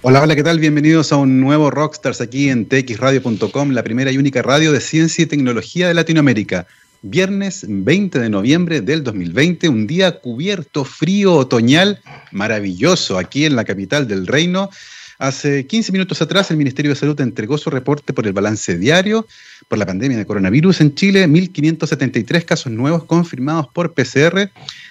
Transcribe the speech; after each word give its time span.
Hola, 0.00 0.22
hola, 0.22 0.36
¿qué 0.36 0.44
tal? 0.44 0.60
Bienvenidos 0.60 1.12
a 1.12 1.16
un 1.16 1.40
nuevo 1.40 1.72
Rockstars 1.72 2.20
aquí 2.20 2.50
en 2.50 2.68
txradio.com, 2.68 3.70
la 3.72 3.82
primera 3.82 4.12
y 4.12 4.16
única 4.16 4.42
radio 4.42 4.70
de 4.70 4.80
ciencia 4.80 5.24
y 5.24 5.26
tecnología 5.26 5.88
de 5.88 5.94
Latinoamérica. 5.94 6.68
Viernes 7.02 7.66
20 7.68 8.20
de 8.20 8.30
noviembre 8.30 8.80
del 8.80 9.02
2020, 9.02 9.68
un 9.68 9.88
día 9.88 10.20
cubierto, 10.20 10.84
frío, 10.84 11.34
otoñal, 11.34 12.00
maravilloso 12.30 13.18
aquí 13.18 13.44
en 13.44 13.56
la 13.56 13.64
capital 13.64 14.06
del 14.06 14.28
reino. 14.28 14.70
Hace 15.18 15.66
15 15.66 15.90
minutos 15.90 16.22
atrás, 16.22 16.48
el 16.52 16.58
Ministerio 16.58 16.92
de 16.92 16.94
Salud 16.94 17.20
entregó 17.20 17.58
su 17.58 17.70
reporte 17.70 18.12
por 18.12 18.28
el 18.28 18.32
balance 18.32 18.78
diario 18.78 19.26
por 19.66 19.76
la 19.76 19.84
pandemia 19.84 20.16
de 20.16 20.24
coronavirus 20.24 20.80
en 20.80 20.94
Chile, 20.94 21.26
1.573 21.26 22.44
casos 22.44 22.70
nuevos 22.70 23.02
confirmados 23.02 23.66
por 23.66 23.94
PCR. 23.94 24.50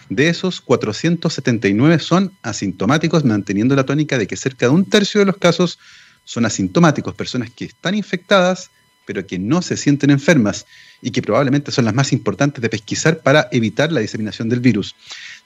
De 0.10 0.28
esos, 0.28 0.60
479 0.60 2.00
son 2.00 2.34
asintomáticos, 2.42 3.24
manteniendo 3.24 3.74
la 3.74 3.86
tónica 3.86 4.18
de 4.18 4.28
que 4.28 4.36
cerca 4.36 4.66
de 4.66 4.74
un 4.74 4.84
tercio 4.84 5.22
de 5.22 5.28
los 5.28 5.38
casos 5.38 5.80
son 6.26 6.46
asintomáticos, 6.46 7.16
personas 7.16 7.50
que 7.50 7.64
están 7.64 7.96
infectadas, 7.96 8.70
pero 9.06 9.26
que 9.26 9.40
no 9.40 9.62
se 9.62 9.78
sienten 9.78 10.10
enfermas 10.10 10.66
y 11.02 11.12
que 11.12 11.22
probablemente 11.22 11.72
son 11.72 11.86
las 11.86 11.94
más 11.94 12.12
importantes 12.12 12.62
de 12.62 12.68
pesquisar 12.68 13.20
para 13.20 13.48
evitar 13.54 13.94
la 13.94 14.02
diseminación 14.02 14.50
del 14.50 14.60
virus. 14.60 14.94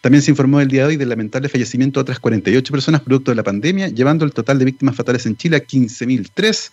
También 0.01 0.23
se 0.23 0.31
informó 0.31 0.59
el 0.59 0.67
día 0.67 0.81
de 0.81 0.87
hoy 0.87 0.97
del 0.97 1.09
lamentable 1.09 1.47
fallecimiento 1.47 1.99
de 1.99 2.01
otras 2.01 2.19
48 2.19 2.71
personas 2.71 3.01
producto 3.01 3.29
de 3.29 3.35
la 3.35 3.43
pandemia, 3.43 3.87
llevando 3.87 4.25
el 4.25 4.33
total 4.33 4.57
de 4.57 4.65
víctimas 4.65 4.95
fatales 4.95 5.27
en 5.27 5.37
Chile 5.37 5.57
a 5.57 5.63
15.003, 5.63 6.71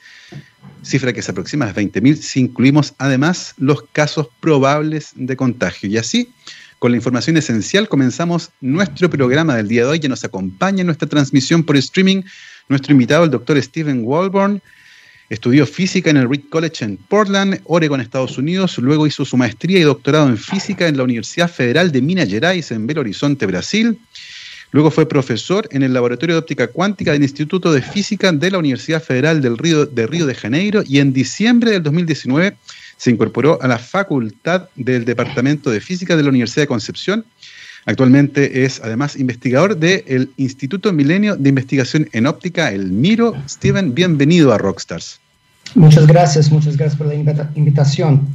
cifra 0.83 1.13
que 1.13 1.21
se 1.21 1.31
aproxima 1.31 1.67
a 1.67 1.75
20.000 1.75 2.17
si 2.17 2.41
incluimos 2.41 2.95
además 2.97 3.53
los 3.59 3.83
casos 3.93 4.29
probables 4.41 5.13
de 5.15 5.37
contagio. 5.37 5.91
Y 5.91 5.99
así, 5.99 6.33
con 6.79 6.91
la 6.91 6.97
información 6.97 7.37
esencial, 7.37 7.87
comenzamos 7.87 8.51
nuestro 8.63 9.11
programa 9.11 9.57
del 9.57 9.69
día 9.69 9.83
de 9.83 9.91
hoy, 9.91 10.01
que 10.01 10.09
nos 10.09 10.25
acompaña 10.25 10.81
en 10.81 10.87
nuestra 10.87 11.07
transmisión 11.07 11.65
por 11.65 11.77
streaming 11.77 12.23
nuestro 12.71 12.93
invitado, 12.93 13.25
el 13.25 13.31
doctor 13.31 13.63
Stephen 13.63 14.03
Walborn, 14.05 14.63
Estudió 15.29 15.67
física 15.67 16.09
en 16.11 16.17
el 16.17 16.29
Reed 16.29 16.45
College 16.49 16.85
en 16.85 16.97
Portland, 16.97 17.61
Oregon, 17.65 18.01
Estados 18.01 18.39
Unidos. 18.39 18.79
Luego 18.79 19.07
hizo 19.07 19.25
su 19.25 19.37
maestría 19.37 19.79
y 19.79 19.83
doctorado 19.83 20.29
en 20.29 20.39
física 20.39 20.89
en 20.89 20.97
la 20.97 21.03
Universidad 21.03 21.51
Federal 21.51 21.93
de 21.93 22.01
Minas 22.01 22.29
Gerais 22.29 22.71
en 22.71 22.87
Belo 22.87 23.03
Horizonte, 23.03 23.45
Brasil. 23.45 23.99
Luego 24.71 24.91
fue 24.91 25.09
profesor 25.09 25.69
en 25.71 25.83
el 25.83 25.95
Laboratorio 25.95 26.35
de 26.35 26.41
Óptica 26.41 26.69
Cuántica 26.69 27.13
del 27.13 27.23
Instituto 27.23 27.73
de 27.73 27.83
Física 27.83 28.33
de 28.33 28.51
la 28.51 28.59
Universidad 28.59 29.03
Federal 29.03 29.41
del 29.41 29.57
Río, 29.57 29.87
de 29.87 30.07
Río 30.07 30.27
de 30.27 30.35
Janeiro 30.35 30.83
y 30.87 30.99
en 30.99 31.13
diciembre 31.13 31.71
del 31.71 31.83
2019 31.83 32.57
se 32.99 33.11
incorporó 33.11 33.63
a 33.63 33.69
la 33.69 33.79
Facultad 33.79 34.69
del 34.77 35.05
Departamento 35.05 35.71
de 35.71 35.81
Física 35.81 36.17
de 36.17 36.23
la 36.23 36.31
Universidad 36.31 36.65
de 36.65 36.69
Concepción 36.69 37.25
Actualmente 37.89 38.67
es 38.67 38.83
además 38.85 39.17
investigador 39.17 39.75
del 39.75 40.31
Instituto 40.37 40.93
Milenio 40.93 41.37
de 41.37 41.49
Investigación 41.49 42.07
en 42.13 42.27
Óptica, 42.27 42.71
el 42.71 42.93
MIRO. 42.93 43.35
Steven, 43.49 43.95
bienvenido 43.95 44.53
a 44.53 44.59
Rockstars. 44.59 45.19
Muchas 45.75 46.07
gracias, 46.07 46.51
muchas 46.51 46.77
gracias 46.77 46.99
por 46.99 47.07
la 47.07 47.15
invitación. 47.15 48.29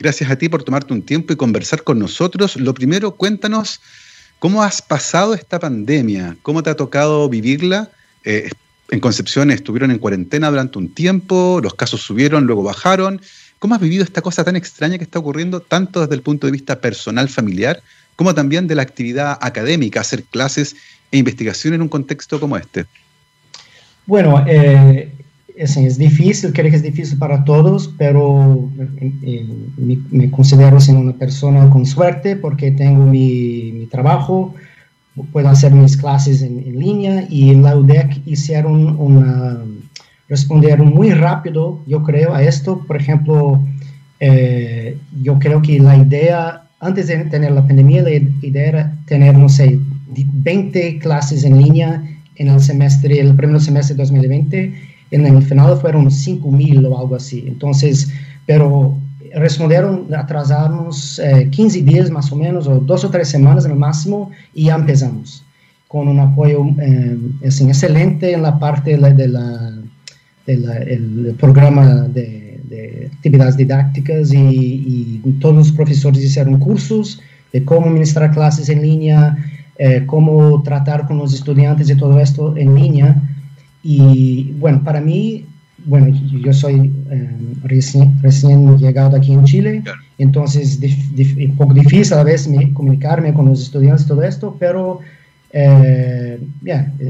Gracias 0.00 0.28
a 0.28 0.36
ti 0.36 0.48
por 0.48 0.64
tomarte 0.64 0.92
un 0.92 1.02
tiempo 1.02 1.32
y 1.32 1.36
conversar 1.36 1.84
con 1.84 2.00
nosotros. 2.00 2.56
Lo 2.56 2.74
primero, 2.74 3.14
cuéntanos 3.14 3.80
cómo 4.40 4.64
has 4.64 4.82
pasado 4.82 5.32
esta 5.34 5.60
pandemia, 5.60 6.36
cómo 6.42 6.64
te 6.64 6.70
ha 6.70 6.74
tocado 6.74 7.28
vivirla. 7.28 7.92
Eh, 8.24 8.50
en 8.90 8.98
Concepción 8.98 9.52
estuvieron 9.52 9.92
en 9.92 10.00
cuarentena 10.00 10.50
durante 10.50 10.76
un 10.78 10.92
tiempo, 10.92 11.60
los 11.62 11.74
casos 11.74 12.00
subieron, 12.00 12.46
luego 12.46 12.64
bajaron. 12.64 13.20
¿Cómo 13.60 13.76
has 13.76 13.80
vivido 13.80 14.02
esta 14.02 14.22
cosa 14.22 14.42
tan 14.42 14.56
extraña 14.56 14.98
que 14.98 15.04
está 15.04 15.20
ocurriendo, 15.20 15.60
tanto 15.60 16.00
desde 16.00 16.16
el 16.16 16.22
punto 16.22 16.48
de 16.48 16.50
vista 16.50 16.80
personal, 16.80 17.28
familiar, 17.28 17.80
como 18.16 18.34
también 18.34 18.66
de 18.66 18.74
la 18.74 18.82
actividad 18.82 19.38
académica, 19.40 20.00
hacer 20.00 20.24
clases 20.24 20.74
e 21.12 21.18
investigación 21.18 21.74
en 21.74 21.82
un 21.82 21.88
contexto 21.88 22.40
como 22.40 22.56
este? 22.56 22.86
Bueno, 24.06 24.44
eh, 24.46 25.12
es, 25.56 25.98
difícil, 25.98 26.52
creo 26.52 26.70
que 26.70 26.76
es 26.76 26.82
difícil 26.82 27.18
para 27.18 27.44
todos, 27.44 27.92
pero 27.98 28.68
eh, 29.00 29.46
me, 29.76 30.30
considero 30.30 30.80
siendo 30.80 31.02
una 31.02 31.14
persona 31.14 31.68
con 31.70 31.84
suerte 31.86 32.36
porque 32.36 32.70
tengo 32.70 33.04
mi, 33.06 33.86
trabajo, 33.90 34.54
puedo 35.32 35.48
hacer 35.48 35.72
mis 35.72 35.96
clases 35.96 36.42
en, 36.42 36.78
línea 36.78 37.26
y 37.30 37.50
en 37.50 37.62
la 37.62 37.76
UDEC 37.76 38.22
hicieron 38.26 38.96
una, 38.98 39.58
respondieron 40.28 40.88
muy 40.88 41.10
rápido, 41.10 41.80
yo 41.86 42.02
creo, 42.02 42.34
a 42.34 42.42
esto. 42.42 42.84
Por 42.86 42.96
ejemplo, 42.96 43.60
eh, 44.20 44.98
yo 45.22 45.38
creo 45.38 45.62
que 45.62 45.78
la 45.80 45.96
idea 45.96 46.65
antes 46.80 47.06
de 47.06 47.16
tener 47.24 47.52
la 47.52 47.66
pandemia, 47.66 48.02
la 48.02 48.10
idea 48.10 48.68
era 48.68 48.98
tener, 49.06 49.36
no 49.36 49.48
sé, 49.48 49.78
20 50.08 50.98
clases 50.98 51.44
en 51.44 51.62
línea 51.62 52.02
en 52.36 52.48
el 52.48 52.60
semestre, 52.60 53.18
el 53.18 53.34
primer 53.34 53.60
semestre 53.60 53.96
de 53.96 54.02
2020. 54.02 54.74
En 55.10 55.26
el 55.26 55.42
final 55.42 55.78
fueron 55.78 56.06
5.000 56.06 56.86
o 56.86 56.98
algo 56.98 57.14
así. 57.16 57.44
Entonces, 57.46 58.10
pero 58.44 58.98
respondieron, 59.34 60.12
atrasamos 60.14 61.20
15 61.50 61.78
eh, 61.78 61.82
días 61.82 62.10
más 62.10 62.30
o 62.32 62.36
menos, 62.36 62.66
o 62.66 62.80
dos 62.80 63.04
o 63.04 63.10
tres 63.10 63.28
semanas 63.28 63.64
en 63.64 63.72
el 63.72 63.78
máximo, 63.78 64.30
y 64.54 64.64
ya 64.64 64.74
empezamos 64.74 65.44
con 65.88 66.08
un 66.08 66.18
apoyo 66.18 66.64
eh, 66.80 67.16
excelente 67.42 68.32
en 68.32 68.42
la 68.42 68.58
parte 68.58 68.98
de 68.98 69.28
la, 69.28 69.72
del 70.46 71.34
programa 71.38 72.02
de 72.08 72.45
de 72.68 73.10
actividades 73.12 73.56
didácticas 73.56 74.32
y, 74.32 75.20
todos 75.40 75.54
los 75.54 75.72
profesores 75.72 76.22
hicieron 76.22 76.58
cursos 76.58 77.20
de 77.52 77.64
cómo 77.64 77.90
ministrar 77.90 78.30
clases 78.32 78.68
en 78.68 78.82
línea, 78.82 79.36
eh, 79.78 80.02
cómo 80.06 80.62
tratar 80.62 81.06
con 81.06 81.18
los 81.18 81.34
estudiantes 81.34 81.90
y 81.90 81.96
todo 81.96 82.18
esto 82.20 82.56
en 82.56 82.74
línea. 82.74 83.16
Y 83.82 84.52
bueno, 84.58 84.82
para 84.82 85.00
mí, 85.00 85.44
bueno, 85.84 86.08
yo 86.08 86.52
soy 86.52 86.92
eh, 87.10 87.30
recién, 87.62 88.20
recién, 88.22 88.76
llegado 88.78 89.16
aquí 89.16 89.32
en 89.32 89.44
Chile, 89.44 89.82
entonces 90.18 90.80
es 90.82 91.36
un 91.36 91.56
poco 91.56 91.74
difícil 91.74 92.14
a 92.14 92.24
veces 92.24 92.52
comunicarme 92.72 93.32
con 93.34 93.46
los 93.46 93.62
estudiantes 93.62 94.06
y 94.06 94.08
todo 94.08 94.22
esto, 94.22 94.56
pero 94.58 95.00
eh, 95.58 96.38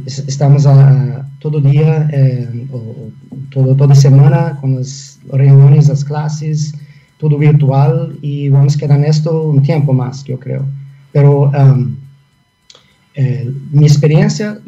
estamos 0.07 0.67
a, 0.67 1.29
todo 1.41 1.61
día 1.61 2.09
eh, 2.13 2.67
todo, 3.51 3.75
toda 3.75 3.95
semana 3.95 4.57
con 4.61 4.77
las 4.77 5.19
reuniones, 5.33 5.89
las 5.89 6.05
clases, 6.05 6.73
todo 7.19 7.39
virtual 7.39 8.17
y 8.23 8.49
vamos 8.49 8.77
a 8.77 8.79
quedar 8.79 8.99
en 9.01 9.07
esto 9.07 9.49
un 9.49 9.63
tiempo 9.63 9.93
más, 9.93 10.23
yo 10.23 10.39
creo. 10.39 10.65
Pero 11.13 11.51
um, 11.51 11.97
eh, 13.15 13.51
mi 13.73 13.85
experiencia, 13.85 14.61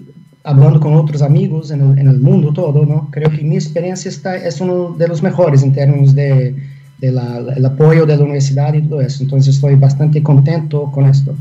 hablando 0.43 0.81
con 0.81 0.95
otros 0.95 1.22
amigos 1.22 1.71
en 1.71 1.81
el, 1.99 2.19
mundo 2.19 2.53
todo, 2.53 2.84
¿no? 2.84 3.09
creo 3.12 3.31
que 3.31 3.45
mi 3.45 3.55
experiencia 3.55 4.09
está, 4.09 4.34
es 4.34 4.60
uno 4.60 4.97
de 4.99 5.06
los 5.06 5.22
mejores 5.22 5.62
en 5.62 5.72
términos 5.72 6.16
de, 6.16 6.56
de 6.99 7.12
la, 7.12 7.45
apoyo 7.65 8.06
de 8.06 8.16
la 8.16 8.25
universidad 8.25 8.75
y 8.75 8.83
todo 8.83 9.00
eso. 9.00 9.22
Entonces 9.22 9.55
estoy 9.55 9.77
bastante 9.77 10.21
contento 10.21 10.91
con 10.91 11.05
esto. 11.06 11.37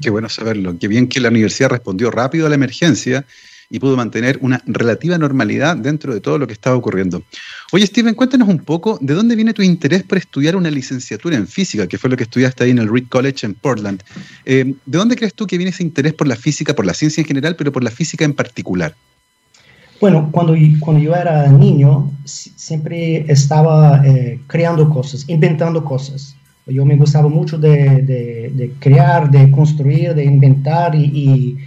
Qué 0.00 0.10
bueno 0.10 0.28
saberlo. 0.28 0.76
Qué 0.78 0.88
bien 0.88 1.08
que 1.08 1.20
la 1.20 1.28
universidad 1.28 1.70
respondió 1.70 2.10
rápido 2.10 2.46
a 2.46 2.48
la 2.48 2.54
emergencia 2.54 3.24
y 3.70 3.78
pudo 3.78 3.96
mantener 3.96 4.38
una 4.42 4.60
relativa 4.66 5.16
normalidad 5.16 5.76
dentro 5.76 6.12
de 6.12 6.20
todo 6.20 6.38
lo 6.38 6.46
que 6.46 6.52
estaba 6.52 6.74
ocurriendo. 6.76 7.22
Oye, 7.70 7.86
Steven, 7.86 8.14
cuéntanos 8.14 8.48
un 8.48 8.58
poco 8.58 8.98
de 9.00 9.14
dónde 9.14 9.36
viene 9.36 9.54
tu 9.54 9.62
interés 9.62 10.02
por 10.02 10.18
estudiar 10.18 10.56
una 10.56 10.70
licenciatura 10.70 11.36
en 11.36 11.46
física, 11.46 11.86
que 11.86 11.96
fue 11.96 12.10
lo 12.10 12.16
que 12.16 12.24
estudiaste 12.24 12.64
ahí 12.64 12.70
en 12.70 12.78
el 12.78 12.92
Reed 12.92 13.06
College 13.08 13.46
en 13.46 13.54
Portland. 13.54 14.02
Eh, 14.44 14.74
¿De 14.84 14.98
dónde 14.98 15.14
crees 15.14 15.34
tú 15.34 15.46
que 15.46 15.56
viene 15.56 15.70
ese 15.70 15.84
interés 15.84 16.14
por 16.14 16.26
la 16.26 16.34
física, 16.34 16.74
por 16.74 16.84
la 16.84 16.94
ciencia 16.94 17.20
en 17.20 17.28
general, 17.28 17.54
pero 17.54 17.70
por 17.70 17.84
la 17.84 17.92
física 17.92 18.24
en 18.24 18.34
particular? 18.34 18.96
Bueno, 20.00 20.30
cuando, 20.32 20.56
cuando 20.80 21.02
yo 21.02 21.14
era 21.14 21.46
niño, 21.48 22.10
siempre 22.24 23.30
estaba 23.30 24.04
eh, 24.04 24.40
creando 24.46 24.88
cosas, 24.88 25.28
inventando 25.28 25.84
cosas. 25.84 26.34
Yo 26.70 26.84
me 26.84 26.96
gustaba 26.96 27.28
mucho 27.28 27.58
de, 27.58 28.72
crear, 28.78 29.30
de 29.30 29.50
construir, 29.50 30.14
de 30.14 30.24
inventar 30.24 30.94
y, 30.94 31.58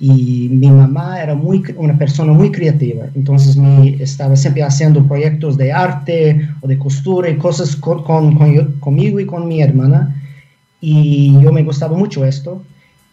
mi 0.00 0.70
mamá 0.70 1.20
era 1.20 1.34
muy, 1.34 1.60
una 1.76 1.98
persona 1.98 2.32
muy 2.32 2.52
creativa. 2.52 3.06
Entonces 3.16 3.56
me 3.56 4.00
estaba 4.00 4.36
siempre 4.36 4.62
haciendo 4.62 5.04
proyectos 5.04 5.56
de 5.56 5.72
arte 5.72 6.48
o 6.60 6.68
de 6.68 6.78
costura 6.78 7.28
y 7.28 7.36
cosas 7.36 7.74
con, 7.74 8.04
conmigo 8.78 9.20
y 9.20 9.26
con 9.26 9.48
mi 9.48 9.60
hermana. 9.60 10.14
Y 10.80 11.32
yo 11.40 11.52
me 11.52 11.64
gustaba 11.64 11.98
mucho 11.98 12.24
esto. 12.24 12.62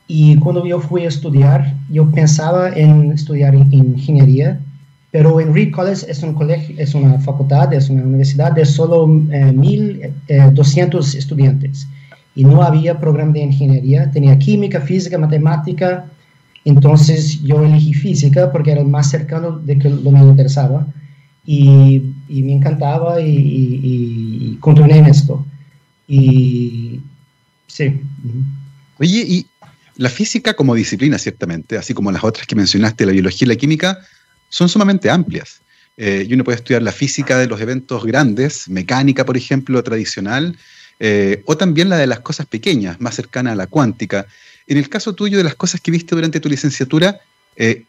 Y 0.08 0.36
cuando 0.38 0.64
yo 0.64 0.80
fui 0.80 1.06
a 1.06 1.08
estudiar, 1.08 1.74
yo 1.90 2.12
pensaba 2.12 2.70
en 2.70 3.12
estudiar 3.14 3.56
ingeniería 3.56 4.60
pero 5.16 5.40
en 5.40 5.54
Reed 5.54 5.72
College 5.72 6.12
es 6.12 6.22
un 6.24 6.34
colegio, 6.34 6.76
es 6.78 6.94
una 6.94 7.18
facultad, 7.20 7.72
es 7.74 7.90
una 7.90 8.04
universidad 8.04 8.52
de 8.52 8.66
solo 8.66 9.08
1.200 9.08 10.28
eh, 10.28 11.18
estudiantes. 11.18 11.88
Y 12.36 12.44
no 12.44 12.62
había 12.62 13.00
programa 13.00 13.32
de 13.32 13.44
ingeniería, 13.44 14.12
tenía 14.12 14.38
química, 14.38 14.82
física, 14.82 15.18
matemática, 15.18 16.08
entonces 16.66 17.42
yo 17.42 17.64
elegí 17.64 17.94
física 17.94 18.52
porque 18.52 18.72
era 18.72 18.82
el 18.82 18.88
más 18.88 19.10
cercano 19.10 19.58
de 19.58 19.80
que 19.80 19.90
lo 19.90 20.12
me 20.12 20.20
interesaba. 20.20 20.86
Y, 21.46 22.02
me 22.28 22.52
encantaba 22.52 23.22
y, 23.22 23.30
y, 23.30 24.58
continué 24.60 24.98
en 24.98 25.06
esto. 25.06 25.46
Y 26.10 27.00
sí. 27.68 28.02
Oye, 29.00 29.24
y 29.26 29.48
la 29.96 30.10
física 30.10 30.56
como 30.56 30.76
disciplina, 30.76 31.18
ciertamente, 31.18 31.78
así 31.78 31.94
como 31.94 32.12
las 32.12 32.26
otras 32.26 32.46
que 32.46 32.56
mencionaste, 32.58 33.06
la 33.06 33.14
biología 33.14 33.46
y 33.46 33.48
la 33.48 33.56
química, 33.56 34.00
son 34.56 34.70
sumamente 34.70 35.10
amplias. 35.10 35.60
y 35.98 36.34
uno 36.34 36.46
puede 36.46 36.58
estudiar 36.58 36.82
la 36.82 36.94
física 36.94 37.38
de 37.38 37.48
los 37.48 37.60
eventos 37.60 38.06
grandes, 38.06 38.70
mecánica, 38.70 39.26
por 39.26 39.36
ejemplo, 39.36 39.84
tradicional, 39.84 40.58
o 41.46 41.58
también 41.58 41.90
la 41.90 41.98
de 41.98 42.08
las 42.08 42.22
cosas 42.22 42.46
pequeñas, 42.46 43.02
más 43.02 43.16
cercana 43.16 43.52
a 43.52 43.56
la 43.56 43.68
cuántica. 43.68 44.26
En 44.68 44.78
el 44.78 44.88
caso 44.88 45.14
tuyo 45.14 45.38
de 45.38 45.44
las 45.44 45.56
cosas 45.56 45.82
que 45.82 45.92
viste 45.92 46.16
durante 46.16 46.40
tu 46.40 46.48
licenciatura, 46.48 47.20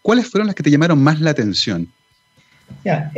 ¿cuáles 0.02 0.26
fueron 0.28 0.48
las 0.48 0.56
que 0.56 0.64
te 0.64 0.70
llamaron 0.70 1.00
más 1.00 1.20
la 1.20 1.30
atención? 1.30 1.88
Ya, 2.84 3.12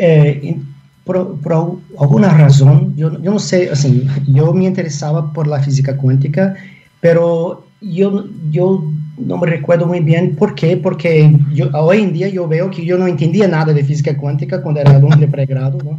por, 1.05 1.41
por, 1.41 1.79
alguna 1.99 2.29
razón, 2.37 2.94
yo, 2.97 3.12
yo 3.23 3.31
no 3.33 3.39
sé, 3.39 3.71
así, 3.71 4.06
yo 4.27 4.53
me 4.53 4.67
interesaba 4.67 5.33
por 5.33 5.47
la 5.47 5.62
física 5.62 5.97
cuántica, 5.97 6.55
pero 7.01 7.67
yo, 7.81 8.27
yo 8.51 8.93
no 9.19 9.38
me 9.38 9.47
recuerdo 9.47 9.87
muy 9.87 10.00
bien 10.00 10.37
por 10.37 10.55
qué, 10.55 10.76
porque 10.76 11.32
yo, 11.53 11.69
hoy 11.75 12.00
en 12.00 12.12
día 12.12 12.29
yo 12.29 12.47
veo 12.47 12.70
que 12.70 12.85
yo 12.85 12.99
no 12.99 13.06
entendía 13.06 13.49
nada 13.49 13.73
de 13.73 13.85
física 13.85 14.17
cuántica 14.17 14.62
cuando 14.62 14.81
era 14.81 14.97
alumno 14.97 15.17
de 15.17 15.29
pregrado, 15.29 15.79
¿no? 15.85 15.99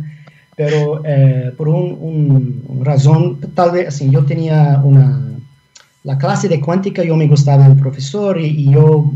pero 0.55 1.01
eh, 1.05 1.53
por 1.57 1.69
una 1.69 1.95
un 1.95 2.81
razón, 2.83 3.39
tal 3.53 3.71
vez, 3.71 3.87
así, 3.87 4.09
yo 4.09 4.25
tenía 4.25 4.81
una, 4.83 5.21
la 6.03 6.17
clase 6.17 6.49
de 6.49 6.59
cuántica, 6.59 7.03
yo 7.03 7.15
me 7.15 7.27
gustaba 7.27 7.65
el 7.65 7.77
profesor 7.77 8.39
y, 8.39 8.47
y 8.47 8.71
yo, 8.71 9.11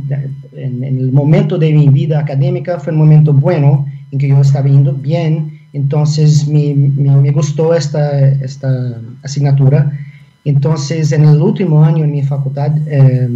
en, 0.54 0.84
en, 0.84 0.98
el 1.00 1.12
momento 1.12 1.58
de 1.58 1.74
mi 1.74 1.90
vida 1.90 2.20
académica, 2.20 2.80
fue 2.80 2.94
un 2.94 3.00
momento 3.00 3.34
bueno 3.34 3.86
en 4.12 4.20
que 4.20 4.30
yo 4.30 4.40
estaba 4.40 4.68
yendo 4.68 4.94
bien 4.94 5.64
entonces 5.74 6.48
me, 6.48 6.76
me, 6.76 7.16
me 7.18 7.32
gustó 7.32 7.74
esta, 7.74 8.30
esta 8.30 9.02
asignatura. 9.24 9.92
Entonces, 10.46 11.12
en 11.12 11.26
el 11.26 11.42
último 11.42 11.84
año 11.84 12.04
en 12.04 12.12
mi 12.12 12.22
facultad, 12.22 12.72
eh, 12.88 13.30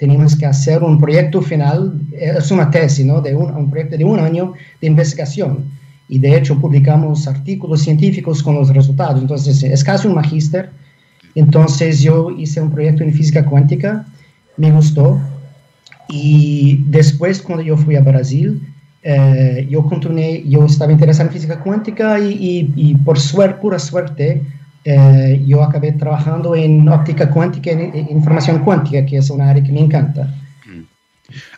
teníamos 0.00 0.34
que 0.34 0.46
hacer 0.46 0.82
un 0.82 0.98
proyecto 0.98 1.42
final, 1.42 1.92
es 2.10 2.50
una 2.50 2.70
tesis, 2.70 3.04
¿no? 3.04 3.20
De 3.20 3.36
un, 3.36 3.54
un, 3.54 3.70
proyecto 3.70 3.98
de 3.98 4.04
un 4.04 4.18
año 4.18 4.54
de 4.80 4.86
investigación. 4.86 5.66
Y 6.08 6.18
de 6.18 6.38
hecho 6.38 6.58
publicamos 6.58 7.28
artículos 7.28 7.82
científicos 7.82 8.42
con 8.42 8.54
los 8.54 8.70
resultados. 8.70 9.20
Entonces, 9.20 9.62
es 9.62 9.84
casi 9.84 10.08
un 10.08 10.14
magíster. 10.14 10.70
Entonces, 11.34 12.00
yo 12.00 12.30
hice 12.30 12.62
un 12.62 12.70
proyecto 12.70 13.04
en 13.04 13.12
física 13.12 13.44
cuántica, 13.44 14.06
me 14.56 14.72
gustó. 14.72 15.20
Y 16.08 16.82
después, 16.86 17.42
cuando 17.42 17.62
yo 17.62 17.76
fui 17.76 17.94
a 17.96 18.00
Brasil, 18.00 18.58
eh, 19.02 19.68
yo 19.70 19.84
continué, 19.84 20.42
yo 20.48 20.64
estaba 20.64 20.92
interesado 20.92 21.28
en 21.28 21.34
física 21.34 21.60
cuántica 21.60 22.18
y, 22.18 22.32
y, 22.32 22.72
y 22.74 22.94
por 22.94 23.20
suerte, 23.20 23.60
pura 23.60 23.78
suerte, 23.78 24.40
eh, 24.84 25.42
yo 25.46 25.62
acabé 25.62 25.92
trabajando 25.92 26.54
en 26.54 26.88
óptica 26.88 27.30
cuántica 27.30 27.70
y 27.72 27.74
en, 27.74 28.08
información 28.10 28.64
cuántica, 28.64 29.04
que 29.04 29.18
es 29.18 29.30
una 29.30 29.50
área 29.50 29.62
que 29.62 29.72
me 29.72 29.80
encanta. 29.80 30.24
Mm. 30.66 30.82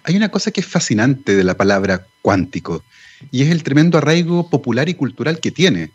Hay 0.05 0.17
una 0.17 0.29
cosa 0.29 0.51
que 0.51 0.61
es 0.61 0.67
fascinante 0.67 1.37
de 1.37 1.45
la 1.45 1.55
palabra 1.55 2.07
cuántico 2.21 2.83
y 3.31 3.43
es 3.43 3.51
el 3.51 3.63
tremendo 3.63 3.99
arraigo 3.99 4.49
popular 4.51 4.89
y 4.89 4.95
cultural 4.95 5.39
que 5.41 5.51
tiene. 5.51 5.91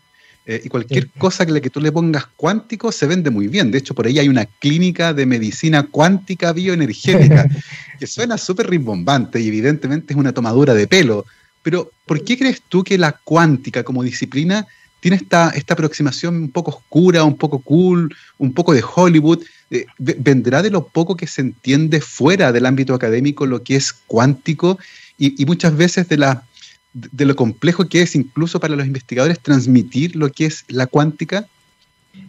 Eh, 0.46 0.62
y 0.64 0.68
cualquier 0.70 1.04
sí. 1.04 1.10
cosa 1.18 1.44
que, 1.44 1.52
le, 1.52 1.60
que 1.60 1.68
tú 1.68 1.78
le 1.78 1.92
pongas 1.92 2.26
cuántico 2.34 2.90
se 2.90 3.06
vende 3.06 3.28
muy 3.28 3.48
bien. 3.48 3.70
De 3.70 3.76
hecho, 3.76 3.94
por 3.94 4.06
ahí 4.06 4.18
hay 4.18 4.30
una 4.30 4.46
clínica 4.46 5.12
de 5.12 5.26
medicina 5.26 5.82
cuántica 5.82 6.54
bioenergética 6.54 7.46
que 7.98 8.06
suena 8.06 8.38
súper 8.38 8.70
rimbombante 8.70 9.38
y 9.40 9.48
evidentemente 9.48 10.14
es 10.14 10.18
una 10.18 10.32
tomadura 10.32 10.72
de 10.72 10.86
pelo 10.86 11.26
pero, 11.62 11.90
¿por 12.06 12.24
qué 12.24 12.38
crees 12.38 12.62
tú 12.66 12.82
que 12.82 12.98
la 12.98 13.12
cuántica 13.12 13.82
como 13.82 14.02
disciplina 14.02 14.66
tiene 15.00 15.16
esta, 15.16 15.50
esta 15.50 15.74
aproximación 15.74 16.36
un 16.36 16.50
poco 16.50 16.70
oscura, 16.70 17.24
un 17.24 17.36
poco 17.36 17.60
cool, 17.60 18.14
un 18.38 18.52
poco 18.52 18.72
de 18.72 18.82
Hollywood? 18.82 19.42
Eh, 19.70 19.86
¿Vendrá 19.98 20.62
de 20.62 20.70
lo 20.70 20.86
poco 20.86 21.16
que 21.16 21.26
se 21.26 21.42
entiende 21.42 22.00
fuera 22.00 22.52
del 22.52 22.66
ámbito 22.66 22.94
académico 22.94 23.46
lo 23.46 23.62
que 23.62 23.76
es 23.76 23.92
cuántico 23.92 24.78
y, 25.18 25.44
muchas 25.46 25.76
veces 25.76 26.08
de, 26.08 26.16
la, 26.16 26.44
de 26.92 27.24
lo 27.24 27.34
complejo 27.36 27.88
que 27.88 28.02
es 28.02 28.14
incluso 28.14 28.60
para 28.60 28.76
los 28.76 28.86
investigadores 28.86 29.40
transmitir 29.40 30.16
lo 30.16 30.30
que 30.30 30.46
es 30.46 30.64
la 30.68 30.86
cuántica? 30.86 31.46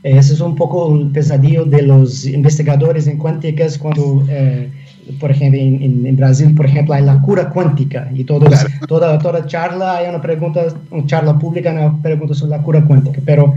Ese 0.03 0.33
es 0.33 0.39
un 0.39 0.55
poco 0.55 0.87
un 0.87 1.13
pesadillo 1.13 1.65
de 1.65 1.81
los 1.81 2.25
investigadores 2.25 3.07
en 3.07 3.17
cuánticas 3.17 3.77
cuando 3.77 4.25
eh, 4.29 4.71
por 5.19 5.31
ejemplo, 5.31 5.59
en, 5.59 6.05
en, 6.05 6.15
Brasil, 6.15 6.53
por 6.55 6.65
ejemplo, 6.65 6.93
hay 6.93 7.03
la 7.03 7.21
cura 7.21 7.49
cuántica 7.49 8.09
y 8.13 8.23
todos, 8.23 8.49
claro. 8.49 8.69
toda, 8.87 9.19
toda 9.19 9.45
charla 9.45 9.97
hay 9.97 10.09
una 10.09 10.21
pregunta, 10.21 10.61
una 10.91 11.05
charla 11.05 11.37
pública, 11.37 11.71
una 11.71 12.01
pregunta 12.01 12.33
sobre 12.33 12.57
la 12.57 12.63
cura 12.63 12.83
cuántica. 12.83 13.21
Pero, 13.25 13.53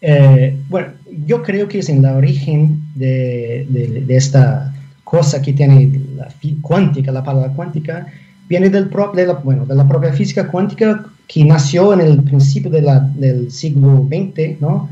eh, 0.00 0.56
bueno, 0.68 0.88
yo 1.26 1.42
creo 1.42 1.68
que 1.68 1.80
es 1.80 1.88
en 1.88 2.02
la 2.02 2.16
origen 2.16 2.80
de, 2.94 3.66
de, 3.68 4.02
de, 4.02 4.16
esta 4.16 4.72
cosa 5.04 5.42
que 5.42 5.52
tiene 5.52 5.90
la 6.16 6.28
cuántica, 6.62 7.12
la 7.12 7.24
palabra 7.24 7.52
cuántica, 7.52 8.06
viene 8.48 8.70
del 8.70 8.88
pro, 8.88 9.12
de, 9.14 9.26
la, 9.26 9.34
bueno, 9.34 9.66
de 9.66 9.74
la 9.74 9.86
propia 9.86 10.12
física 10.12 10.48
cuántica 10.48 11.04
que 11.26 11.44
nació 11.44 11.92
en 11.92 12.00
el 12.00 12.22
principio 12.22 12.70
de 12.70 12.82
la, 12.82 13.00
del 13.00 13.50
siglo 13.50 14.06
XX, 14.08 14.60
¿no? 14.60 14.88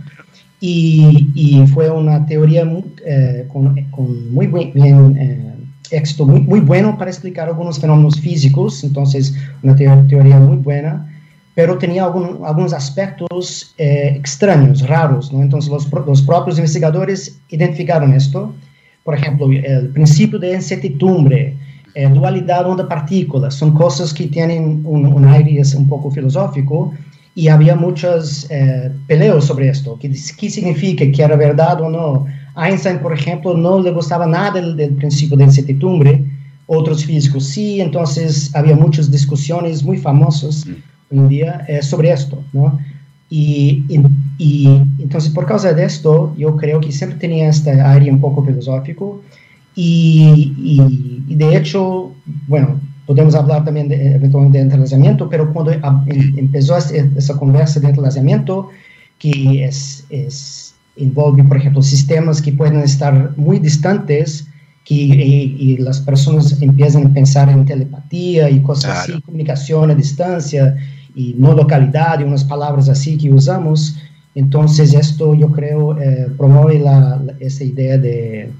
Y, 0.60 1.30
y 1.34 1.66
fue 1.66 1.90
una 1.90 2.24
teoría 2.26 2.66
eh, 3.04 3.46
con, 3.52 3.74
con, 3.90 4.32
muy 4.32 4.46
bien... 4.46 5.16
Eh, 5.18 5.53
texto 5.88 6.24
muy, 6.24 6.40
muy, 6.40 6.60
bueno 6.60 6.96
para 6.98 7.10
explicar 7.10 7.48
algunos 7.48 7.78
fenómenos 7.78 8.20
físicos, 8.20 8.84
entonces 8.84 9.34
una 9.62 9.76
teoría 9.76 10.38
muy 10.38 10.56
buena, 10.56 11.10
pero 11.54 11.78
tenía 11.78 12.04
algún, 12.04 12.40
algunos 12.44 12.72
aspectos 12.72 13.74
eh, 13.78 14.14
extraños, 14.16 14.86
raros, 14.88 15.32
¿no? 15.32 15.42
entonces 15.42 15.70
los, 15.70 15.90
los, 16.06 16.22
propios 16.22 16.58
investigadores 16.58 17.40
identificaron 17.48 18.12
esto, 18.12 18.52
por 19.04 19.14
ejemplo, 19.14 19.50
el 19.50 19.88
principio 19.90 20.38
de 20.38 20.54
incertidumbre, 20.54 21.56
eh, 21.94 22.08
dualidad 22.08 22.68
onda-partícula, 22.68 23.50
son 23.50 23.72
cosas 23.74 24.12
que 24.12 24.26
tienen 24.26 24.82
un, 24.84 25.06
un, 25.06 25.24
aire 25.26 25.62
un 25.76 25.88
poco 25.88 26.10
filosófico, 26.10 26.92
y 27.36 27.48
había 27.48 27.74
muchos 27.74 28.46
eh, 28.50 28.92
peleos 29.06 29.44
sobre 29.46 29.68
esto, 29.68 29.98
¿qué, 30.00 30.10
qué 30.10 30.50
significa, 30.50 31.04
que 31.10 31.22
era 31.22 31.36
verdad 31.36 31.80
o 31.80 31.90
no, 31.90 32.26
Einstein, 32.56 33.00
por 33.00 33.12
ejemplo, 33.12 33.56
no 33.56 33.80
le 33.80 33.90
gustaba 33.90 34.26
nada 34.26 34.52
del, 34.52 34.76
del 34.76 34.94
principio 34.94 35.36
de 35.36 35.44
incertidumbre, 35.44 36.24
otros 36.66 37.04
físicos 37.04 37.44
sí, 37.44 37.80
entonces 37.80 38.54
había 38.54 38.74
muchas 38.74 39.10
discusiones 39.10 39.82
muy 39.84 39.98
famosas 39.98 40.64
hoy 40.66 41.18
en 41.18 41.28
día 41.28 41.64
eh, 41.68 41.82
sobre 41.82 42.10
esto, 42.10 42.42
¿no? 42.52 42.78
Y, 43.28 43.84
y, 43.88 44.00
y, 44.38 44.82
entonces 44.98 45.30
por 45.30 45.46
causa 45.46 45.72
de 45.72 45.84
esto, 45.84 46.34
yo 46.38 46.56
creo 46.56 46.80
que 46.80 46.92
siempre 46.92 47.18
tenía 47.18 47.48
este 47.48 47.70
aire 47.80 48.10
un 48.10 48.20
poco 48.20 48.44
filosófico. 48.44 49.20
Y, 49.74 50.54
y 51.26 51.34
de 51.34 51.56
hecho, 51.56 52.12
bueno, 52.46 52.80
podemos 53.06 53.34
hablar 53.34 53.64
también 53.64 53.88
de, 53.88 54.14
eventualmente 54.14 54.58
de 54.58 54.64
entrelazamiento, 54.64 55.28
pero 55.28 55.52
cuando 55.52 55.72
a, 55.72 56.04
em, 56.06 56.38
empezó 56.38 56.76
esa 56.76 57.38
conversa 57.38 57.80
de 57.80 57.88
entrelazamiento, 57.88 58.68
que 59.18 59.64
es, 59.64 60.04
es 60.10 60.63
envolve, 60.96 61.44
por 61.44 61.56
ejemplo, 61.56 61.82
sistemas 61.82 62.40
que 62.40 62.52
pueden 62.52 62.80
estar 62.80 63.36
muy 63.36 63.58
distantes 63.58 64.46
que, 64.84 64.94
y, 64.94 65.56
y 65.58 65.76
las 65.78 66.00
personas 66.00 66.60
empiezan 66.60 67.06
a 67.06 67.14
pensar 67.14 67.48
en 67.48 67.64
telepatía 67.64 68.50
y 68.50 68.60
cosas 68.62 68.92
claro. 68.92 69.14
así, 69.14 69.22
comunicación 69.22 69.90
a 69.90 69.94
distancia 69.94 70.76
y 71.14 71.34
no 71.38 71.54
localidad 71.54 72.20
y 72.20 72.24
unas 72.24 72.44
palabras 72.44 72.88
así 72.88 73.16
que 73.16 73.30
usamos. 73.30 73.96
Entonces 74.34 74.94
esto 74.94 75.34
yo 75.34 75.50
creo 75.52 75.98
eh, 75.98 76.28
promueve 76.36 76.80
la, 76.80 77.16
la, 77.24 77.34
esa 77.38 77.64
idea 77.64 77.96
de, 77.96 78.50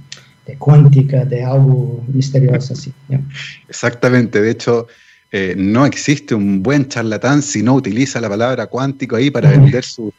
de, 0.46 0.56
cuántica, 0.56 1.24
de 1.24 1.42
algo 1.42 2.02
misterioso 2.08 2.74
así. 2.74 2.92
Yeah. 3.08 3.20
Exactamente, 3.68 4.40
de 4.40 4.50
hecho 4.50 4.86
eh, 5.32 5.54
no 5.56 5.84
existe 5.84 6.34
un 6.34 6.62
buen 6.62 6.88
charlatán 6.88 7.42
si 7.42 7.62
no 7.62 7.74
utiliza 7.74 8.20
la 8.20 8.28
palabra 8.28 8.68
cuántico 8.68 9.16
ahí 9.16 9.30
para 9.30 9.50
vender 9.50 9.82
su, 9.82 10.12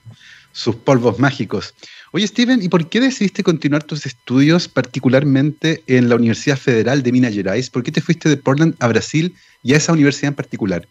sus 0.56 0.78
polvos 0.78 1.20
mágicos. 1.20 1.76
Oye, 2.14 2.26
Steven, 2.26 2.64
¿y 2.64 2.70
por 2.70 2.88
qué 2.88 3.02
decidiste 3.02 3.44
continuar 3.44 3.84
tus 3.84 4.06
estudios 4.06 4.70
particularmente 4.70 5.84
en 5.86 6.08
la 6.08 6.16
Universidad 6.16 6.56
Federal 6.56 7.04
de 7.04 7.12
Minas 7.12 7.34
Gerais? 7.34 7.70
¿Por 7.70 7.84
qué 7.84 7.92
te 7.92 8.00
fuiste 8.00 8.30
de 8.30 8.38
Portland 8.38 8.74
a 8.80 8.88
Brasil 8.88 9.36
y 9.64 9.74
a 9.74 9.78
esa 9.78 9.92
universidad 9.92 10.30
en 10.30 10.36
particular? 10.36 10.88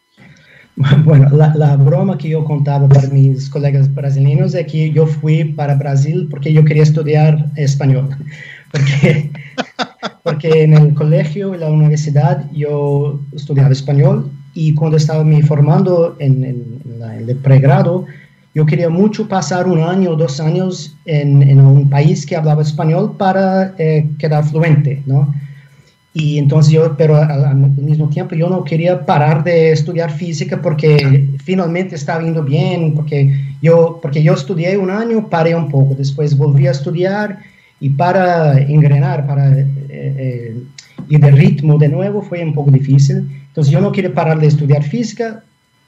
Bueno, 1.05 1.31
la, 1.31 1.77
broma 1.77 2.19
que 2.19 2.31
yo 2.31 2.45
contaba 2.45 2.89
para 2.89 3.09
mis 3.09 3.49
colegas 3.49 3.95
brasileños 3.95 4.55
es 4.57 4.67
que 4.67 4.91
yo 4.91 5.07
fui 5.07 5.45
para 5.45 5.77
Brasil 5.77 6.27
porque 6.29 6.53
yo 6.53 6.65
quería 6.65 6.83
estudiar 6.83 7.47
español. 7.57 8.09
Porque, 8.73 9.31
porque 10.25 10.65
en 10.65 10.73
el 10.75 10.95
colegio, 10.95 11.55
en 11.55 11.61
la 11.61 11.71
universidad, 11.71 12.51
yo 12.51 13.21
estudiaba 13.37 13.71
español 13.71 14.33
y 14.53 14.75
cuando 14.75 14.97
estaba 14.97 15.23
me 15.23 15.41
formando 15.45 16.17
en 16.19 16.43
el 16.43 17.37
pregrado, 17.37 18.05
yo 18.55 18.65
quería 18.65 18.89
mucho 18.89 19.29
pasar 19.29 19.67
un 19.67 19.81
año 19.81 20.11
o 20.11 20.17
dos 20.17 20.41
años 20.41 20.97
en, 21.05 21.43
en 21.43 21.61
un 21.61 21.91
país 21.91 22.25
que 22.25 22.37
hablaba 22.37 22.63
español 22.63 23.17
para 23.19 23.75
eh, 23.79 24.09
quedar 24.19 24.45
fluente, 24.45 25.03
¿no? 25.07 25.35
Y 26.17 26.39
entonces 26.39 26.73
yo, 26.73 26.97
pero 26.97 27.17
al, 27.17 27.45
al, 27.45 27.57
mismo 27.57 28.09
tiempo 28.09 28.37
yo 28.37 28.49
no 28.49 28.63
quería 28.63 29.05
parar 29.05 29.43
de 29.43 29.73
estudiar 29.73 30.13
física 30.13 30.63
porque 30.63 31.29
finalmente 31.43 31.97
estaba 31.97 32.23
yendo 32.23 32.45
bien, 32.45 32.95
porque 32.95 33.37
yo, 33.61 33.99
porque 34.01 34.23
yo 34.23 34.35
estudié 34.35 34.77
un 34.77 34.91
año, 34.91 35.29
paré 35.29 35.57
un 35.57 35.69
poco, 35.69 35.97
después 35.97 36.37
volví 36.37 36.69
a 36.69 36.71
estudiar 36.71 37.41
y 37.81 37.91
para 37.91 38.61
engrenar, 38.61 39.27
para 39.27 39.59
eh, 39.59 39.67
eh, 39.89 40.57
ir 41.09 41.19
de 41.19 41.31
ritmo 41.33 41.79
de 41.79 41.89
nuevo 41.89 42.23
fue 42.23 42.45
un 42.45 42.55
poco 42.55 42.71
difícil. 42.71 43.29
Entonces 43.49 43.73
yo 43.73 43.81
no 43.81 43.91
quería 43.91 44.15
parar 44.15 44.39
de 44.39 44.47
estudiar 44.47 44.85
física, 44.85 45.43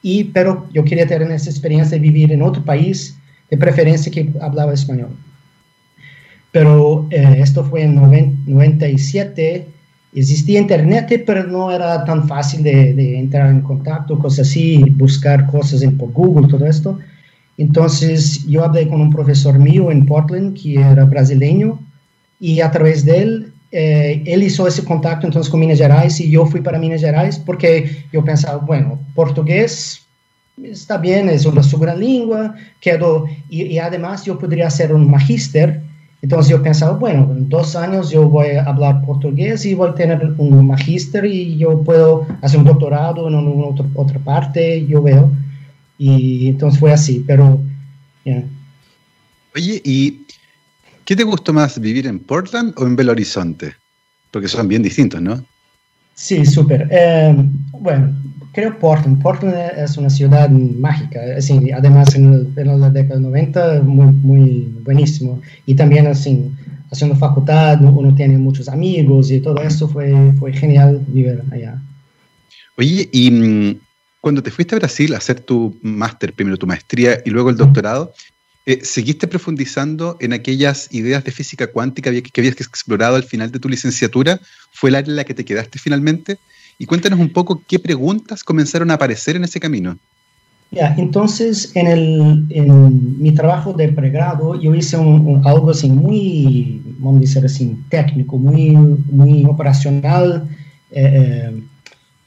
y, 0.07 0.23
pero 0.23 0.69
yo 0.71 0.85
quería 0.85 1.05
tener 1.05 1.29
esa 1.31 1.49
experiencia 1.49 1.97
de 1.97 2.01
vivir 2.01 2.31
en 2.31 2.41
otro 2.41 2.63
país, 2.63 3.17
de 3.49 3.57
preferencia 3.57 4.09
que 4.09 4.31
hablaba 4.39 4.73
español. 4.73 5.09
Pero 6.53 7.07
eh, 7.09 7.39
esto 7.39 7.65
fue 7.65 7.83
en 7.83 7.95
97, 7.95 9.67
existía 10.13 10.61
internet, 10.61 11.23
pero 11.25 11.43
no 11.43 11.71
era 11.71 12.05
tan 12.05 12.25
fácil 12.25 12.63
de, 12.63 13.19
entrar 13.19 13.49
en 13.49 13.59
contacto, 13.59 14.17
cosas 14.17 14.47
así, 14.47 14.81
buscar 14.91 15.45
cosas 15.47 15.81
en, 15.81 15.97
por 15.97 16.13
Google, 16.13 16.47
todo 16.47 16.65
esto. 16.65 16.97
Entonces 17.57 18.47
yo 18.47 18.63
hablé 18.63 18.87
con 18.87 19.01
un 19.01 19.11
profesor 19.11 19.59
mío 19.59 19.91
en 19.91 20.05
Portland, 20.05 20.57
que 20.57 20.75
era 20.75 21.03
brasileño, 21.03 21.79
y 22.39 22.61
a 22.61 22.71
través 22.71 23.03
de 23.03 23.21
él 23.23 23.53
eh, 23.71 24.23
él 24.25 24.43
hizo 24.43 24.65
ese 24.67 24.83
contacto 24.83 25.27
entonces 25.27 25.49
con 25.49 25.59
Minas 25.59 25.79
Gerais 25.79 26.19
y 26.19 26.29
yo 26.29 26.45
fui 26.45 26.61
para 26.61 26.79
Minas 26.79 27.01
Gerais 27.01 27.37
porque 27.37 28.05
yo 28.13 28.23
pensaba, 28.23 28.57
bueno, 28.57 28.99
portugués 29.13 30.07
está 30.63 30.97
bien, 30.97 31.29
es 31.29 31.45
una 31.45 31.61
su 31.61 31.77
gran 31.77 31.99
lengua, 31.99 32.55
quedo, 32.79 33.27
y, 33.49 33.63
y, 33.63 33.79
además 33.79 34.25
yo 34.25 34.39
podría 34.39 34.67
hacer 34.67 34.93
un 34.93 35.09
magíster, 35.09 35.81
entonces 36.21 36.49
yo 36.49 36.63
pensaba, 36.63 36.97
bueno, 36.97 37.27
en 37.31 37.47
dos 37.47 37.75
años 37.75 38.09
yo 38.09 38.27
voy 38.27 38.51
a 38.51 38.63
hablar 38.63 39.05
portugués 39.05 39.65
y 39.65 39.75
voy 39.75 39.89
a 39.89 39.93
tener 39.93 40.33
un 40.37 40.65
magíster 40.65 41.25
y 41.25 41.57
yo 41.57 41.83
puedo 41.83 42.25
hacer 42.41 42.59
un 42.59 42.65
doctorado 42.65 43.27
en 43.27 43.35
una 43.35 43.67
otra, 43.67 43.85
otra 43.93 44.19
parte, 44.19 44.85
yo 44.87 45.01
veo, 45.01 45.31
y 45.97 46.47
entonces 46.47 46.79
fue 46.79 46.91
así, 46.91 47.23
pero... 47.25 47.59
Yeah. 48.23 48.43
Oye, 49.55 49.81
y 49.83 50.26
¿Qué 51.07 51.15
te 51.15 51.23
gustó 51.23 51.53
más, 51.53 51.79
vivir 51.79 52.05
en 52.05 52.19
Portland 52.19 52.73
o 52.75 52.85
en 52.85 52.97
Belo 52.97 53.13
Horizonte? 53.13 53.73
Porque 54.29 54.49
son 54.49 54.67
bien 54.67 54.83
distintos, 54.83 55.21
¿no? 55.21 55.41
Sí, 56.15 56.45
súper. 56.45 56.85
Eh, 56.91 57.33
bueno, 57.79 58.13
creo 58.51 58.77
Portland. 58.77 59.21
Portland 59.21 59.55
es 59.77 59.97
una 59.97 60.09
ciudad 60.09 60.49
mágica. 60.49 61.21
Así, 61.37 61.71
además, 61.71 62.13
en, 62.13 62.53
en 62.57 62.81
la 62.81 62.89
década 62.89 63.21
de 63.21 63.21
90, 63.21 63.81
muy, 63.83 64.07
muy 64.07 64.75
buenísimo. 64.83 65.41
Y 65.65 65.75
también, 65.75 66.07
así, 66.07 66.51
haciendo 66.91 67.15
facultad, 67.15 67.81
uno 67.81 68.13
tiene 68.13 68.37
muchos 68.37 68.67
amigos 68.67 69.31
y 69.31 69.39
todo 69.39 69.61
eso 69.61 69.87
fue, 69.87 70.33
fue 70.37 70.51
genial 70.51 71.05
vivir 71.07 71.41
allá. 71.53 71.81
Oye, 72.77 73.07
y 73.13 73.31
mm, 73.31 73.79
cuando 74.19 74.43
te 74.43 74.51
fuiste 74.51 74.75
a 74.75 74.79
Brasil 74.79 75.13
a 75.13 75.19
hacer 75.19 75.39
tu 75.39 75.73
máster, 75.81 76.33
primero 76.33 76.57
tu 76.57 76.67
maestría 76.67 77.21
y 77.23 77.29
luego 77.29 77.49
el 77.49 77.55
doctorado, 77.55 78.11
eh, 78.67 78.83
¿seguiste 78.83 79.29
profundizando 79.29 80.17
en 80.19 80.33
aquellas 80.33 80.93
ideas 80.93 81.23
de 81.23 81.31
física 81.31 81.67
cuántica 81.67 82.11
que, 82.11 82.41
habías 82.41 82.59
explorado 82.59 83.15
al 83.15 83.23
final 83.23 83.49
de 83.49 83.59
tu 83.59 83.69
licenciatura? 83.69 84.41
¿Fue 84.73 84.89
el 84.89 84.95
área 84.95 85.09
en 85.09 85.15
la 85.15 85.23
que 85.23 85.33
te 85.33 85.45
quedaste 85.45 85.79
finalmente? 85.79 86.37
Y 86.77 86.85
cuéntanos 86.85 87.17
un 87.17 87.31
poco 87.31 87.63
qué 87.65 87.79
preguntas 87.79 88.43
comenzaron 88.43 88.91
a 88.91 88.95
aparecer 88.95 89.37
en 89.37 89.45
ese 89.45 89.61
camino. 89.61 89.97
Ya, 90.71 90.93
entonces 90.97 91.71
en, 91.75 91.87
el, 91.87 92.45
en 92.49 93.21
mi 93.21 93.31
trabajo 93.31 93.71
de 93.71 93.87
pregrado 93.87 94.59
yo 94.59 94.75
hice 94.75 94.97
un, 94.97 95.25
un, 95.25 95.47
algo 95.47 95.69
así 95.71 95.89
muy, 95.89 96.81
vamos 96.99 97.19
a 97.19 97.21
decir 97.21 97.45
así, 97.45 97.77
técnico, 97.87 98.37
muy, 98.37 98.71
muy 98.75 99.45
operacional. 99.45 100.45
Eh, 100.91 101.51
eh 101.53 101.61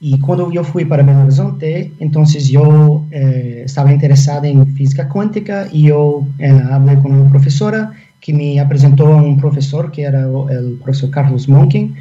y 0.03 0.19
cuando 0.19 0.51
yo 0.51 0.65
fui 0.65 0.87
para 0.87 1.03
Belo 1.03 1.21
Horizonte, 1.21 1.93
entonces 2.01 2.49
yo 2.49 3.05
eh, 3.11 3.65
estaba 3.67 3.93
interesada 3.93 4.49
en 4.49 4.75
física 4.75 5.07
cuántica 5.07 5.69
y 5.71 5.89
yo 5.89 6.27
eh, 6.39 6.49
hablé 6.49 6.99
con 7.01 7.13
una 7.13 7.29
profesora 7.29 7.93
que 8.19 8.33
me 8.33 8.65
presentó 8.67 9.09
a 9.09 9.23
un 9.23 9.39
profesor 9.39 9.93
que 9.93 10.05
era 10.05 10.27
el 10.51 10.79
profesor 10.83 11.11
Carlos 11.11 11.47
Monken, 11.51 11.95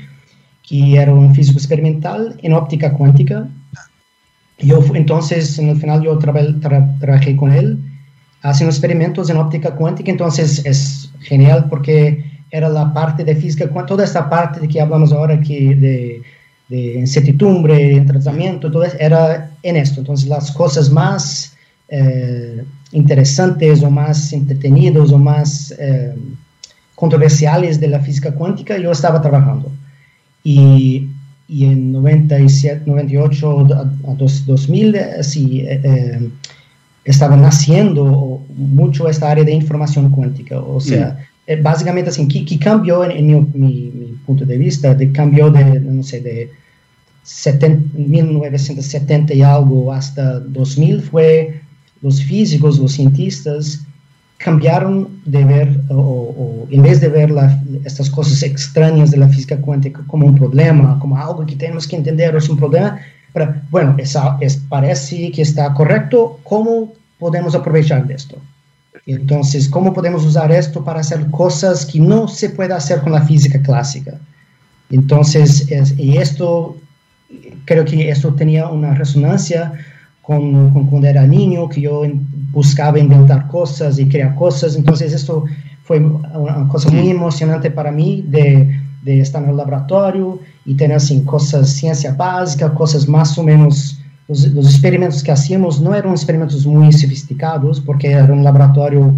que 0.65 0.95
era 0.95 1.13
un 1.13 1.35
físico 1.35 1.57
experimental 1.57 2.37
en 2.41 2.53
óptica 2.53 2.93
cuántica. 2.93 3.49
Yo, 4.59 4.81
entonces, 4.93 5.59
en 5.59 5.67
el 5.67 5.77
final 5.77 6.01
yo 6.01 6.17
tra 6.17 6.33
tra 6.61 6.95
trabajé 6.99 7.35
con 7.35 7.51
él 7.51 7.79
haciendo 8.43 8.71
experimentos 8.71 9.29
en 9.29 9.35
óptica 9.35 9.75
cuántica, 9.75 10.09
entonces 10.09 10.65
es 10.65 11.11
genial 11.19 11.67
porque 11.69 12.23
era 12.49 12.69
la 12.69 12.93
parte 12.93 13.25
de 13.25 13.35
física 13.35 13.69
toda 13.85 14.05
esta 14.05 14.29
parte 14.29 14.61
de 14.61 14.69
que 14.69 14.79
hablamos 14.79 15.11
ahora 15.11 15.39
que 15.41 15.75
de 15.75 16.21
de 16.69 16.99
incertidumbre, 16.99 17.99
de 17.99 18.01
tratamiento, 18.01 18.71
todo 18.71 18.83
eso, 18.83 18.95
era 18.99 19.51
en 19.63 19.75
esto. 19.75 20.01
Entonces, 20.01 20.29
las 20.29 20.51
cosas 20.51 20.89
más 20.91 21.53
eh, 21.89 22.63
interesantes 22.91 23.81
o 23.83 23.89
más 23.89 24.31
entretenidos 24.31 25.11
o 25.11 25.17
más 25.17 25.73
eh, 25.79 26.13
controversiales 26.93 27.79
de 27.79 27.87
la 27.87 27.99
física 27.99 28.31
cuántica, 28.31 28.77
yo 28.77 28.91
estaba 28.91 29.19
trabajando. 29.19 29.71
Y, 30.43 31.07
y 31.47 31.65
en 31.65 31.91
97, 31.91 32.83
98 32.85 33.67
a, 33.73 34.13
2000, 34.13 34.95
así, 35.19 35.61
eh, 35.65 36.29
estaba 37.03 37.35
naciendo 37.35 38.43
mucho 38.55 39.09
esta 39.09 39.31
área 39.31 39.43
de 39.43 39.53
información 39.53 40.11
cuántica. 40.11 40.59
O 40.59 40.79
sea, 40.79 41.17
mm. 41.47 41.63
básicamente 41.63 42.11
así, 42.11 42.27
¿qué, 42.27 42.45
qué 42.45 42.59
cambió 42.59 43.03
en, 43.03 43.11
en 43.11 43.51
mi, 43.53 43.91
mi, 43.91 44.08
punto 44.29 44.45
de 44.45 44.57
vista? 44.57 44.93
De 44.93 45.11
cambio 45.11 45.49
de, 45.49 45.79
no 45.79 46.03
sé, 46.03 46.21
de 46.21 46.51
70, 47.23 47.97
1970 47.97 49.33
y 49.33 49.41
algo 49.41 49.91
hasta 49.91 50.39
2000 50.39 51.01
fue 51.01 51.61
los 52.01 52.23
físicos, 52.23 52.79
los 52.79 52.93
cientistas 52.93 53.81
cambiaron 54.37 55.21
de 55.25 55.43
ver, 55.43 55.81
o, 55.89 56.65
en 56.69 56.81
vez 56.81 57.01
de 57.01 57.09
ver 57.09 57.29
la, 57.29 57.61
estas 57.83 58.09
cosas 58.09 58.41
extrañas 58.41 59.11
de 59.11 59.17
la 59.17 59.27
física 59.27 59.57
cuántica 59.57 60.01
como 60.07 60.27
un 60.27 60.35
problema, 60.37 60.97
como 60.99 61.17
algo 61.17 61.45
que 61.45 61.55
tenemos 61.55 61.87
que 61.87 61.97
entender, 61.97 62.35
es 62.35 62.49
un 62.49 62.57
problema, 62.57 62.99
pero 63.33 63.53
bueno, 63.69 63.95
es, 63.97 64.15
es, 64.39 64.57
parece 64.69 65.31
que 65.31 65.41
está 65.41 65.73
correcto, 65.73 66.39
¿cómo 66.43 66.93
podemos 67.19 67.53
aprovechar 67.53 68.09
esto? 68.11 68.37
Entonces, 69.13 69.67
¿cómo 69.67 69.91
podemos 69.91 70.23
usar 70.23 70.51
esto 70.51 70.83
para 70.83 70.99
hacer 70.99 71.29
cosas 71.31 71.85
que 71.85 71.99
no 71.99 72.27
se 72.27 72.49
puede 72.49 72.73
hacer 72.73 73.01
con 73.01 73.11
la 73.11 73.21
física 73.23 73.59
clásica? 73.61 74.19
Entonces, 74.91 75.69
es, 75.71 75.97
y 75.97 76.17
esto 76.17 76.77
creo 77.65 77.85
que 77.85 78.09
eso 78.09 78.33
tenía 78.33 78.67
una 78.67 78.93
resonancia 78.93 79.73
con, 80.21 80.71
con, 80.71 80.85
cuando 80.87 81.07
era 81.07 81.25
niño, 81.25 81.67
que 81.69 81.81
yo 81.81 82.03
buscaba 82.51 82.99
inventar 82.99 83.47
cosas 83.47 83.97
y 83.97 84.07
crear 84.07 84.35
cosas. 84.35 84.75
Entonces, 84.75 85.11
esto 85.11 85.45
fue 85.83 85.99
una 85.99 86.67
cosa 86.67 86.91
muy 86.91 87.09
emocionante 87.09 87.71
para 87.71 87.91
mí 87.91 88.23
de, 88.27 88.79
de 89.01 89.21
estar 89.21 89.43
en 89.43 89.49
el 89.49 89.57
laboratorio 89.57 90.39
y 90.65 90.75
tener 90.75 90.97
así 90.97 91.21
cosas, 91.23 91.69
ciencia 91.71 92.13
básica, 92.13 92.71
cosas 92.75 93.07
más 93.07 93.35
o 93.39 93.43
menos. 93.43 93.98
Los, 94.29 94.47
los 94.53 94.65
experimentos 94.67 95.21
que 95.23 95.31
hacíamos 95.31 95.81
no 95.81 95.93
eran 95.93 96.11
experimentos 96.11 96.65
muy 96.65 96.93
sofisticados, 96.93 97.81
porque 97.81 98.11
era 98.11 98.31
un 98.31 98.43
laboratorio 98.43 99.13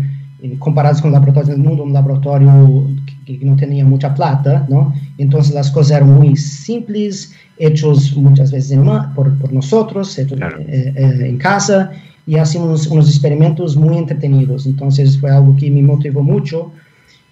comparados 0.59 1.01
con 1.01 1.11
laboratorios 1.11 1.49
del 1.49 1.59
mundo, 1.59 1.83
un 1.83 1.93
laboratorio 1.93 2.87
que, 3.25 3.39
que, 3.39 3.45
no 3.45 3.55
tenía 3.55 3.85
mucha 3.85 4.13
plata, 4.13 4.65
¿no? 4.69 4.93
Entonces 5.17 5.53
las 5.53 5.69
cosas 5.69 5.97
eran 5.97 6.13
muy 6.13 6.35
simples, 6.35 7.33
hechos 7.57 8.15
muchas 8.17 8.51
veces 8.51 8.71
en, 8.71 8.83
por, 9.13 9.37
por, 9.37 9.53
nosotros, 9.53 10.17
hechos, 10.17 10.37
claro. 10.37 10.59
eh, 10.61 10.93
eh, 10.95 11.27
en 11.27 11.37
casa, 11.37 11.91
y 12.25 12.37
hacíamos 12.37 12.87
unos 12.87 13.07
experimentos 13.07 13.75
muy 13.75 13.97
entretenidos. 13.97 14.65
Entonces 14.65 15.19
fue 15.19 15.29
algo 15.29 15.55
que 15.55 15.69
me 15.69 15.83
motivó 15.83 16.23
mucho 16.23 16.71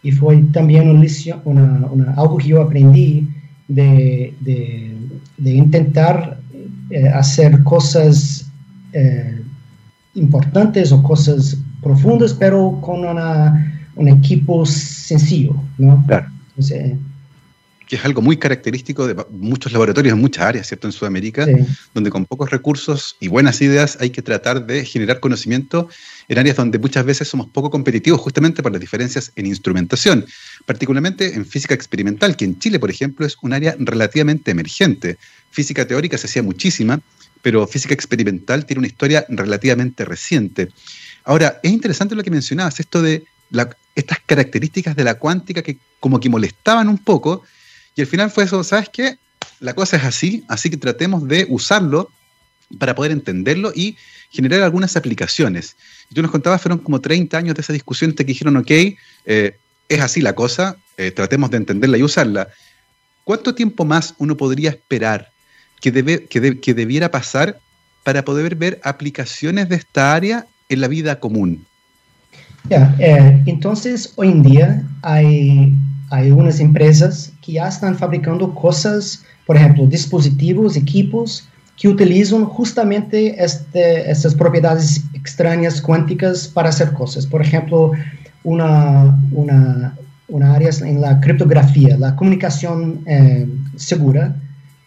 y 0.04 0.12
fue 0.12 0.44
también 0.54 0.90
una, 0.90 1.04
una, 1.46 1.88
una 1.92 2.14
algo 2.14 2.38
que 2.38 2.50
yo 2.50 2.62
aprendí 2.62 3.28
de, 3.68 4.34
de, 4.42 4.96
de 5.38 5.54
intentar 5.54 6.39
eh, 6.90 7.08
hacer 7.08 7.64
cosas 7.64 8.50
eh, 8.94 9.42
importantes 10.16 10.92
o 10.92 11.02
cosas 11.04 11.58
profundas, 11.82 12.34
pero 12.34 12.80
con 12.82 13.06
una, 13.06 13.88
un 13.96 14.08
equipo 14.08 14.66
sencillo, 14.66 15.56
¿no? 15.78 16.04
Claro. 16.08 16.28
Entonces, 16.50 16.94
que 17.90 17.96
es 17.96 18.06
algo 18.06 18.22
muy 18.22 18.38
característico 18.38 19.08
de 19.08 19.16
muchos 19.32 19.72
laboratorios 19.72 20.14
en 20.14 20.22
muchas 20.22 20.46
áreas, 20.46 20.68
¿cierto? 20.68 20.88
En 20.88 20.94
Sudamérica, 20.94 21.46
sí. 21.46 21.54
donde 21.96 22.12
con 22.12 22.28
pocos 22.28 22.52
recursos 22.52 23.18
y 23.20 23.30
buenas 23.30 23.62
ideas 23.62 23.98
hay 24.00 24.12
que 24.12 24.22
tratar 24.22 24.68
de 24.68 24.86
generar 24.86 25.20
conocimiento 25.20 25.90
en 26.28 26.38
áreas 26.38 26.56
donde 26.56 26.78
muchas 26.78 27.04
veces 27.04 27.28
somos 27.28 27.48
poco 27.48 27.72
competitivos 27.72 28.22
justamente 28.22 28.62
por 28.62 28.72
las 28.72 28.80
diferencias 28.80 29.32
en 29.36 29.48
instrumentación, 29.48 30.28
particularmente 30.68 31.34
en 31.34 31.48
física 31.48 31.74
experimental, 31.74 32.36
que 32.38 32.46
en 32.46 32.60
Chile, 32.60 32.78
por 32.78 32.92
ejemplo, 32.92 33.26
es 33.26 33.36
un 33.42 33.54
área 33.54 33.76
relativamente 33.80 34.52
emergente. 34.52 35.18
Física 35.50 35.88
teórica 35.88 36.16
se 36.20 36.28
hacía 36.28 36.44
muchísima, 36.44 37.02
pero 37.42 37.66
física 37.66 37.96
experimental 37.96 38.68
tiene 38.68 38.82
una 38.82 38.88
historia 38.88 39.26
relativamente 39.30 40.06
reciente. 40.06 40.70
Ahora, 41.24 41.60
es 41.64 41.72
interesante 41.72 42.14
lo 42.14 42.22
que 42.22 42.30
mencionabas, 42.30 42.80
esto 42.80 43.02
de 43.02 43.24
la, 43.50 43.76
estas 43.96 44.20
características 44.28 44.96
de 44.96 45.04
la 45.04 45.16
cuántica 45.16 45.64
que 45.64 45.78
como 46.00 46.20
que 46.20 46.30
molestaban 46.30 46.88
un 46.88 47.00
poco, 47.00 47.44
y 47.96 48.02
al 48.02 48.08
final 48.08 48.32
fue 48.32 48.46
eso, 48.46 48.64
¿sabes 48.64 48.90
qué? 48.90 49.18
La 49.60 49.74
cosa 49.74 49.98
es 49.98 50.04
así, 50.04 50.44
así 50.48 50.70
que 50.70 50.78
tratemos 50.78 51.28
de 51.28 51.46
usarlo 51.50 52.10
para 52.78 52.96
poder 52.96 53.12
entenderlo 53.12 53.72
y 53.76 53.98
generar 54.30 54.62
algunas 54.62 54.96
aplicaciones. 54.96 55.76
Y 56.10 56.16
tú 56.16 56.22
nos 56.22 56.32
contabas, 56.32 56.62
fueron 56.62 56.80
como 56.80 57.02
30 57.02 57.38
años 57.38 57.56
de 57.56 57.62
esa 57.62 57.74
discusión 57.74 58.14
que 58.14 58.24
dijeron, 58.24 58.58
ok, 58.58 58.72
eh, 59.26 59.58
es 59.88 60.02
así 60.02 60.22
la 60.22 60.34
cosa, 60.34 60.78
eh, 60.98 61.12
tratemos 61.12 61.50
de 61.50 61.58
entenderla 61.58 61.98
y 61.98 62.04
usarla. 62.04 62.50
¿Cuánto 63.24 63.56
tiempo 63.56 63.86
más 63.86 64.14
uno 64.18 64.38
podría 64.38 64.70
esperar 64.70 65.32
que, 65.82 65.92
debe, 65.92 66.26
que, 66.26 66.40
de, 66.40 66.60
que 66.60 66.74
debiera 66.74 67.12
pasar 67.12 67.60
para 68.04 68.24
poder 68.24 68.56
ver 68.56 68.80
aplicaciones 68.84 69.68
de 69.70 69.76
esta 69.76 70.14
área 70.14 70.46
en 70.70 70.82
la 70.82 70.88
vida 70.88 71.20
común? 71.20 71.66
Yeah, 72.70 72.96
eh, 73.00 73.44
entonces, 73.46 74.14
hoy 74.16 74.30
en 74.30 74.44
día 74.44 74.84
hay, 75.02 75.74
hay 76.10 76.32
unas 76.32 76.60
empresas 76.60 77.32
que 77.42 77.54
ya 77.54 77.68
están 77.68 77.96
fabricando 77.96 78.54
cosas, 78.54 79.24
por 79.46 79.56
ejemplo, 79.56 79.86
dispositivos, 79.86 80.76
equipos 80.76 81.48
que 81.78 81.88
utilizan 81.88 82.46
justamente 82.46 83.42
este, 83.42 84.12
estas 84.12 84.36
propiedades 84.36 85.04
extrañas 85.14 85.82
cuánticas 85.82 86.48
para 86.48 86.70
hacer 86.70 86.92
cosas. 86.92 87.26
Por 87.26 87.42
ejemplo, 87.42 87.94
una, 88.44 89.18
una, 89.32 89.98
una 90.28 90.54
área 90.54 90.70
en 90.82 91.00
la 91.00 91.22
criptografía, 91.22 91.98
la 91.98 92.16
comunicación 92.16 93.02
eh, 93.06 93.48
segura. 93.78 94.36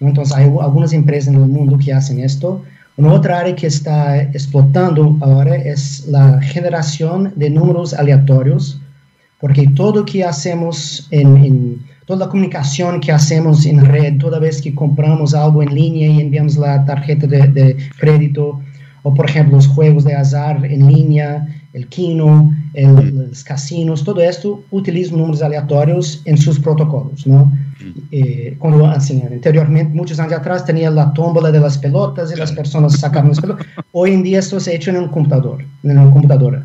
Entonces, 0.00 0.35
hay 0.37 0.45
algunas 0.45 0.93
empresas 0.93 1.29
en 1.29 1.41
el 1.41 1.49
mundo 1.49 1.79
que 1.79 1.95
hacen 1.95 2.21
esto. 2.21 2.62
Una 2.99 3.12
otra 3.12 3.38
área 3.38 3.57
que 3.57 3.69
está 3.69 4.21
explotando 4.21 5.17
ahora 5.23 5.57
es 5.57 6.07
la 6.09 6.43
generación 6.43 7.33
de 7.37 7.49
números 7.49 7.95
aleatorios, 7.95 8.81
porque 9.42 9.66
todo 9.75 9.96
lo 9.96 10.04
que 10.04 10.22
hacemos 10.22 11.08
en, 11.11 11.84
toda 12.06 12.20
la 12.20 12.28
comunicación 12.28 13.00
que 13.00 13.11
hacemos 13.11 13.66
en 13.66 13.84
red, 13.84 14.16
toda 14.18 14.38
vez 14.38 14.62
que 14.62 14.72
compramos 14.72 15.34
algo 15.34 15.64
en 15.64 15.75
línea 15.75 16.08
y 16.08 16.20
enviamos 16.20 16.56
la 16.56 16.84
tarjeta 16.84 17.26
de, 17.26 17.49
de 17.49 17.76
crédito, 17.99 18.61
o 19.02 19.12
por 19.12 19.28
ejemplo 19.28 19.56
los 19.56 19.66
juegos 19.66 20.04
de 20.04 20.14
azar 20.14 20.64
en 20.64 20.87
línea, 20.87 21.44
el 21.72 21.88
Kino, 21.88 22.54
el, 22.75 23.30
los 23.30 23.42
casinos, 23.42 24.04
todo 24.04 24.20
esto 24.20 24.62
utiliza 24.70 25.16
números 25.16 25.42
aleatorios 25.42 26.22
en 26.25 26.38
sus 26.38 26.61
protocolos, 26.61 27.26
¿no? 27.26 27.50
Eh, 28.12 28.54
cuando, 28.61 28.87
así, 28.87 29.20
anteriormente, 29.28 29.92
muchos 29.92 30.20
años 30.20 30.34
atrás, 30.34 30.64
tenía 30.64 30.88
la 30.88 31.12
tómbola 31.12 31.50
de 31.50 31.58
las 31.58 31.78
pelotas 31.78 32.32
y 32.32 32.38
las 32.38 32.52
personas 32.52 32.92
sacaban 32.92 33.30
las 33.30 33.40
pelotas. 33.40 33.66
Hoy 33.90 34.12
en 34.12 34.22
día 34.22 34.38
esto 34.38 34.61
se 34.61 34.70
ha 34.70 34.75
hecho 34.75 34.90
en 34.90 34.99
un 34.99 35.08
computador, 35.08 35.64
en 35.82 35.99
una 35.99 36.08
computadora. 36.12 36.64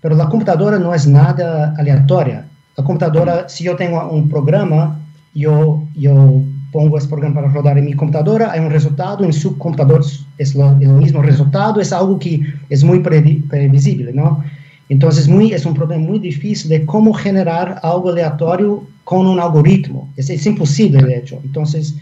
Pero 0.00 0.14
la 0.16 0.28
computadora 0.28 0.78
no 0.78 0.94
es 0.94 1.06
nada 1.06 1.74
aleatoria. 1.78 2.46
La 2.76 2.84
computadora, 2.84 3.48
si 3.48 3.64
yo 3.64 3.76
tengo 3.76 4.08
un 4.10 4.28
programa, 4.28 4.98
yo, 5.34 5.82
yo 5.94 6.42
pongo 6.72 6.98
ese 6.98 7.08
programa 7.08 7.36
para 7.36 7.48
rodar 7.48 7.78
en 7.78 7.86
mi 7.86 7.94
computadora, 7.94 8.52
hay 8.52 8.60
un 8.60 8.70
resultado, 8.70 9.24
en 9.24 9.32
su 9.32 9.56
computador 9.56 10.04
es 10.36 10.54
lo, 10.54 10.70
el 10.78 10.88
mismo 10.88 11.22
resultado, 11.22 11.80
es 11.80 11.92
algo 11.92 12.18
que 12.18 12.42
es 12.68 12.84
muy 12.84 13.00
previsible, 13.00 14.12
¿no? 14.12 14.44
Entonces 14.88 15.26
muy, 15.28 15.52
es 15.52 15.64
un 15.66 15.74
problema 15.74 16.04
muy 16.06 16.18
difícil 16.18 16.68
de 16.68 16.84
cómo 16.84 17.12
generar 17.12 17.80
algo 17.82 18.10
aleatorio 18.10 18.84
con 19.04 19.26
un 19.26 19.40
algoritmo. 19.40 20.08
Es, 20.16 20.30
es 20.30 20.46
imposible, 20.46 21.02
de 21.02 21.16
hecho. 21.18 21.40
Entonces, 21.44 21.96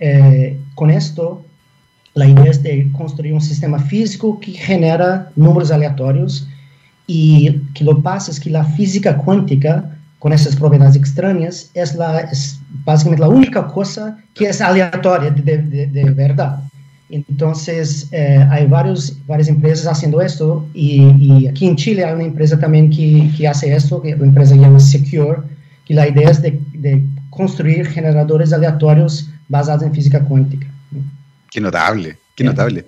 eh, 0.00 0.58
con 0.74 0.90
esto, 0.90 1.42
la 2.14 2.26
idea 2.26 2.50
es 2.50 2.62
de 2.62 2.90
construir 2.92 3.32
un 3.32 3.40
sistema 3.40 3.78
físico 3.78 4.38
que 4.40 4.52
genera 4.52 5.30
números 5.36 5.70
aleatorios 5.70 6.48
y 7.12 7.50
que 7.74 7.82
lo 7.82 8.00
pasa 8.00 8.30
es 8.30 8.38
que 8.38 8.50
la 8.50 8.64
física 8.64 9.16
cuántica, 9.16 9.98
con 10.20 10.32
esas 10.32 10.54
propiedades 10.54 10.94
extrañas, 10.94 11.68
es, 11.74 11.96
la, 11.96 12.20
es 12.20 12.60
básicamente 12.84 13.22
la 13.22 13.28
única 13.28 13.66
cosa 13.66 14.16
que 14.32 14.44
es 14.44 14.60
aleatoria 14.60 15.30
de, 15.30 15.58
de, 15.58 15.86
de 15.88 16.04
verdad. 16.10 16.62
Entonces, 17.08 18.06
eh, 18.12 18.46
hay 18.48 18.66
varios, 18.66 19.16
varias 19.26 19.48
empresas 19.48 19.88
haciendo 19.88 20.20
esto 20.20 20.64
y, 20.72 21.02
y, 21.18 21.48
aquí 21.48 21.66
en 21.66 21.74
Chile 21.74 22.04
hay 22.04 22.14
una 22.14 22.22
empresa 22.22 22.56
también 22.60 22.88
que, 22.90 23.28
que 23.36 23.48
hace 23.48 23.74
esto, 23.74 24.00
que 24.00 24.14
la 24.14 24.24
empresa 24.24 24.54
se 24.54 24.60
llama 24.60 24.78
Secure, 24.78 25.38
que 25.84 25.94
la 25.94 26.06
idea 26.06 26.30
es 26.30 26.40
de, 26.40 26.60
de, 26.74 27.04
construir 27.30 27.86
generadores 27.86 28.52
aleatorios 28.52 29.30
basados 29.48 29.82
en 29.82 29.92
física 29.92 30.20
cuántica. 30.20 30.68
Qué 31.50 31.60
notable, 31.60 32.18
qué 32.36 32.44
notable. 32.44 32.84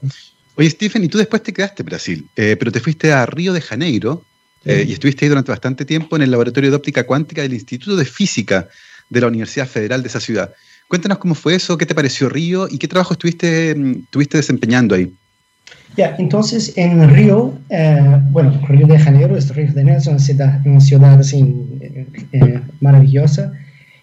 Oye, 0.57 0.69
Stephen, 0.71 1.05
y 1.05 1.09
tú 1.09 1.19
después 1.19 1.43
te 1.43 1.53
quedaste 1.53 1.83
en 1.83 1.87
Brasil, 1.87 2.27
eh, 2.37 2.57
pero 2.59 2.71
te 2.71 2.81
fuiste 2.81 3.13
a 3.13 3.25
Río 3.27 3.53
de 3.53 3.61
Janeiro 3.61 4.25
eh, 4.65 4.85
y 4.87 4.93
estuviste 4.93 5.25
ahí 5.25 5.29
durante 5.29 5.51
bastante 5.51 5.85
tiempo 5.85 6.17
en 6.17 6.23
el 6.23 6.31
laboratorio 6.31 6.71
de 6.71 6.77
óptica 6.77 7.05
cuántica 7.05 7.43
del 7.43 7.55
Instituto 7.55 7.97
de 7.97 8.05
Física 8.05 8.69
de 9.09 9.21
la 9.21 9.29
Universidad 9.29 9.67
Federal 9.67 10.03
de 10.03 10.09
esa 10.09 10.21
ciudad. 10.21 10.53
Cuéntanos 10.89 11.19
cómo 11.19 11.35
fue 11.35 11.55
eso, 11.55 11.79
qué 11.79 11.87
te 11.87 11.95
pareció 11.95 12.29
Río 12.29 12.69
y 12.71 12.79
qué 12.79 12.87
trabajo 12.87 13.15
estuviste, 13.15 13.75
mm, 13.75 14.01
estuviste 14.05 14.37
desempeñando 14.37 14.95
ahí. 14.95 15.13
Ya, 15.97 16.17
entonces 16.19 16.73
en 16.77 17.09
Río, 17.09 17.59
eh, 17.71 18.21
bueno, 18.31 18.61
Río 18.69 18.87
de 18.87 18.99
Janeiro, 18.99 19.37
es 19.37 19.55
Río 19.55 19.67
de 19.67 19.73
Janeiro, 19.73 19.99
es 19.99 20.07
una 20.07 20.19
ciudad, 20.19 20.61
una 20.67 20.81
ciudad 20.81 21.21
así, 21.21 21.41
eh, 21.81 22.07
eh, 22.33 22.61
maravillosa. 22.81 23.53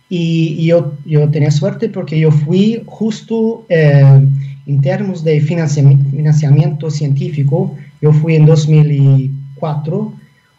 Y, 0.10 0.65
yo, 0.65 0.97
yo 1.06 1.30
tenía 1.30 1.52
suerte 1.52 1.89
porque 1.89 2.19
yo 2.19 2.32
fui 2.32 2.82
justo 2.88 3.65
eh, 3.69 4.21
en 4.69 4.82
términos 4.82 5.23
de 5.23 5.41
financiamiento, 5.41 6.10
financiamiento 6.12 6.91
científico, 6.91 7.75
yo 8.01 8.13
fui 8.13 8.36
en 8.36 8.45
2004 8.45 10.13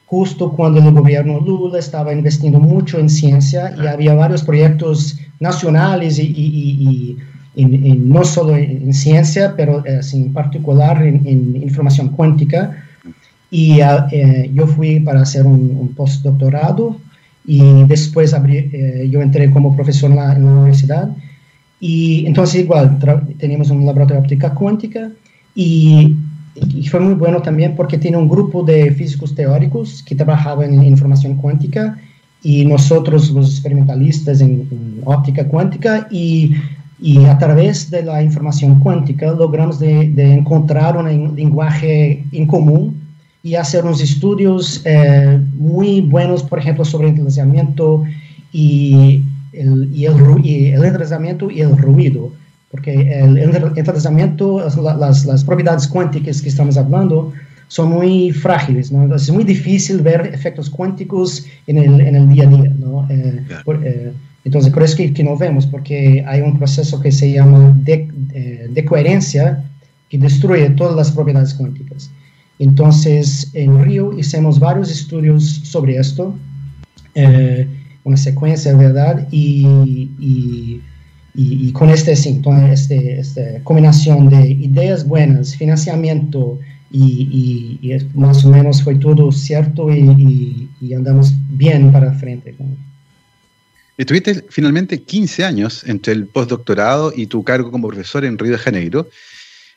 justo 0.07 0.51
cuando 0.51 0.81
el 0.81 0.92
gobierno 0.92 1.38
Lula 1.38 1.79
estaba 1.79 2.12
invirtiendo 2.12 2.59
mucho 2.59 2.99
en 2.99 3.09
ciencia 3.09 3.73
y 3.81 3.87
había 3.87 4.14
varios 4.14 4.42
proyectos 4.42 5.16
nacionales 5.38 6.18
y, 6.18 6.25
y, 6.25 7.16
y, 7.55 7.66
no 7.99 8.25
solo 8.25 8.57
en, 8.57 8.92
ciencia, 8.92 9.55
pero 9.57 9.87
eh, 9.87 10.01
en 10.12 10.33
particular 10.33 11.01
en, 11.01 11.55
información 11.62 12.09
cuántica. 12.09 12.85
Y 13.53 13.81
ah, 13.81 14.09
eh, 14.11 14.51
yo 14.53 14.66
fui 14.66 14.99
para 14.99 15.20
hacer 15.23 15.46
un, 15.46 15.94
postdoctorado 15.96 16.96
y 17.46 17.85
después 17.85 18.35
abrí, 18.35 18.70
eh, 18.73 19.09
yo 19.09 19.23
entré 19.23 19.49
como 19.51 19.77
profesor 19.77 20.11
en 20.11 20.16
la, 20.16 20.33
en 20.35 20.44
la 20.44 20.53
universidad. 20.53 21.11
Y 21.81 22.27
entonces 22.27 22.62
igual 22.62 22.99
teníamos 23.38 23.71
un 23.71 23.87
laboratorio 23.87 24.21
de 24.21 24.27
óptica 24.27 24.55
cuántica 24.55 25.11
y 25.55 26.14
y 26.55 26.87
fue 26.88 27.01
muy 27.01 27.14
bueno 27.14 27.40
también 27.43 27.75
porque 27.77 27.99
tiene 27.99 28.16
un 28.16 28.29
grupo 28.29 28.62
de 28.62 28.90
físicos 28.93 29.35
teóricos 29.35 30.03
que 30.03 30.14
trabajaban 30.14 30.75
en 30.75 30.85
información 30.85 31.37
cuántica 31.37 31.99
y 32.43 32.64
nosotros 32.64 33.31
los 33.31 33.51
experimentalistas 33.51 34.40
en, 34.40 35.01
óptica 35.05 35.47
cuántica 35.47 36.09
y, 36.11 36.55
y, 37.01 37.25
a 37.25 37.38
través 37.38 37.90
de 37.90 38.03
la 38.03 38.23
información 38.23 38.81
cuántica 38.81 39.33
logramos 39.33 39.79
de, 39.79 40.11
de 40.11 40.33
encontrar 40.33 40.97
un 40.97 41.37
lenguaje 41.37 42.25
en 42.33 42.47
común 42.47 43.01
y 43.43 43.55
hacer 43.55 43.85
unos 43.85 44.03
estudios 44.03 44.83
eh, 44.85 45.40
muy 45.55 46.03
buenos, 46.03 46.43
por 46.43 46.59
ejemplo, 46.59 46.85
sobre 46.85 47.07
el 47.07 47.11
entrelazamiento 47.11 48.05
y 48.53 49.23
el, 49.53 49.91
y 49.93 50.07
el, 50.07 50.15
y 50.45 50.67
el 50.67 50.85
entrelazamiento 50.85 51.51
y 51.51 51.61
el 51.61 51.77
ruido 51.77 52.33
porque 52.71 52.93
el 52.93 53.37
entrelazamiento, 53.37 54.61
las, 54.61 55.27
las, 55.27 55.45
propiedades 55.45 55.89
cuánticas 55.89 56.41
que 56.41 56.49
estamos 56.49 56.77
hablando, 56.77 57.33
son 57.67 57.91
muy 57.91 58.31
frágiles, 58.31 58.93
¿no? 58.93 59.03
Entonces 59.03 59.29
es 59.29 59.35
muy 59.35 59.45
difícil 59.45 60.01
ver 60.01 60.31
efectos 60.33 60.71
cuánticos 60.71 61.47
en 61.67 61.79
el, 61.79 62.01
en 62.01 62.15
el 62.15 62.29
día 62.29 62.45
a 62.45 62.51
día, 62.51 62.73
¿no? 62.79 63.07
Eh, 63.11 63.43
por, 63.65 63.85
eh, 63.85 64.13
entonces, 64.45 64.73
por 64.73 64.85
eso 64.85 64.97
que, 64.97 65.13
que, 65.13 65.25
no 65.25 65.37
vemos, 65.37 65.67
porque 65.67 66.25
hay 66.27 66.41
un 66.41 66.59
proceso 66.59 67.01
que 67.01 67.13
se 67.13 67.33
llama 67.33 67.77
de, 67.83 68.09
eh, 68.35 68.69
de, 68.71 68.85
coherencia 68.85 69.65
que 70.09 70.19
destruye 70.19 70.71
todas 70.71 70.97
las 70.97 71.11
propiedades 71.11 71.55
cuánticas. 71.55 72.11
Entonces, 72.59 73.51
en 73.55 73.85
Río 73.85 74.17
hicimos 74.19 74.59
varios 74.59 74.91
estudios 74.91 75.45
sobre 75.65 75.97
esto, 75.97 76.35
eh, 77.15 77.67
una 78.05 78.17
secuencia, 78.17 78.75
¿verdad? 78.75 79.29
Y, 79.31 79.67
y 80.19 80.83
y, 81.35 81.73
con 81.73 81.91
este, 81.91 82.13
este, 82.13 83.21
esta 83.21 83.63
combinación 83.63 84.29
de 84.29 84.51
ideas 84.51 85.07
buenas, 85.07 85.57
financiamiento 85.57 86.59
y, 86.91 87.79
y, 87.83 87.99
más 88.15 88.45
o 88.45 88.51
menos 88.51 88.83
fue 88.83 88.97
todo 88.97 89.31
cierto 89.31 89.91
y, 89.91 90.69
andamos 90.95 91.33
bien 91.51 91.93
para 91.93 92.13
frente. 92.15 92.55
Estuviste 93.97 94.45
finalmente 94.49 95.03
15 95.03 95.45
años 95.45 95.85
entre 95.87 96.15
el 96.15 96.27
postdoctorado 96.27 97.13
y 97.15 97.27
tu 97.27 97.45
cargo 97.45 97.71
como 97.71 97.89
profesor 97.89 98.25
en 98.25 98.39
Río 98.39 98.53
de 98.53 98.59
Janeiro. 98.59 99.09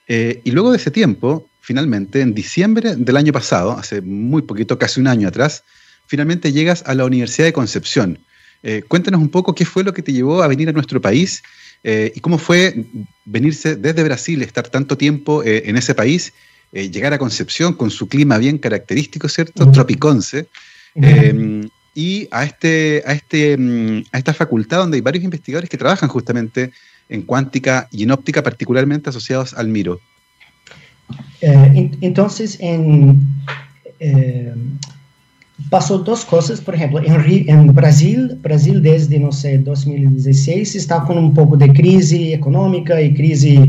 Eh, 0.07 0.41
y 0.43 0.51
luego 0.51 0.71
de 0.71 0.77
ese 0.77 0.91
tiempo, 0.91 1.47
finalmente, 1.61 2.21
en 2.21 2.33
diciembre 2.33 2.95
del 2.95 3.17
año 3.17 3.31
pasado, 3.31 3.71
hace 3.73 4.01
muy 4.01 4.41
poquito, 4.41 4.79
casi 4.79 4.99
un 4.99 5.07
año 5.07 5.27
atrás, 5.27 5.63
finalmente 6.07 6.51
llegas 6.51 6.83
a 6.85 6.93
la 6.93 7.05
Universidad 7.05 7.47
de 7.47 7.53
Concepción 7.53 8.19
eh, 8.63 8.81
cuéntanos 8.87 9.19
un 9.19 9.29
poco 9.29 9.53
qué 9.53 9.65
fue 9.65 9.83
lo 9.83 9.93
que 9.93 10.01
te 10.01 10.13
llevó 10.13 10.41
a 10.41 10.47
venir 10.47 10.69
a 10.69 10.71
nuestro 10.71 11.01
país 11.01 11.43
eh, 11.83 12.13
y 12.15 12.21
cómo 12.21 12.37
fue 12.37 12.85
venirse 13.25 13.75
desde 13.75 14.03
Brasil, 14.03 14.41
estar 14.41 14.69
tanto 14.69 14.97
tiempo 14.97 15.43
eh, 15.43 15.63
en 15.65 15.75
ese 15.75 15.93
país, 15.93 16.33
llegar 16.71 17.13
a 17.13 17.19
Concepción 17.19 17.73
con 17.73 17.91
su 17.91 18.07
clima 18.07 18.39
bien 18.39 18.57
característico, 18.57 19.29
¿cierto? 19.29 19.69
Tropiconce. 19.71 20.47
y 21.93 22.27
a, 22.31 22.45
este, 22.45 23.03
a, 23.05 23.13
este, 23.13 23.55
mm, 23.55 24.05
a 24.11 24.17
esta 24.17 24.33
facultad 24.33 24.79
donde 24.79 24.95
hay 24.95 25.01
varios 25.01 25.23
investigadores 25.23 25.69
que 25.69 25.77
trabajan 25.77 26.09
justamente 26.09 26.71
en 27.09 27.21
cuántica 27.21 27.87
y 27.91 28.01
en 28.01 28.09
óptica, 28.09 28.41
particularmente 28.41 29.11
asociados 29.11 29.53
al 29.53 29.67
MIRO. 29.67 29.99
entonces, 31.41 32.57
en, 32.59 33.19
pasó 35.69 35.99
dos 35.99 36.25
cosas, 36.25 36.61
por 36.61 36.75
ejemplo, 36.75 36.99
en, 37.03 37.49
en, 37.49 37.73
Brasil, 37.73 38.37
Brasil 38.41 38.81
desde, 38.81 39.19
no 39.19 39.31
sé, 39.31 39.57
2016 39.59 40.75
está 40.75 41.03
con 41.03 41.17
un 41.17 41.33
poco 41.33 41.55
de 41.57 41.71
crisis 41.71 42.33
económica 42.33 43.01
y 43.01 43.13
crisis 43.13 43.59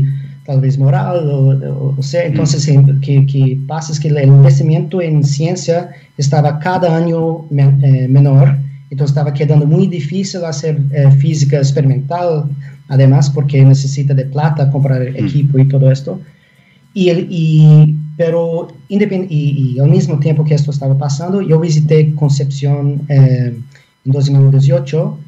tal 0.45 0.61
vez 0.61 0.77
moral, 0.77 1.27
o, 1.27 2.01
sea, 2.01 2.23
entonces 2.25 2.67
mm. 2.71 2.99
que, 2.99 3.25
que, 3.25 3.57
pasa 3.67 3.91
es 3.91 3.99
que 3.99 4.09
el 4.09 4.27
investimento 4.27 5.01
en 5.01 5.23
ciencia 5.23 5.89
estaba 6.17 6.59
cada 6.59 6.95
año 6.95 7.45
eh, 7.49 8.07
menor, 8.07 8.55
entonces 8.91 9.17
estaba 9.17 9.33
quedando 9.33 9.65
muy 9.65 9.87
difícil 9.87 10.45
hacer 10.45 10.79
eh, 10.91 11.09
física 11.17 11.57
experimental, 11.57 12.45
además 12.89 13.31
porque 13.31 13.65
necesita 13.65 14.13
de 14.13 14.25
plata 14.25 14.69
comprar 14.69 15.01
mm. 15.01 15.15
equipo 15.15 15.57
y 15.57 15.67
todo 15.67 15.91
esto. 15.91 16.21
Y, 16.93 17.09
y 17.09 17.95
pero 18.17 18.67
y, 18.87 19.79
al 19.79 19.89
mismo 19.89 20.19
tiempo 20.19 20.43
que 20.43 20.53
esto 20.53 20.71
estaba 20.71 20.97
pasando, 20.97 21.41
yo 21.41 21.59
visité 21.59 22.13
Concepción 22.15 23.01
eh, 23.09 23.57
en 24.05 24.11
2018 24.11 25.19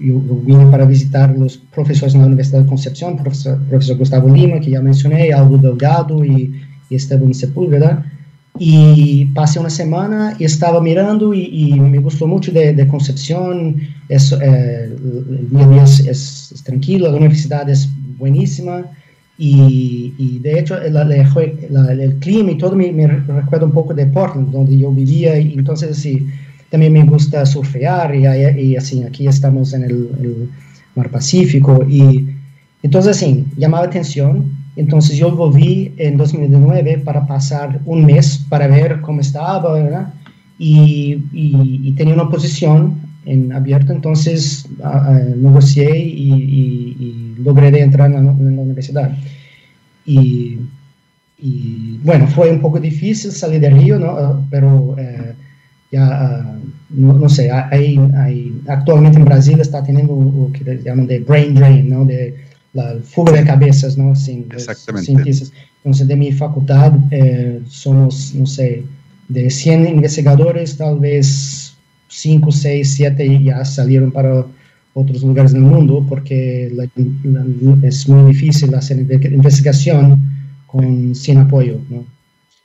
yo 0.00 0.20
vine 0.46 0.66
para 0.70 0.86
visitar 0.86 1.36
los 1.36 1.58
profesores 1.58 2.14
en 2.14 2.22
la 2.22 2.26
Universidad 2.26 2.60
de 2.60 2.66
Concepción, 2.66 3.16
profesor, 3.18 3.60
profesor 3.68 3.98
Gustavo 3.98 4.34
Lima, 4.34 4.58
que 4.60 4.70
ya 4.70 4.80
mencioné, 4.80 5.32
Aldo 5.32 5.58
Delgado 5.58 6.24
y, 6.24 6.54
y 6.88 6.94
Esteban 6.94 7.34
Sepúlveda, 7.34 8.06
y 8.58 9.26
pasé 9.26 9.60
una 9.60 9.70
semana 9.70 10.36
y 10.38 10.44
estaba 10.44 10.80
mirando 10.80 11.32
y, 11.32 11.78
me 11.78 11.98
gustó 11.98 12.26
mucho 12.26 12.50
de, 12.50 12.86
Concepción, 12.88 13.76
es, 14.08 14.32
eh, 14.32 14.84
el 14.84 15.48
día 15.50 15.84
es, 15.84 16.62
tranquilo, 16.64 17.10
la 17.10 17.16
universidad 17.16 17.68
es 17.68 17.88
buenísima, 19.40 20.14
y, 20.18 20.38
de 20.40 20.58
hecho 20.58 20.76
el 20.80 22.16
clima 22.20 22.50
y 22.50 22.58
todo 22.58 22.76
me, 22.76 22.92
me, 22.92 23.06
recuerda 23.06 23.66
un 23.66 23.72
poco 23.72 23.94
de 23.94 24.06
Portland, 24.06 24.50
donde 24.50 24.76
yo 24.76 24.90
vivía, 24.92 25.38
y 25.38 25.54
entonces 25.54 25.96
sí, 25.96 26.26
también 26.70 26.92
me 26.92 27.04
gusta 27.04 27.44
surfear 27.44 28.14
y, 28.14 28.76
así, 28.76 29.02
aquí 29.02 29.26
estamos 29.26 29.74
en 29.74 29.84
el, 29.84 30.48
mar 30.94 31.08
Pacífico 31.10 31.84
y 31.88 32.26
entonces 32.82 33.16
sí, 33.16 33.44
llamaba 33.56 33.84
atención. 33.84 34.58
Entonces 34.76 35.16
yo 35.16 35.34
volví 35.34 35.92
en 35.98 36.16
2009 36.16 37.02
para 37.04 37.26
pasar 37.26 37.80
un 37.84 38.04
mes 38.04 38.44
para 38.48 38.66
ver 38.66 39.00
cómo 39.00 39.20
estaba, 39.20 39.72
¿verdad? 39.74 40.14
Y, 40.58 41.92
tenía 41.96 42.14
una 42.14 42.28
posición 42.28 42.99
en 43.24 43.52
abierto, 43.52 43.92
entonces 43.92 44.66
negocié 45.36 45.98
y, 45.98 47.36
logré 47.38 47.68
entrar 47.80 48.10
en 48.10 48.26
la, 48.26 48.32
universidad. 48.62 49.16
Y, 50.04 50.58
bueno, 52.02 52.26
fue 52.28 52.50
un 52.50 52.60
poco 52.60 52.78
difícil 52.78 53.32
salir 53.32 53.60
de 53.60 53.70
Río, 53.70 53.98
¿no? 53.98 54.46
Pero 54.50 54.94
eh, 54.98 55.34
ya, 55.90 56.06
ah, 56.06 56.58
no, 56.90 57.28
sé, 57.28 57.50
hay, 57.50 57.98
hay, 58.14 58.60
actualmente 58.68 59.18
en 59.18 59.24
Brasil 59.24 59.58
está 59.60 59.82
teniendo 59.82 60.14
lo 60.14 60.52
que 60.52 60.82
llaman 60.82 61.06
de 61.06 61.20
brain 61.20 61.54
drain, 61.54 61.88
¿no? 61.88 62.04
De 62.04 62.36
la 62.72 62.96
fuga 63.02 63.32
de 63.32 63.44
cabezas, 63.44 63.96
¿no? 63.96 64.14
Sin, 64.14 64.46
Exactamente. 64.52 65.12
Entonces, 65.82 66.08
de 66.08 66.16
mi 66.16 66.30
facultad 66.32 66.92
eh, 67.10 67.62
somos, 67.66 68.34
no 68.34 68.44
sé, 68.44 68.84
de 69.28 69.48
100 69.48 69.88
investigadores, 69.88 70.76
tal 70.76 70.98
vez 70.98 71.59
5, 72.20 72.52
6, 72.52 72.94
7 72.94 73.42
ya 73.42 73.64
salieron 73.64 74.12
para 74.12 74.46
otros 74.94 75.22
lugares 75.22 75.52
del 75.52 75.62
mundo 75.62 76.04
porque 76.08 76.70
es 77.82 78.08
muy 78.08 78.32
difícil 78.32 78.74
hacer 78.74 78.98
investigación 78.98 80.20
con, 80.66 81.14
sin 81.14 81.38
apoyo, 81.38 81.80
¿no? 81.88 82.04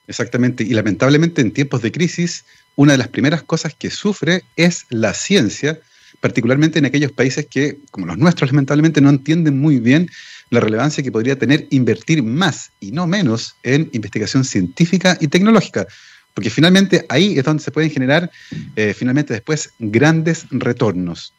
Exactamente, 0.08 0.63
y 0.63 0.70
lamentablemente 0.70 1.41
en 1.41 1.52
tiempos 1.52 1.82
de 1.82 1.91
crisis 1.91 2.46
una 2.76 2.91
de 2.91 2.98
las 2.98 3.08
primeras 3.08 3.41
cosas 3.44 3.74
que 3.74 3.89
sufre 3.89 4.44
es 4.56 4.86
la 4.89 5.13
ciencia, 5.13 5.80
particularmente 6.20 6.78
en 6.78 6.86
aquellos 6.86 7.12
países 7.12 7.48
que, 7.50 7.80
como 7.91 8.06
los 8.06 8.18
nuestros, 8.18 8.52
lamentablemente 8.52 9.02
no 9.02 9.10
entienden 9.10 9.60
muy 9.60 9.80
bien 9.80 10.10
la 10.50 10.60
relevancia 10.60 11.04
que 11.04 11.12
podría 11.12 11.39
tener 11.39 11.68
invertir 11.72 12.22
más 12.22 12.72
y 12.80 12.91
no 12.91 13.08
menos 13.08 13.56
en 13.63 13.89
investigación 13.94 14.44
científica 14.44 15.18
y 15.20 15.28
tecnológica, 15.28 15.88
porque 16.36 16.52
finalmente 16.52 17.08
ahí 17.10 17.39
es 17.39 17.43
donde 17.43 17.63
se 17.63 17.71
pueden 17.71 17.89
generar 17.89 18.30
eh, 18.76 18.93
finalmente 18.93 19.34
después 19.34 19.71
grandes 19.80 20.45
retornos. 20.52 21.34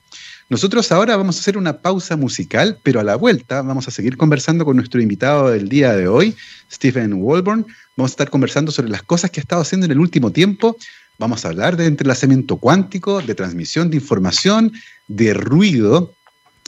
Nosotros 0.48 0.90
ahora 0.90 1.16
vamos 1.16 1.36
a 1.36 1.40
hacer 1.40 1.56
una 1.56 1.78
pausa 1.78 2.16
musical, 2.16 2.78
pero 2.82 2.98
a 2.98 3.04
la 3.04 3.14
vuelta 3.14 3.62
vamos 3.62 3.86
a 3.86 3.92
seguir 3.92 4.16
conversando 4.16 4.64
con 4.64 4.76
nuestro 4.76 5.00
invitado 5.00 5.50
del 5.50 5.68
día 5.68 5.92
de 5.92 6.08
hoy, 6.08 6.34
Stephen 6.72 7.14
Walborn. 7.14 7.66
Vamos 7.96 8.10
a 8.10 8.14
estar 8.14 8.30
conversando 8.30 8.72
sobre 8.72 8.90
las 8.90 9.02
cosas 9.02 9.30
que 9.30 9.38
ha 9.40 9.42
estado 9.42 9.62
haciendo 9.62 9.86
en 9.86 9.92
el 9.92 10.00
último 10.00 10.32
tiempo 10.32 10.76
Vamos 11.18 11.44
a 11.44 11.48
hablar 11.48 11.76
de 11.76 11.86
entrelazamiento 11.86 12.58
cuántico, 12.58 13.22
de 13.22 13.34
transmisión 13.34 13.90
de 13.90 13.96
información, 13.96 14.72
de 15.08 15.32
ruido 15.32 16.12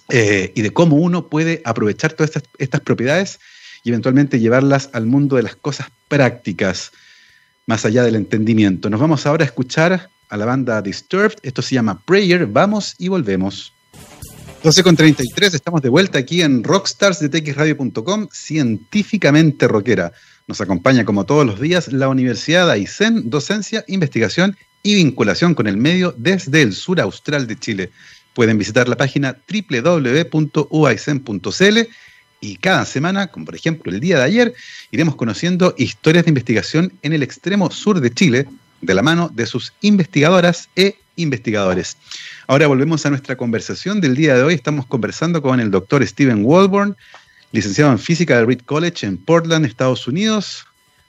eh, 0.08 0.52
y 0.54 0.62
de 0.62 0.70
cómo 0.70 0.96
uno 0.96 1.28
puede 1.28 1.60
aprovechar 1.64 2.14
todas 2.14 2.32
estas, 2.58 2.80
propiedades 2.80 3.40
y 3.84 3.90
eventualmente 3.90 4.40
llevarlas 4.40 4.88
al 4.94 5.04
mundo 5.04 5.36
de 5.36 5.42
las 5.42 5.54
cosas 5.54 5.88
prácticas, 6.08 6.92
más 7.68 7.84
allá 7.84 8.02
del 8.02 8.16
entendimiento. 8.16 8.90
Nos 8.90 8.98
vamos 8.98 9.26
ahora 9.26 9.44
a 9.44 9.46
escuchar 9.46 10.10
a 10.30 10.36
la 10.38 10.46
banda 10.46 10.80
Disturbed. 10.80 11.36
Esto 11.42 11.60
se 11.60 11.74
llama 11.74 12.02
Prayer. 12.06 12.46
Vamos 12.46 12.94
y 12.98 13.08
volvemos. 13.08 13.74
12 14.64 14.82
con 14.82 14.96
33, 14.96 15.52
estamos 15.52 15.82
de 15.82 15.90
vuelta 15.90 16.18
aquí 16.18 16.40
en 16.40 16.64
Rockstars 16.64 17.20
de 17.20 17.78
científicamente 18.32 19.68
rockera. 19.68 20.12
Nos 20.46 20.62
acompaña 20.62 21.04
como 21.04 21.26
todos 21.26 21.46
los 21.46 21.60
días 21.60 21.92
la 21.92 22.08
Universidad 22.08 22.70
Aysén, 22.70 23.28
docencia, 23.28 23.84
investigación 23.86 24.56
y 24.82 24.94
vinculación 24.94 25.54
con 25.54 25.66
el 25.66 25.76
medio 25.76 26.14
desde 26.16 26.62
el 26.62 26.72
sur 26.72 26.98
austral 27.00 27.46
de 27.46 27.56
Chile. 27.56 27.90
Pueden 28.32 28.56
visitar 28.56 28.88
la 28.88 28.96
página 28.96 29.36
www.uaisen.cl 29.46 30.32
y 32.40 32.56
cada 32.56 32.84
semana, 32.84 33.28
como 33.28 33.46
por 33.46 33.54
ejemplo 33.54 33.92
el 33.92 34.00
día 34.00 34.18
de 34.18 34.24
ayer, 34.24 34.54
iremos 34.90 35.16
conociendo 35.16 35.74
historias 35.76 36.24
de 36.24 36.30
investigación 36.30 36.92
en 37.02 37.12
el 37.12 37.22
extremo 37.22 37.70
sur 37.70 38.00
de 38.00 38.12
Chile 38.12 38.46
de 38.80 38.94
la 38.94 39.02
mano 39.02 39.30
de 39.34 39.46
sus 39.46 39.72
investigadoras 39.80 40.68
e 40.76 40.96
investigadores. 41.16 41.96
Ahora 42.46 42.68
volvemos 42.68 43.04
a 43.04 43.10
nuestra 43.10 43.36
conversación 43.36 44.00
del 44.00 44.14
día 44.14 44.36
de 44.36 44.42
hoy. 44.42 44.54
Estamos 44.54 44.86
conversando 44.86 45.42
con 45.42 45.58
el 45.58 45.70
doctor 45.70 46.06
Steven 46.06 46.44
Walborn, 46.44 46.96
licenciado 47.50 47.90
en 47.90 47.98
física 47.98 48.36
del 48.36 48.46
Reed 48.46 48.60
College 48.60 49.04
en 49.04 49.16
Portland, 49.16 49.66
Estados 49.66 50.06
Unidos, 50.06 50.64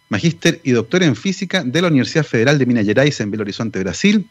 magíster 0.09 0.59
y 0.63 0.71
doctor 0.71 1.03
en 1.03 1.15
física 1.15 1.63
de 1.63 1.81
la 1.81 1.89
Universidad 1.89 2.25
Federal 2.25 2.57
de 2.57 2.65
Minas 2.65 2.85
Gerais 2.85 3.19
en 3.19 3.29
Belo 3.29 3.43
Horizonte, 3.43 3.79
Brasil, 3.79 4.27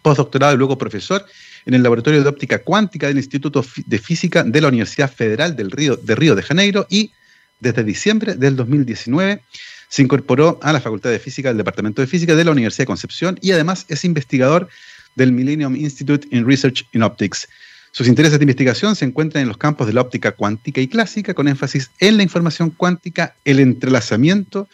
postdoctorado 0.00 0.54
y 0.54 0.56
luego 0.56 0.78
profesor 0.78 1.26
en 1.66 1.74
el 1.74 1.82
Laboratorio 1.82 2.22
de 2.22 2.28
Óptica 2.28 2.60
Cuántica 2.60 3.06
del 3.08 3.16
Instituto 3.16 3.64
de 3.86 3.98
Física 3.98 4.42
de 4.44 4.60
la 4.60 4.68
Universidad 4.68 5.12
Federal 5.12 5.56
del 5.56 5.70
Río, 5.70 5.96
de 5.96 6.14
Río 6.14 6.34
de 6.34 6.42
Janeiro 6.42 6.86
y 6.88 7.12
desde 7.60 7.84
diciembre 7.84 8.34
del 8.34 8.56
2019 8.56 9.42
se 9.88 10.02
incorporó 10.02 10.58
a 10.62 10.72
la 10.72 10.80
Facultad 10.80 11.10
de 11.10 11.18
Física 11.18 11.48
del 11.48 11.58
Departamento 11.58 12.00
de 12.00 12.08
Física 12.08 12.34
de 12.34 12.44
la 12.44 12.50
Universidad 12.50 12.82
de 12.82 12.86
Concepción 12.86 13.38
y 13.42 13.52
además 13.52 13.84
es 13.88 14.04
investigador 14.04 14.68
del 15.14 15.32
Millennium 15.32 15.76
Institute 15.76 16.26
in 16.30 16.46
Research 16.46 16.86
in 16.92 17.02
Optics. 17.02 17.48
Sus 17.92 18.08
intereses 18.08 18.38
de 18.38 18.44
investigación 18.44 18.96
se 18.96 19.04
encuentran 19.04 19.42
en 19.42 19.48
los 19.48 19.58
campos 19.58 19.86
de 19.86 19.92
la 19.92 20.00
óptica 20.00 20.32
cuántica 20.32 20.80
y 20.80 20.88
clásica, 20.88 21.34
con 21.34 21.46
énfasis 21.46 21.90
en 22.00 22.16
la 22.16 22.22
información 22.22 22.70
cuántica, 22.70 23.36
el 23.44 23.60
entrelazamiento 23.60 24.66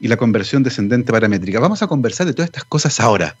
y 0.00 0.08
la 0.08 0.16
conversión 0.16 0.62
descendente 0.62 1.12
paramétrica. 1.12 1.60
Vamos 1.60 1.82
a 1.82 1.86
conversar 1.86 2.26
de 2.26 2.32
todas 2.32 2.48
estas 2.48 2.64
cosas 2.64 3.00
ahora, 3.00 3.36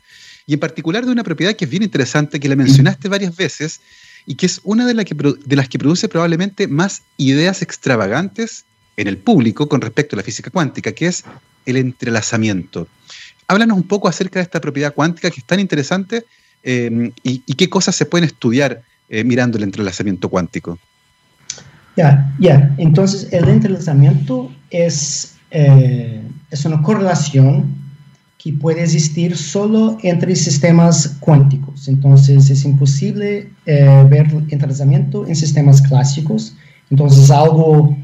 y 0.46 0.54
en 0.54 0.60
particular 0.60 1.04
de 1.06 1.12
una 1.12 1.24
propiedad 1.24 1.54
que 1.54 1.64
es 1.64 1.70
bien 1.70 1.82
interesante, 1.82 2.40
que 2.40 2.48
la 2.48 2.56
mencionaste 2.56 3.08
varias 3.08 3.36
veces, 3.36 3.80
y 4.26 4.36
que 4.36 4.46
es 4.46 4.60
una 4.64 4.86
de, 4.86 4.94
de 4.94 5.56
las 5.56 5.68
que 5.68 5.78
produce 5.78 6.08
probablemente 6.08 6.66
más 6.66 7.02
ideas 7.16 7.62
extravagantes 7.62 8.64
en 8.96 9.08
el 9.08 9.18
público 9.18 9.68
con 9.68 9.80
respecto 9.80 10.16
a 10.16 10.18
la 10.18 10.22
física 10.22 10.50
cuántica, 10.50 10.92
que 10.92 11.06
es 11.06 11.24
el 11.66 11.76
entrelazamiento. 11.76 12.88
Háblanos 13.48 13.76
un 13.76 13.82
poco 13.82 14.08
acerca 14.08 14.38
de 14.38 14.44
esta 14.44 14.60
propiedad 14.60 14.94
cuántica 14.94 15.30
que 15.30 15.40
es 15.40 15.44
tan 15.44 15.60
interesante 15.60 16.24
y, 16.62 17.12
y, 17.22 17.54
qué 17.54 17.68
cosas 17.68 17.94
se 17.94 18.06
pueden 18.06 18.24
estudiar 18.24 18.82
eh, 19.10 19.22
mirando 19.22 19.58
el 19.58 19.64
entrelazamiento 19.64 20.30
cuántico. 20.30 20.78
Ya, 21.96 22.34
ya. 22.38 22.74
Entonces, 22.78 23.30
el 23.32 23.48
entrelazamiento 23.48 24.50
es, 24.70 25.36
eh, 25.50 26.22
es 26.50 26.64
una 26.64 26.82
correlación 26.82 27.73
que 28.44 28.52
puede 28.52 28.82
existir 28.82 29.36
solo 29.36 29.96
entre 30.02 30.36
sistemas 30.36 31.16
cuánticos. 31.18 31.88
Entonces, 31.88 32.50
es 32.50 32.64
imposible 32.66 33.50
eh, 33.64 34.06
ver 34.10 34.30
entrelazamiento 34.50 35.26
en 35.26 35.34
sistemas 35.34 35.80
clásicos. 35.80 36.54
Entonces, 36.90 37.30
algo, 37.30 37.96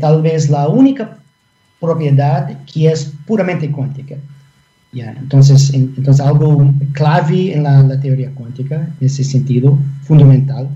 tal 0.00 0.22
vez 0.22 0.48
la 0.48 0.66
única 0.68 1.18
propiedad 1.78 2.64
que 2.64 2.88
es 2.88 3.12
puramente 3.26 3.70
cuántica. 3.70 4.16
Yeah. 4.92 5.14
Entonces, 5.18 5.72
entonces, 5.74 6.24
algo 6.24 6.72
clave 6.92 7.52
en 7.54 7.64
la, 7.64 8.00
teoría 8.00 8.30
cuántica, 8.34 8.88
en 9.00 9.06
ese 9.06 9.22
sentido, 9.22 9.78
fundamental. 10.02 10.68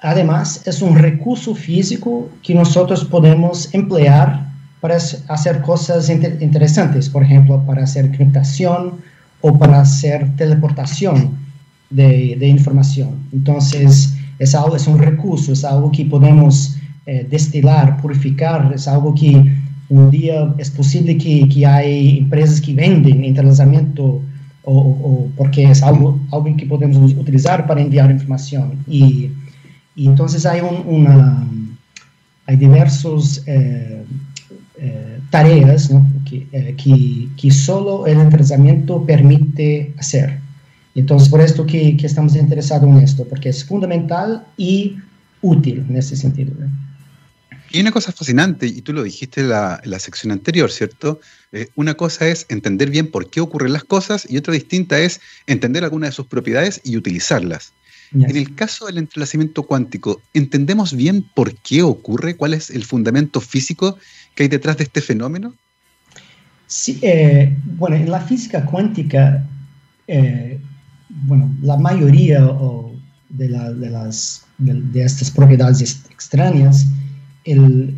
Además, 0.00 0.62
es 0.66 0.80
un 0.80 0.96
recurso 0.96 1.54
físico 1.54 2.30
que 2.42 2.54
nosotros 2.54 3.04
podemos 3.04 3.72
emplear 3.74 4.51
para 4.82 4.96
hacer 4.96 5.62
cosas 5.62 6.10
interesantes, 6.10 7.08
por 7.08 7.22
ejemplo, 7.22 7.64
para 7.64 7.84
hacer 7.84 8.10
criptación 8.10 8.94
o 9.40 9.56
para 9.56 9.80
hacer 9.82 10.34
teleportación 10.34 11.38
de, 11.88 12.34
de 12.36 12.48
información. 12.48 13.10
Entonces, 13.32 14.12
es, 14.40 14.56
algo, 14.56 14.74
es 14.74 14.88
un 14.88 14.98
recurso, 14.98 15.52
es 15.52 15.64
algo 15.64 15.92
que 15.92 16.04
podemos 16.04 16.76
eh, 17.06 17.24
destilar, 17.30 18.02
purificar, 18.02 18.72
es 18.74 18.88
algo 18.88 19.14
que 19.14 19.54
un 19.88 20.10
día 20.10 20.52
es 20.58 20.68
posible 20.68 21.16
que, 21.16 21.48
que 21.48 21.64
hay 21.64 22.18
empresas 22.18 22.60
que 22.60 22.74
venden 22.74 23.22
entrelazamiento 23.22 24.20
o, 24.64 24.74
o, 24.74 25.28
porque 25.36 25.62
es 25.62 25.80
algo, 25.80 26.18
algo 26.32 26.56
que 26.56 26.66
podemos 26.66 27.12
utilizar 27.12 27.68
para 27.68 27.80
enviar 27.80 28.10
información. 28.10 28.78
Y, 28.88 29.30
y 29.94 30.08
entonces 30.08 30.44
hay 30.44 30.60
un, 30.60 30.82
una, 30.92 31.46
hay 32.46 32.56
diversos 32.56 33.44
eh, 33.46 34.02
eh, 34.84 35.20
tareas 35.30 35.90
¿no? 35.92 36.04
que, 36.28 36.48
eh, 36.50 36.74
que, 36.76 37.28
que, 37.36 37.50
solo 37.52 38.04
el 38.06 38.18
entrelazamiento 38.18 39.06
permite 39.06 39.94
hacer. 39.96 40.40
Entonces, 40.96 41.28
por 41.28 41.40
esto 41.40 41.64
que, 41.64 41.96
que 41.96 42.06
estamos 42.06 42.34
interesados 42.34 42.90
en 42.90 42.98
esto, 42.98 43.24
porque 43.28 43.50
es 43.50 43.64
fundamental 43.64 44.44
y 44.56 44.96
útil 45.40 45.86
en 45.88 45.96
ese 45.96 46.16
sentido. 46.16 46.52
¿no? 46.58 46.66
Y 47.70 47.80
una 47.80 47.92
cosa 47.92 48.10
fascinante, 48.10 48.66
y 48.66 48.82
tú 48.82 48.92
lo 48.92 49.04
dijiste 49.04 49.40
en 49.40 49.50
la, 49.50 49.80
la 49.84 49.98
sección 50.00 50.32
anterior, 50.32 50.70
¿cierto? 50.70 51.20
Eh, 51.52 51.68
una 51.74 51.94
cosa 51.94 52.26
es 52.26 52.44
entender 52.48 52.90
bien 52.90 53.10
por 53.10 53.30
qué 53.30 53.40
ocurren 53.40 53.72
las 53.72 53.84
cosas 53.84 54.26
y 54.28 54.36
otra 54.36 54.52
distinta 54.52 54.98
es 54.98 55.20
entender 55.46 55.84
algunas 55.84 56.10
de 56.10 56.16
sus 56.16 56.26
propiedades 56.26 56.80
y 56.82 56.96
utilizarlas. 56.96 57.72
Yes. 58.12 58.28
En 58.28 58.36
el 58.36 58.54
caso 58.54 58.86
del 58.86 58.98
entrelazamiento 58.98 59.62
cuántico, 59.62 60.20
¿entendemos 60.34 60.94
bien 60.94 61.22
por 61.34 61.54
qué 61.54 61.82
ocurre? 61.82 62.36
¿Cuál 62.36 62.52
es 62.52 62.68
el 62.68 62.84
fundamento 62.84 63.40
físico 63.40 63.96
que 64.34 64.44
hay 64.44 64.48
detrás 64.48 64.76
de 64.76 64.84
este 64.84 65.00
fenómeno? 65.00 65.54
Sí, 66.66 66.98
eh, 67.02 67.56
bueno, 67.64 67.96
en 67.96 68.10
la 68.10 68.20
física 68.20 68.64
cuántica, 68.64 69.46
eh, 70.06 70.58
bueno, 71.08 71.54
la 71.60 71.76
mayoría 71.76 72.46
o 72.46 72.94
de, 73.28 73.48
la, 73.48 73.72
de, 73.72 73.90
las, 73.90 74.46
de, 74.58 75.02
estas 75.02 75.30
propiedades 75.30 76.04
extrañas 76.10 76.86
el, 77.44 77.94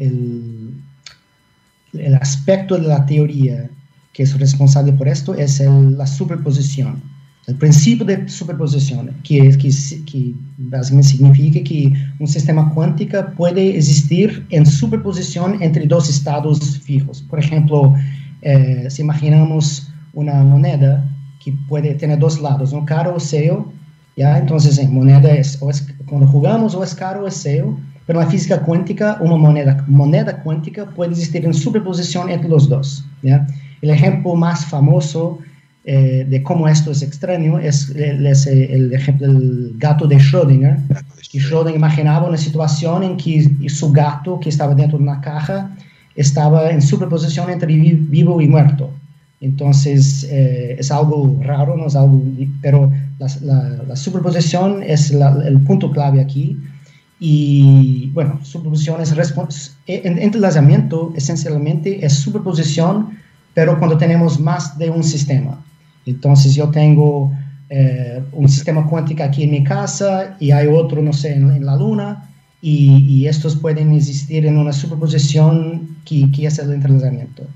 el, 1.93 2.15
aspecto 2.15 2.77
de 2.77 2.89
la 2.89 3.07
teoría 3.07 3.71
que 4.13 4.23
es 4.23 4.39
responsable 4.39 4.93
por 4.93 5.09
esto 5.09 5.35
es 5.35 5.61
la 5.61 6.07
superposición. 6.07 7.03
El 7.47 7.57
principio 7.57 8.07
de 8.07 8.27
superposición, 8.27 9.11
que, 9.23 9.51
que, 9.59 9.71
que 10.11 10.35
básicamente 10.57 11.09
significa 11.09 11.63
que 11.63 11.93
un 12.19 12.27
sistema 12.27 12.73
cuántico 12.73 13.19
puede 13.37 13.77
existir 13.77 14.47
en 14.49 14.65
superposición 14.65 15.63
entre 15.63 15.87
dos 15.87 16.09
estados 16.09 16.79
fijos. 16.79 17.23
Por 17.23 17.39
ejemplo, 17.39 17.95
eh, 18.41 18.87
si 18.89 19.03
imaginamos 19.03 19.91
una 20.15 20.43
moneda 20.43 21.07
que 21.45 21.53
puede 21.69 21.95
tener 21.95 22.19
dos 22.19 22.41
lados, 22.41 22.73
un 22.73 22.87
caro 22.87 23.15
o 23.15 23.21
CEO, 23.21 23.71
¿ya? 24.17 24.39
entonces 24.39 24.79
en 24.79 24.95
moneda 24.95 25.31
es, 25.31 25.59
o 25.61 25.69
es, 25.69 25.87
cuando 26.07 26.27
jugamos 26.27 26.75
o 26.75 26.83
es 26.83 26.95
caro 26.95 27.25
o 27.25 27.27
es 27.27 27.43
CEO, 27.43 27.79
pero 28.07 28.21
en 28.21 28.25
la 28.25 28.31
física 28.31 28.61
cuántica, 28.61 29.19
una 29.21 29.37
moneda, 29.37 29.85
moneda 29.87 30.43
cuántica 30.43 30.87
puede 30.87 31.11
existir 31.11 31.45
en 31.45 31.53
superposición 31.53 32.31
entre 32.31 32.49
los 32.49 32.71
dos. 32.71 33.05
¿ya? 33.23 33.47
El 33.83 33.91
ejemplo 33.91 34.35
más 34.35 34.65
famoso 34.65 35.41
eh, 35.87 36.27
de 36.29 36.43
cómo 36.43 36.67
esto 36.67 36.93
es 36.93 37.03
extraño 37.03 37.59
es, 37.59 37.91
es, 37.91 38.47
el 38.47 38.93
ejemplo 38.95 39.27
del 39.27 39.75
gato 39.77 40.07
de 40.07 40.17
Schrödinger. 40.17 40.79
Y 41.33 41.39
Schrödinger 41.41 41.75
imaginaba 41.75 42.29
una 42.29 42.39
situación 42.39 43.03
en 43.03 43.17
que 43.17 43.69
su 43.69 43.93
gato, 43.93 44.41
que 44.41 44.49
estaba 44.49 44.75
dentro 44.75 44.97
de 44.97 45.05
una 45.05 45.21
caja, 45.21 45.77
estaba 46.17 46.71
en 46.71 46.81
superposición 46.81 47.51
entre 47.51 47.75
vivo 47.75 48.41
y 48.41 48.49
muerto. 48.49 48.91
Entonces, 49.41 50.27
eh, 50.31 50.77
es 50.79 50.91
algo 50.91 51.39
raro, 51.43 51.77
¿no? 51.77 51.87
es 51.87 51.97
algo, 51.97 52.23
pero 52.63 52.91
la, 53.19 53.27
la, 53.43 53.83
la 53.89 53.97
superposición 53.97 54.83
es 54.83 55.13
la, 55.13 55.37
el 55.45 55.61
punto 55.61 55.91
clave 55.91 56.21
aquí. 56.21 56.57
Y 57.21 58.11
bueno, 58.15 58.41
superposición 58.43 59.01
es 59.03 59.13
entrelazamiento 60.19 61.13
esencialmente 61.17 62.05
es 62.05 62.15
superposición, 62.15 63.19
pero 63.53 63.79
cuando 63.79 63.97
tenemos 63.99 64.41
más 64.41 64.79
de 64.79 64.91
un 64.91 65.05
sistema. 65.05 65.64
Entonces 66.07 66.55
yo 66.55 66.71
tengo 66.71 67.33
eh, 67.71 68.23
un 68.33 68.49
sistema 68.49 68.87
cuántico 68.87 69.23
aquí 69.23 69.45
en 69.45 69.51
mi 69.51 69.65
casa 69.65 70.37
y 70.41 70.51
hay 70.51 70.67
otro, 70.67 71.03
no 71.03 71.13
sé, 71.13 71.35
en, 71.35 71.51
en 71.51 71.65
la 71.65 71.77
luna, 71.77 72.31
y, 72.61 73.05
y, 73.07 73.29
estos 73.29 73.57
pueden 73.57 73.93
existir 73.93 74.47
en 74.47 74.57
una 74.57 74.73
superposición 74.73 75.99
que, 76.07 76.31
que 76.33 76.47
es 76.47 76.59
el 76.59 76.73
entrelazamiento. 76.73 77.47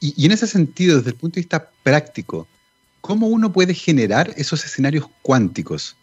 Y, 0.00 0.14
y 0.16 0.24
en 0.24 0.32
ese 0.32 0.46
sentido, 0.46 0.96
desde 0.96 1.10
el 1.10 1.16
punto 1.16 1.34
de 1.34 1.42
vista 1.42 1.70
práctico, 1.82 2.48
¿cómo 3.02 3.26
uno 3.26 3.52
puede 3.52 3.74
generar 3.74 4.30
esos 4.36 4.64
escenarios 4.64 5.04
cuánticos? 5.20 5.94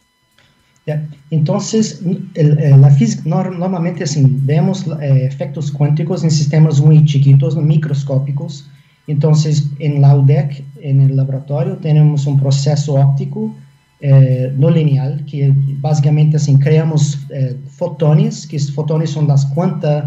Entonces, 1.30 2.02
el, 2.34 2.82
la 2.82 2.89
física, 2.89 3.24
normalmente 3.26 4.04
vemos 4.18 4.86
eh, 5.02 5.26
efectos 5.26 5.72
cuánticos 5.72 6.24
en 6.24 6.32
sistemas 6.32 6.80
muy 6.80 7.04
chiquitos, 7.06 7.56
microscópicos. 7.56 8.70
Entonces, 9.08 9.65
en 9.80 10.02
la 10.02 10.15
UDEC, 10.15 10.63
en 10.82 11.02
el 11.02 11.15
laboratorio, 11.15 11.78
tenemos 11.78 12.26
un 12.26 12.39
proceso 12.39 12.96
óptico 12.96 13.54
eh, 14.02 14.54
no 14.58 14.70
lineal, 14.70 15.26
que 15.26 15.54
básicamente 15.82 16.38
assim, 16.38 16.58
creamos 16.58 17.20
eh, 17.30 17.58
fotones, 17.68 18.48
que 18.48 18.58
fotones 18.60 19.10
son 19.10 19.28
las 19.28 19.46
cuantas 19.48 20.06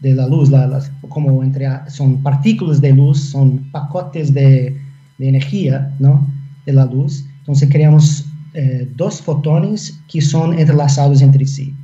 de 0.00 0.14
la 0.14 0.26
luz, 0.26 0.50
la, 0.50 0.66
las, 0.66 0.90
como 1.08 1.42
entre, 1.42 1.66
son 1.88 2.22
partículas 2.22 2.80
de 2.80 2.92
luz, 2.92 3.18
son 3.30 3.70
pacotes 3.72 4.34
de, 4.34 4.76
de 5.18 5.28
energía, 5.28 5.94
¿no? 5.98 6.26
De 6.66 6.72
la 6.72 6.84
luz. 6.84 7.24
Entonces, 7.40 7.68
creamos 7.70 8.26
eh, 8.54 8.88
dos 8.96 9.20
fotones 9.20 9.98
que 10.08 10.20
são 10.20 10.52
entrelaçados 10.52 11.22
entre 11.22 11.46
si, 11.46 11.74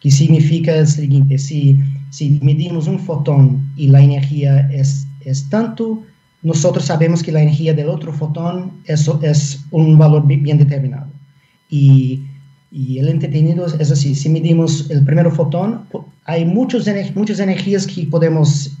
que 0.00 0.10
significa 0.10 0.82
o 0.82 0.86
seguinte, 0.86 1.38
se, 1.38 1.78
se 2.10 2.38
medimos 2.42 2.88
um 2.88 2.98
fotón 2.98 3.60
e 3.76 3.94
a 3.94 4.02
energia 4.02 4.68
é, 4.70 4.82
é 4.82 5.32
tanto, 5.50 6.02
nós 6.46 6.62
sabemos 6.84 7.22
que 7.22 7.30
a 7.34 7.42
energia 7.42 7.74
do 7.74 7.82
outro 7.90 8.12
fotón 8.12 8.70
é, 8.86 8.94
é 8.94 9.32
um 9.72 9.98
valor 9.98 10.22
bem 10.22 10.56
determinado. 10.56 11.10
E, 11.70 12.22
e 12.70 13.02
o 13.02 13.08
entendido 13.08 13.66
é 13.66 13.82
assim, 13.82 14.14
se 14.14 14.28
medimos 14.28 14.88
o 14.88 15.04
primeiro 15.04 15.30
fotón, 15.32 15.82
há 16.24 16.38
muitas, 16.44 16.86
muitas 17.14 17.40
energias 17.40 17.84
que 17.84 18.06
podemos 18.06 18.78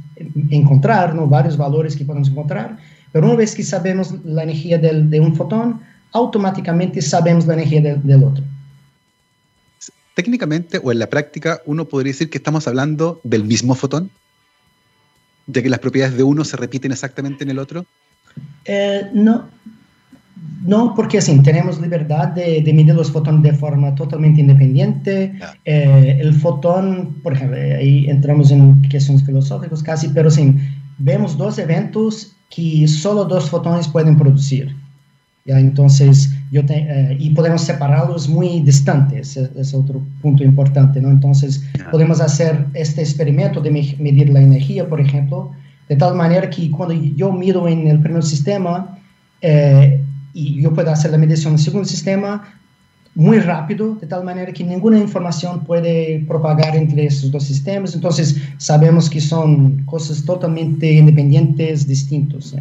encontrar, 0.50 1.12
¿no? 1.12 1.26
vários 1.26 1.56
valores 1.56 1.96
que 1.96 2.04
podemos 2.04 2.28
encontrar, 2.28 2.78
mas 3.12 3.22
uma 3.22 3.34
vez 3.34 3.52
que 3.52 3.64
sabemos 3.64 4.14
a 4.14 4.42
energia 4.42 4.78
de, 4.78 5.02
de 5.02 5.18
um 5.20 5.34
fotón, 5.34 5.80
automáticamente 6.12 7.02
sabemos 7.02 7.46
la 7.46 7.54
energía 7.54 7.80
del, 7.80 8.02
del, 8.06 8.22
otro. 8.22 8.44
Técnicamente 10.14 10.80
o 10.82 10.92
en 10.92 10.98
la 11.00 11.08
práctica, 11.08 11.60
uno 11.66 11.84
podría 11.86 12.12
decir 12.12 12.30
que 12.30 12.38
estamos 12.38 12.68
hablando 12.68 13.20
del 13.24 13.42
mismo 13.42 13.74
fotón, 13.74 14.10
de 15.46 15.62
que 15.62 15.68
las 15.68 15.78
propiedades 15.78 16.16
de 16.16 16.22
uno 16.22 16.44
se 16.44 16.56
repiten 16.56 16.92
exactamente 16.92 17.44
en 17.44 17.50
el 17.50 17.58
otro. 17.58 17.86
Eh, 18.64 19.08
no, 19.12 19.48
no, 20.62 20.94
porque 20.94 21.18
así 21.18 21.38
tenemos 21.42 21.80
libertad 21.80 22.28
de, 22.28 22.60
de, 22.60 22.72
medir 22.72 22.94
los 22.94 23.10
fotones 23.10 23.42
de 23.42 23.52
forma 23.52 23.94
totalmente 23.94 24.40
independiente. 24.40 25.38
Eh, 25.64 26.18
el 26.20 26.34
fotón, 26.34 27.16
por 27.22 27.32
ejemplo, 27.34 27.56
ahí 27.56 28.06
entramos 28.08 28.50
en 28.50 28.82
cuestiones 28.90 29.24
filosóficas 29.24 29.82
casi, 29.82 30.08
pero 30.08 30.30
sí, 30.30 30.54
vemos 30.98 31.38
dos 31.38 31.58
eventos 31.58 32.36
que 32.50 32.86
solo 32.88 33.24
dos 33.24 33.48
fotones 33.48 33.88
pueden 33.88 34.16
producir. 34.16 34.74
¿Ya? 35.46 35.58
Entonces, 35.58 36.30
yo 36.50 36.64
te, 36.64 36.74
eh, 36.78 37.16
y 37.18 37.30
podemos 37.30 37.62
separarlos 37.62 38.28
muy 38.28 38.60
distantes, 38.60 39.36
es, 39.36 39.50
es, 39.56 39.74
otro 39.74 40.02
punto 40.22 40.44
importante, 40.44 41.00
¿no? 41.00 41.10
Entonces, 41.10 41.62
podemos 41.90 42.20
hacer 42.20 42.66
este 42.74 43.00
experimento 43.02 43.60
de 43.60 43.70
medir 43.70 44.30
la 44.30 44.40
energía, 44.40 44.88
por 44.88 45.00
ejemplo, 45.00 45.52
de 45.88 45.96
tal 45.96 46.14
manera 46.14 46.50
que 46.50 46.70
cuando 46.70 46.94
yo 46.94 47.32
mido 47.32 47.68
en 47.68 47.86
el 47.86 48.00
primer 48.00 48.22
sistema 48.22 48.98
eh, 49.40 50.00
y 50.34 50.60
yo 50.60 50.74
puedo 50.74 50.90
hacer 50.90 51.12
la 51.12 51.18
medición 51.18 51.52
en 51.52 51.58
el 51.58 51.64
segundo 51.64 51.88
sistema, 51.88 52.42
muy 53.14 53.38
rápido, 53.38 53.94
de 53.94 54.06
tal 54.06 54.24
manera 54.24 54.52
que 54.52 54.62
ninguna 54.62 54.98
información 54.98 55.64
puede 55.64 56.22
propagar 56.28 56.76
entre 56.76 57.06
esos 57.06 57.30
dos 57.30 57.44
sistemas. 57.44 57.94
Entonces, 57.94 58.36
sabemos 58.58 59.08
que 59.08 59.22
son 59.22 59.82
cosas 59.86 60.22
totalmente 60.24 60.92
independientes, 60.92 61.86
distintos. 61.88 62.50
¿sí? 62.50 62.58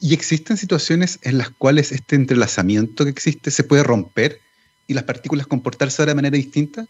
¿Y 0.00 0.14
existen 0.14 0.56
situaciones 0.56 1.18
en 1.22 1.38
las 1.38 1.50
cuales 1.50 1.92
este 1.92 2.16
entrelazamiento 2.16 3.04
que 3.04 3.10
existe 3.10 3.50
se 3.50 3.64
puede 3.64 3.82
romper 3.82 4.38
y 4.86 4.94
las 4.94 5.04
partículas 5.04 5.46
comportarse 5.46 6.04
de 6.04 6.14
manera 6.14 6.36
distinta? 6.36 6.86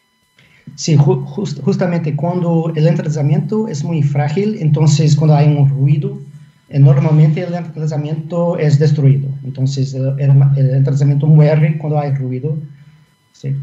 Sí, 0.76 0.96
just, 0.96 1.60
justamente 1.62 2.14
cuando 2.14 2.72
el 2.74 2.86
entrelazamiento 2.86 3.68
es 3.68 3.82
muy 3.82 4.02
frágil, 4.02 4.58
entonces 4.60 5.16
cuando 5.16 5.36
hay 5.36 5.48
un 5.48 5.68
ruido, 5.68 6.18
eh, 6.68 6.78
normalmente 6.78 7.42
el 7.42 7.54
entrelazamiento 7.54 8.58
es 8.58 8.78
destruido. 8.78 9.28
Entonces 9.44 9.94
el, 9.94 10.08
el, 10.18 10.30
el 10.56 10.70
entrelazamiento 10.70 11.26
muere 11.26 11.78
cuando 11.78 11.98
hay 11.98 12.14
ruido. 12.14 12.56
Sí. 13.32 13.54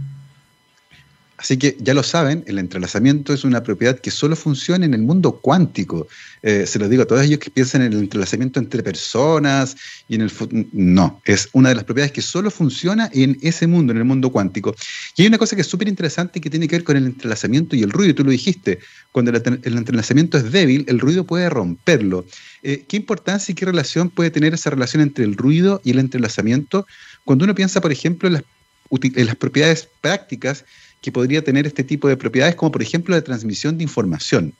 Así 1.47 1.55
que 1.55 1.77
ya 1.79 1.93
lo 1.93 2.03
saben, 2.03 2.43
el 2.45 2.59
entrelazamiento 2.59 3.33
es 3.33 3.45
una 3.45 3.63
propiedad 3.63 3.97
que 3.97 4.11
solo 4.11 4.35
funciona 4.35 4.85
en 4.85 4.93
el 4.93 5.01
mundo 5.01 5.39
cuántico. 5.39 6.09
Eh, 6.43 6.65
se 6.67 6.77
lo 6.77 6.89
digo 6.89 7.03
a 7.03 7.05
todos 7.05 7.23
ellos 7.23 7.39
que 7.39 7.49
piensan 7.49 7.83
en 7.83 7.93
el 7.93 7.99
entrelazamiento 7.99 8.59
entre 8.59 8.83
personas 8.83 9.77
y 10.09 10.15
en 10.15 10.23
el 10.23 10.31
no, 10.73 11.21
es 11.23 11.47
una 11.53 11.69
de 11.69 11.75
las 11.75 11.85
propiedades 11.85 12.11
que 12.11 12.21
solo 12.21 12.51
funciona 12.51 13.09
en 13.13 13.37
ese 13.41 13.65
mundo, 13.65 13.93
en 13.93 13.99
el 13.99 14.03
mundo 14.03 14.29
cuántico. 14.29 14.75
Y 15.15 15.21
hay 15.21 15.29
una 15.29 15.37
cosa 15.37 15.55
que 15.55 15.61
es 15.61 15.67
súper 15.67 15.87
interesante 15.87 16.41
que 16.41 16.49
tiene 16.49 16.67
que 16.67 16.75
ver 16.75 16.83
con 16.83 16.97
el 16.97 17.05
entrelazamiento 17.05 17.77
y 17.77 17.81
el 17.81 17.91
ruido. 17.91 18.13
Tú 18.13 18.25
lo 18.25 18.31
dijiste, 18.31 18.79
cuando 19.13 19.31
el, 19.31 19.77
entrelazamiento 19.77 20.37
es 20.37 20.51
débil, 20.51 20.83
el 20.89 20.99
ruido 20.99 21.23
puede 21.23 21.49
romperlo. 21.49 22.25
Eh, 22.61 22.83
¿Qué 22.89 22.97
importancia 22.97 23.53
y 23.53 23.55
qué 23.55 23.63
relación 23.63 24.09
puede 24.09 24.31
tener 24.31 24.53
esa 24.53 24.69
relación 24.69 25.01
entre 25.01 25.23
el 25.23 25.37
ruido 25.37 25.79
y 25.85 25.91
el 25.91 25.99
entrelazamiento? 25.99 26.85
Cuando 27.23 27.45
uno 27.45 27.55
piensa, 27.55 27.79
por 27.79 27.93
ejemplo, 27.93 28.27
en 28.27 28.33
las, 28.33 28.43
en 28.91 29.25
las 29.25 29.37
propiedades 29.37 29.87
prácticas 30.01 30.65
que 31.01 31.11
podría 31.11 31.43
tener 31.43 31.65
este 31.67 31.83
tipo 31.83 32.07
de 32.07 32.17
propiedades, 32.17 32.55
como 32.55 32.71
por 32.71 32.81
ejemplo 32.81 33.15
la 33.15 33.21
transmisión 33.21 33.77
de 33.77 33.83
información. 33.83 34.53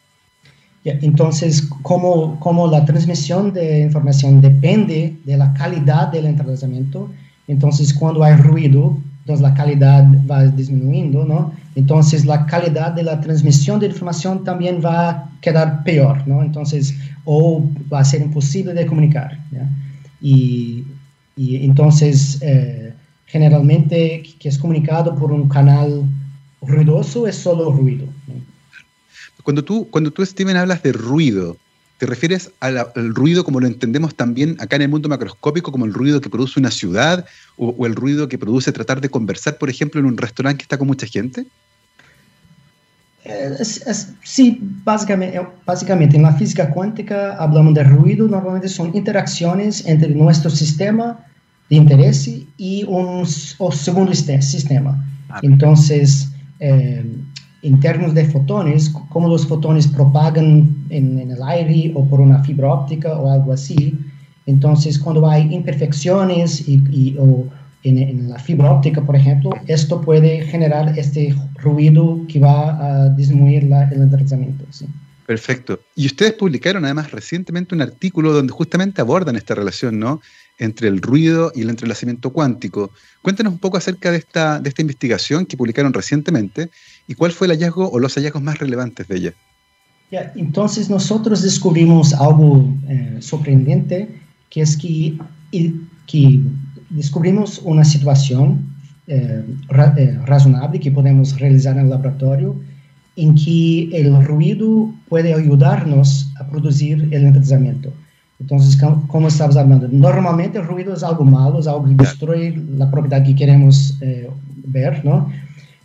Entonces, 0.84 1.67
como, 1.82 2.67
la 2.71 2.86
transmisión 2.86 3.52
de 3.52 3.82
información 3.82 4.41
depende 4.41 5.15
de 5.26 5.38
la 5.38 5.54
calidad 5.54 6.08
del 6.10 6.28
entrelazamiento, 6.28 7.12
entonces 7.47 7.93
cuando 7.93 8.23
hay 8.23 8.36
ruido, 8.38 8.97
entonces 9.19 9.41
la 9.41 9.54
calidad 9.54 10.06
va 10.30 10.45
disminuyendo, 10.45 11.26
¿no? 11.26 11.52
Entonces 11.76 12.26
la 12.26 12.45
calidad 12.45 12.93
de 12.93 13.04
la 13.04 13.19
transmisión 13.19 13.80
de 13.80 13.88
información 13.88 14.43
también 14.43 14.82
va 14.84 15.10
a 15.10 15.30
quedar 15.41 15.84
peor, 15.84 16.26
¿no? 16.26 16.41
Entonces, 16.41 16.95
o 17.26 17.63
va 17.91 18.00
a 18.00 18.06
ser 18.06 18.21
imposible 18.21 18.73
de 18.73 18.86
comunicar, 18.86 19.38
¿ya? 19.52 19.67
Y, 20.21 20.86
y 21.36 21.65
entonces, 21.65 22.39
eh, 22.41 22.93
generalmente, 23.26 24.23
que 24.39 24.47
es 24.47 24.58
comunicado 24.58 25.15
por 25.15 25.34
un 25.34 25.50
canal 25.50 26.04
ruidoso 26.62 27.28
es 27.28 27.36
solo 27.36 27.72
ruido. 27.72 28.08
Cuando 29.43 29.63
tú, 29.63 29.88
cuando 29.89 30.12
tú, 30.12 30.26
Steven, 30.26 30.58
hablas 30.58 30.84
de 30.84 30.91
ruido, 30.91 31.58
¿te 31.98 32.06
refieres 32.06 32.52
al, 32.60 32.86
ruido 32.96 33.43
como 33.43 33.60
lo 33.60 33.67
entendemos 33.67 34.15
también 34.15 34.58
acá 34.60 34.76
en 34.76 34.84
el 34.84 34.89
mundo 34.89 35.10
macroscópico, 35.10 35.72
como 35.72 35.86
el 35.86 35.93
ruido 35.93 36.20
que 36.20 36.30
produce 36.30 36.60
una 36.60 36.72
ciudad 36.72 37.26
o, 37.56 37.86
el 37.86 37.96
ruido 37.96 38.28
que 38.28 38.38
produce 38.38 38.72
tratar 38.72 39.02
de 39.02 39.10
conversar, 39.10 39.58
por 39.58 39.70
ejemplo, 39.70 40.00
en 40.00 40.06
un 40.06 40.17
restaurante 40.17 40.60
que 40.60 40.63
está 40.63 40.78
con 40.78 40.88
mucha 40.88 41.08
gente? 41.08 41.46
Eh, 43.24 43.58
sí, 44.24 44.60
básicamente, 44.62 45.41
básicamente 45.65 46.15
en 46.15 46.24
la 46.24 46.34
física 46.34 46.70
cuántica 46.70 47.36
hablamos 47.38 47.74
de 47.74 47.84
ruido, 47.84 48.28
normalmente 48.28 48.70
son 48.70 48.96
interacciones 48.96 49.86
entre 49.86 50.10
nuestro 50.10 50.50
sistema 50.50 51.26
de 51.70 51.76
interés 51.76 52.30
y 52.58 52.84
un 52.86 53.26
segundo 53.26 54.13
sistema. 54.13 55.06
Ah, 55.30 55.39
Entonces, 55.43 56.30
eh, 56.60 57.06
en 57.63 57.80
términos 57.80 58.13
de 58.13 58.26
fotones, 58.26 58.89
cómo 59.10 59.28
los 59.28 59.48
fotones 59.48 59.88
propagan 59.88 60.76
en, 60.89 61.20
el 61.20 61.41
aire 61.43 61.91
o 61.96 62.06
por 62.06 62.22
una 62.22 62.43
fibra 62.43 62.74
óptica 62.74 63.17
o 63.17 63.32
algo 63.32 63.54
así. 63.54 63.98
Entonces, 64.46 64.98
cuando 65.00 65.28
hay 65.30 65.54
imperfecciones 65.54 66.67
y, 66.67 67.15
o 67.20 67.46
en, 67.84 68.30
la 68.30 68.39
fibra 68.39 68.72
óptica, 68.72 69.02
por 69.02 69.15
ejemplo, 69.15 69.52
esto 69.67 70.02
puede 70.02 70.41
generar 70.46 70.98
este 70.98 71.36
ruido 71.56 72.20
que 72.30 72.39
va 72.39 72.78
a 72.80 73.10
disminuir 73.10 73.63
el 73.63 74.02
entretenimiento. 74.02 74.65
Perfecto. 75.26 75.82
Y 75.96 76.06
ustedes 76.06 76.34
publicaron 76.34 76.86
además 76.86 77.12
recientemente 77.12 77.76
un 77.76 77.82
artículo 77.82 78.32
donde 78.32 78.54
justamente 78.54 79.02
abordan 79.02 79.36
esta 79.36 79.56
relación, 79.56 80.00
¿no? 80.00 80.22
Entre 80.60 80.88
el 80.88 81.02
ruido 81.02 81.52
y 81.56 81.62
el 81.62 81.70
entrelazamiento 81.70 82.32
cuántico. 82.32 82.91
Cuéntanos 83.22 83.54
un 83.54 83.60
poco 83.60 83.78
acerca 83.78 84.12
de 84.12 84.17
esta, 84.17 84.60
de 84.60 84.70
esta 84.70 84.82
investigación 84.82 85.46
que 85.46 85.58
publicaron 85.58 85.93
recientemente 85.93 86.70
y 87.08 87.15
cuál 87.15 87.32
fue 87.32 87.48
el 87.48 87.52
hallazgo 87.52 87.89
o 87.89 88.00
los 88.00 88.15
hallazgos 88.15 88.41
más 88.41 88.58
relevantes 88.60 89.08
de 89.08 89.17
ella. 89.17 89.34
entonces 90.36 90.89
nosotros 90.89 91.41
descubrimos 91.41 92.13
algo 92.13 92.65
eh, 92.88 93.17
sorprendente, 93.20 94.08
que 94.50 94.62
es 94.62 94.78
que, 94.78 95.17
que 96.08 96.41
descubrimos 96.89 97.62
una 97.63 97.84
situación 97.84 98.76
eh, 99.08 99.43
eh, 99.98 100.20
razonable 100.26 100.80
que 100.80 100.91
podemos 100.91 101.39
realizar 101.39 101.78
en 101.78 101.84
el 101.84 101.89
laboratorio 101.89 102.56
en 103.15 103.36
que 103.36 103.89
el 103.93 104.24
ruido 104.24 104.93
puede 105.10 105.34
ayudarnos 105.34 106.32
a 106.39 106.48
producir 106.48 107.08
el 107.12 107.26
entrelazamiento. 107.26 107.91
Entonces, 108.39 108.80
como 109.08 109.28
estamos 109.28 109.58
hablando, 109.58 109.88
normalmente 109.88 110.60
el 110.60 110.65
ruido 110.65 110.93
es 110.93 111.04
algo 111.04 111.23
malo, 111.23 111.60
es 111.60 111.67
algo 111.67 111.86
que 111.86 111.95
destruye 111.95 112.56
la 112.78 112.89
propiedad 112.89 113.23
que 113.23 113.36
queremos 113.36 113.97
eh, 114.02 114.30
ver, 114.65 115.04
¿no? 115.04 115.32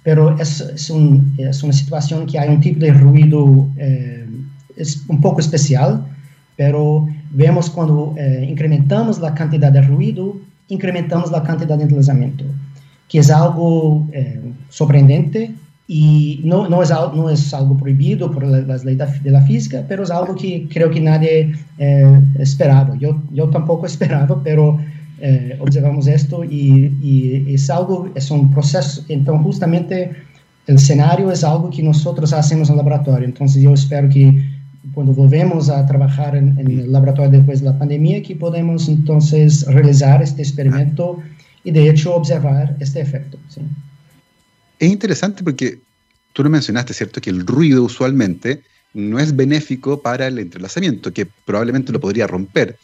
Pero 0.02 0.36
es, 0.38 0.60
es, 0.60 0.90
un, 0.90 1.34
es, 1.38 1.62
una 1.62 1.72
situación 1.72 2.26
que 2.26 2.38
hay 2.38 2.50
un 2.50 2.60
tipo 2.60 2.80
de 2.80 2.92
ruido, 2.92 3.68
eh, 3.78 4.26
es 4.76 5.02
un 5.08 5.20
poco 5.20 5.40
especial, 5.40 6.04
pero 6.56 7.08
vemos 7.30 7.70
cuando 7.70 8.14
eh, 8.18 8.46
incrementamos 8.48 9.18
la 9.18 9.32
cantidad 9.32 9.72
de 9.72 9.80
ruido, 9.80 10.36
incrementamos 10.68 11.30
la 11.30 11.42
cantidad 11.42 11.78
de 11.78 11.84
entrelazamiento, 11.84 12.44
que 13.08 13.20
es 13.20 13.30
algo 13.30 14.06
sorprendente 14.68 15.54
y 15.88 16.40
no, 16.44 16.68
no, 16.68 16.82
es, 16.82 16.90
no 16.90 17.28
es 17.28 17.52
algo 17.52 17.76
prohibido 17.76 18.30
por 18.30 18.46
las 18.46 18.84
leyes 18.84 19.22
de 19.22 19.30
la 19.30 19.42
física, 19.42 19.84
pero 19.88 20.04
es 20.04 20.10
algo 20.10 20.34
que 20.34 20.68
creo 20.72 20.90
que 20.90 21.00
nadie 21.00 21.52
eh, 21.78 22.20
esperaba. 22.38 22.96
Yo, 22.98 23.20
yo 23.32 23.48
tampoco 23.50 23.86
esperaba, 23.92 24.40
pero 24.42 24.78
eh, 25.20 25.56
observamos 25.60 26.06
esto 26.06 26.44
y, 26.44 26.96
y, 27.02 27.54
es 27.54 27.68
algo, 27.68 28.08
es 28.14 28.30
un 28.30 28.50
proceso. 28.50 29.04
Entonces, 29.08 29.44
justamente 29.44 30.10
el 30.66 30.76
escenario 30.76 31.30
es 31.30 31.42
algo 31.42 31.68
que 31.70 31.82
nosotros 31.82 32.32
hacemos 32.32 32.68
en 32.68 32.74
el 32.74 32.78
laboratorio. 32.78 33.26
Entonces, 33.26 33.62
yo 33.62 33.74
espero 33.74 34.08
que 34.08 34.50
cuando 34.94 35.12
volvemos 35.12 35.68
a 35.68 35.84
trabajar 35.86 36.36
en, 36.36 36.58
en 36.58 36.66
el 36.70 36.92
laboratorio 36.92 37.30
después 37.30 37.60
de 37.60 37.66
la 37.66 37.78
pandemia, 37.78 38.22
que 38.22 38.36
podemos 38.36 38.88
entonces 38.88 39.66
realizar 39.66 40.22
este 40.22 40.42
experimento 40.42 41.18
y 41.64 41.70
de 41.70 41.88
hecho 41.88 42.14
observar 42.14 42.76
este 42.80 43.00
efecto. 43.00 43.38
¿sí? 43.48 43.60
Es 44.82 44.90
interesante 44.90 45.44
porque 45.44 45.78
tú 46.32 46.42
lo 46.42 46.50
mencionaste, 46.50 46.92
¿cierto? 46.92 47.20
Que 47.20 47.30
el 47.30 47.46
ruido 47.46 47.84
usualmente 47.84 48.62
no 48.94 49.20
es 49.20 49.34
benéfico 49.36 50.02
para 50.02 50.26
el 50.26 50.40
entrelazamiento, 50.40 51.12
que 51.12 51.24
probablemente 51.24 51.92
lo 51.92 52.00
podría 52.00 52.26
romper. 52.26 52.76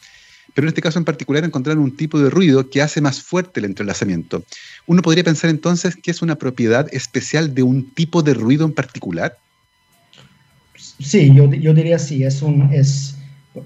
Pero 0.55 0.67
en 0.67 0.69
este 0.69 0.81
caso 0.81 1.01
en 1.01 1.05
particular 1.05 1.45
encontraron 1.45 1.83
un 1.83 1.97
tipo 1.97 2.21
de 2.21 2.31
ruido 2.31 2.71
que 2.71 2.83
hace 2.83 3.01
más 3.01 3.21
fuerte 3.21 3.59
el 3.59 3.67
entrelazamiento. 3.67 4.45
Uno 4.87 5.03
podría 5.03 5.25
pensar 5.25 5.51
entonces 5.51 5.97
que 5.97 6.13
es 6.13 6.23
una 6.23 6.37
propiedad 6.37 6.87
especial 6.93 7.53
de 7.53 7.65
un 7.65 7.91
tipo 7.91 8.23
de 8.23 8.35
ruido 8.35 8.65
en 8.65 8.73
particular. 8.73 9.37
Sí, 11.01 11.35
yo, 11.35 11.49
diría 11.49 11.99
sí. 11.99 12.23
Es 12.23 12.43
un, 12.43 12.73
es, 12.73 13.17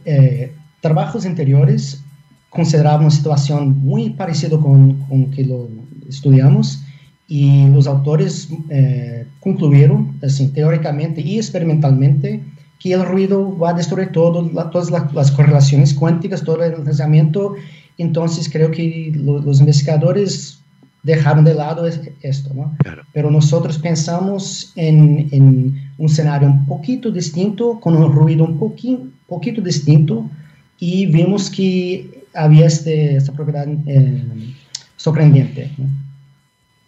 eh, 0.07 0.53
trabajos 0.81 1.27
anteriores 1.27 2.01
consideraban 2.49 3.03
una 3.03 3.11
situación 3.11 3.79
muy 3.79 4.11
parecida 4.11 4.59
con, 4.59 4.95
con 5.07 5.31
que 5.31 5.45
lo 5.45 5.69
estudiamos 6.09 6.82
y 7.33 7.67
los 7.69 7.87
autores 7.87 8.51
eh, 8.69 9.27
concluyeron, 9.41 10.19
así, 10.23 10.49
teóricamente 10.49 11.23
y 11.23 11.37
experimentalmente, 11.39 12.43
que 12.79 12.93
el 12.93 13.07
ruido 13.07 13.57
va 13.57 13.71
a 13.71 13.73
destruir 13.73 14.13
todo, 14.13 14.51
todas 14.71 14.91
las 14.91 15.31
correlaciones 15.31 15.95
cuánticas, 15.95 16.45
todo 16.45 16.63
el 16.63 16.75
pensamiento. 16.75 17.55
Entonces 17.97 18.51
creo 18.53 18.71
que 18.71 19.13
los 19.15 19.61
investigadores 19.61 20.61
dejaron 21.03 21.43
de 21.47 21.55
lado 21.55 21.87
esto, 22.21 22.53
¿no? 22.53 22.77
Pero 23.15 23.31
nosotros 23.31 23.79
pensamos 23.79 24.71
en, 24.77 25.31
en, 25.33 25.91
un 25.97 26.07
escenario 26.07 26.49
un 26.49 26.67
poquito 26.67 27.11
distinto, 27.11 27.81
con 27.81 27.97
un 27.97 28.13
ruido 28.13 28.45
un 28.45 28.59
poquito, 28.59 29.05
poquito 29.27 29.63
distinto, 29.63 30.29
y 30.79 31.07
vimos 31.07 31.49
que 31.49 32.27
había 32.35 32.67
este, 32.67 33.17
esta 33.17 33.33
propiedad 33.33 33.67
eh, 33.87 34.23
sorprendente. 34.97 35.71
¿no? 35.79 36.02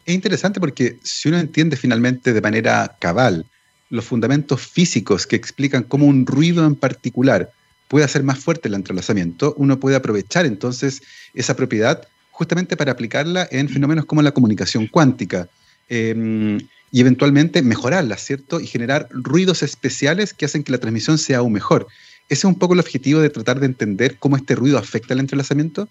Es 0.06 0.14
interesante 0.14 0.60
porque 0.60 0.98
si 1.02 1.28
uno 1.28 1.38
entiende 1.38 1.76
finalmente 1.76 2.32
de 2.32 2.40
manera 2.40 2.96
cabal 3.00 3.46
los 3.90 4.04
fundamentos 4.04 4.60
físicos 4.60 5.26
que 5.26 5.36
explican 5.36 5.84
cómo 5.84 6.06
un 6.06 6.26
ruido 6.26 6.66
en 6.66 6.74
particular 6.74 7.50
puede 7.88 8.04
hacer 8.04 8.22
más 8.22 8.38
fuerte 8.38 8.68
el 8.68 8.74
entrelazamiento, 8.74 9.54
uno 9.56 9.78
puede 9.78 9.96
aprovechar 9.96 10.46
entonces 10.46 11.02
esa 11.32 11.54
propiedad 11.54 12.06
justamente 12.30 12.76
para 12.76 12.92
aplicarla 12.92 13.46
en 13.50 13.68
fenómenos 13.68 14.06
como 14.06 14.22
la 14.22 14.32
comunicación 14.32 14.88
cuántica 14.88 15.48
em, 15.88 16.58
y 16.90 17.00
eventualmente 17.00 17.62
mejorarla, 17.62 18.16
¿cierto? 18.16 18.60
Y 18.60 18.66
generar 18.66 19.08
ruidos 19.10 19.62
especiales 19.62 20.34
que 20.34 20.46
hacen 20.46 20.64
que 20.64 20.72
la 20.72 20.78
transmisión 20.78 21.18
sea 21.18 21.38
aún 21.38 21.52
mejor. 21.52 21.86
¿Ese 22.28 22.40
es 22.40 22.44
un 22.44 22.58
poco 22.58 22.74
el 22.74 22.80
objetivo 22.80 23.20
de 23.20 23.30
tratar 23.30 23.60
de 23.60 23.66
entender 23.66 24.16
cómo 24.18 24.36
este 24.36 24.54
ruido 24.56 24.78
afecta 24.78 25.14
el 25.14 25.20
entrelazamiento? 25.20 25.88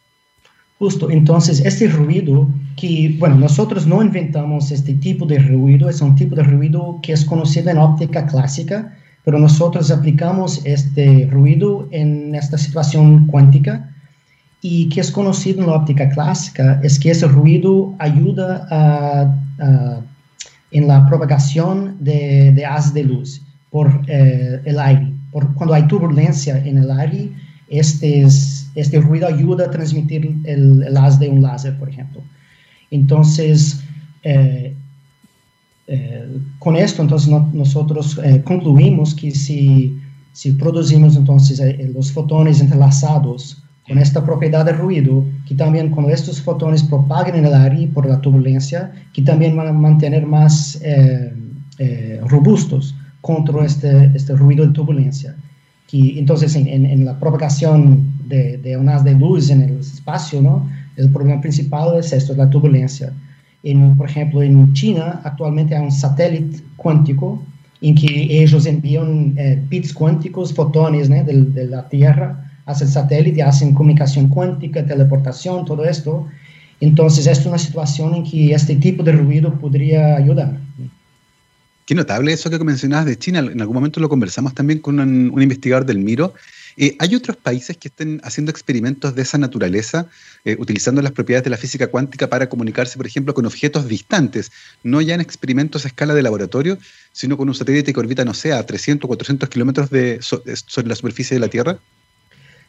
Justo, 0.83 1.09
entonces 1.09 1.61
este 1.61 1.87
ruido 1.87 2.49
que, 2.75 3.15
bueno, 3.17 3.37
nosotros 3.37 3.87
no 3.87 4.03
inventamos 4.03 4.69
este 4.69 4.93
tipo 4.95 5.25
de 5.25 5.39
ruido, 5.39 5.87
es 5.87 6.01
un 6.01 6.13
tipo 6.13 6.35
de 6.35 6.43
ruido 6.43 6.99
que 7.01 7.13
es 7.13 7.23
conocido 7.23 7.69
en 7.69 7.77
óptica 7.77 8.25
clásica, 8.25 8.93
pero 9.23 9.39
nosotros 9.39 9.89
aplicamos 9.91 10.59
este 10.65 11.29
ruido 11.31 11.87
en 11.91 12.35
esta 12.35 12.57
situación 12.57 13.27
cuántica 13.27 13.95
y 14.61 14.89
que 14.89 14.99
es 14.99 15.09
conocido 15.09 15.61
en 15.61 15.67
la 15.67 15.75
óptica 15.75 16.09
clásica 16.09 16.81
es 16.83 16.99
que 16.99 17.11
ese 17.11 17.29
ruido 17.29 17.95
ayuda 17.99 18.67
a, 18.69 20.03
en 20.71 20.85
la 20.85 21.07
propagación 21.07 21.95
de, 22.01 22.51
de 22.51 22.65
haz 22.65 22.93
de 22.93 23.05
luz 23.05 23.41
por 23.69 24.01
eh, 24.07 24.59
el 24.65 24.77
aire. 24.77 25.13
Por, 25.31 25.53
cuando 25.53 25.75
hay 25.75 25.87
turbulencia 25.87 26.57
en 26.57 26.79
el 26.79 26.91
aire, 26.91 27.31
este, 27.69 28.27
este 28.75 28.99
ruido 28.99 29.27
ayuda 29.27 29.65
a 29.65 29.71
transmitir 29.71 30.37
el, 30.43 30.83
el 30.83 30.97
haz 30.97 31.19
de 31.19 31.29
un 31.29 31.41
láser, 31.41 31.77
por 31.77 31.89
ejemplo. 31.89 32.21
Entonces, 32.91 33.81
eh, 34.23 34.75
eh, 35.87 36.37
con 36.59 36.75
esto, 36.75 37.01
entonces 37.01 37.29
nosotros 37.53 38.19
concluimos 38.43 39.13
que 39.13 39.31
si, 39.31 39.99
si 40.31 40.51
producimos 40.53 41.15
entonces 41.15 41.61
los 41.93 42.11
fotones 42.11 42.61
entrelazados 42.61 43.63
con 43.87 43.97
esta 43.97 44.23
propiedad 44.23 44.65
de 44.65 44.73
ruido, 44.73 45.25
que 45.47 45.55
también 45.55 45.89
cuando 45.89 46.11
estos 46.11 46.41
fotones 46.41 46.83
propagan 46.83 47.35
en 47.35 47.45
el 47.45 47.53
aire 47.53 47.87
por 47.93 48.05
la 48.05 48.21
turbulencia, 48.21 48.91
que 49.11 49.21
también 49.21 49.55
van 49.55 49.67
a 49.67 49.73
mantener 49.73 50.25
más 50.25 50.79
eh, 50.81 51.33
eh, 51.79 52.21
robustos 52.27 52.95
contra 53.21 53.65
este, 53.65 54.11
este 54.13 54.35
ruido 54.35 54.65
de 54.65 54.71
turbulencia. 54.71 55.35
Que, 55.87 56.17
entonces, 56.17 56.55
en, 56.55 56.67
en, 56.67 57.05
la 57.05 57.19
propagación 57.19 58.12
de, 58.25 58.57
de 58.57 58.77
ondas 58.77 59.03
de 59.03 59.13
luz 59.13 59.49
en 59.49 59.61
el 59.61 59.79
espacio, 59.79 60.41
¿no? 60.41 60.69
el 60.95 61.09
problema 61.09 61.41
principal 61.41 61.97
es 61.97 62.13
esto, 62.13 62.35
la 62.35 62.49
turbulencia. 62.49 63.11
En, 63.63 63.95
por 63.95 64.09
ejemplo, 64.09 64.43
en 64.43 64.73
China 64.73 65.21
actualmente 65.23 65.75
hay 65.75 65.83
un 65.83 65.91
satélite 65.91 66.61
cuántico 66.75 67.41
en 67.81 67.95
que 67.95 68.43
ellos 68.43 68.65
envían 68.65 69.33
eh, 69.37 69.61
bits 69.69 69.93
cuánticos, 69.93 70.53
fotones 70.53 71.09
¿no? 71.09 71.23
de, 71.23 71.41
de 71.41 71.67
la 71.67 71.87
Tierra, 71.89 72.51
hacen 72.65 72.87
satélite, 72.87 73.43
hacen 73.43 73.73
comunicación 73.73 74.27
cuántica, 74.27 74.85
teleportación, 74.85 75.65
todo 75.65 75.83
esto. 75.83 76.27
Entonces, 76.79 77.27
es 77.27 77.45
una 77.45 77.57
situación 77.57 78.15
en 78.15 78.23
que 78.23 78.53
este 78.53 78.75
tipo 78.75 79.03
de 79.03 79.13
ruido 79.13 79.53
podría 79.59 80.17
ayudar. 80.17 80.57
Qué 81.85 81.95
notable 81.95 82.31
eso 82.31 82.49
que 82.49 82.59
mencionabas 82.59 83.05
de 83.05 83.17
China. 83.17 83.39
En 83.39 83.59
algún 83.59 83.75
momento 83.75 83.99
lo 83.99 84.07
conversamos 84.07 84.53
también 84.53 84.79
con 84.79 84.99
un, 84.99 85.41
investigador 85.41 85.85
del 85.85 85.99
Miro. 85.99 86.33
Eh, 86.77 86.95
¿Hay 86.99 87.15
otros 87.15 87.37
países 87.37 87.77
que 87.77 87.87
estén 87.87 88.19
haciendo 88.23 88.51
experimentos 88.51 89.15
de 89.15 89.21
esa 89.21 89.37
naturaleza, 89.37 90.07
eh, 90.45 90.55
utilizando 90.59 91.01
las 91.01 91.11
propiedades 91.11 91.43
de 91.43 91.49
la 91.49 91.57
física 91.57 91.87
cuántica 91.87 92.29
para 92.29 92.49
comunicarse, 92.49 92.97
por 92.97 93.07
ejemplo, 93.07 93.33
con 93.33 93.45
objetos 93.45 93.87
distantes, 93.87 94.51
no 94.83 95.01
ya 95.01 95.15
en 95.15 95.21
experimentos 95.21 95.85
a 95.85 95.87
escala 95.87 96.13
de 96.13 96.23
laboratorio, 96.23 96.77
sino 97.11 97.37
con 97.37 97.47
un 97.49 97.55
satélite 97.55 97.93
que 97.93 97.99
orbita, 97.99 98.25
no 98.25 98.33
sé, 98.33 98.53
a 98.53 98.65
300 98.65 99.05
o 99.05 99.07
400 99.07 99.49
kilómetros 99.49 99.89
de, 99.89 100.19
sobre 100.21 100.87
la 100.87 100.95
superficie 100.95 101.35
de 101.35 101.39
la 101.39 101.47
Tierra? 101.47 101.79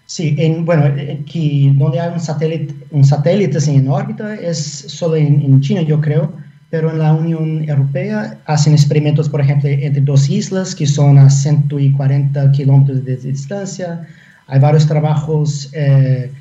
Sí, 0.06 0.36
en, 0.38 0.64
bueno, 0.64 0.84
aquí 0.84 1.72
donde 1.74 1.98
hay 1.98 2.12
un 2.12 2.20
satélite, 2.20 2.74
un 2.90 3.04
satélite 3.04 3.58
en 3.70 3.88
órbita 3.88 4.34
es 4.34 4.58
solo 4.58 5.16
en, 5.16 5.60
China, 5.62 5.80
yo 5.80 6.00
creo, 6.00 6.32
pero 6.74 6.90
en 6.90 6.98
la 6.98 7.14
Unión 7.14 7.62
Europea 7.68 8.36
hacen 8.46 8.72
experimentos, 8.72 9.28
por 9.28 9.40
ejemplo, 9.40 9.70
entre 9.70 10.00
dos 10.02 10.28
islas 10.28 10.74
que 10.74 10.88
son 10.88 11.18
a 11.18 11.30
140 11.30 12.50
kilómetros 12.50 13.04
de 13.04 13.16
distancia. 13.16 14.04
Hay 14.48 14.58
varios 14.58 14.84
trabajos 14.88 15.70
eh, 15.72 16.32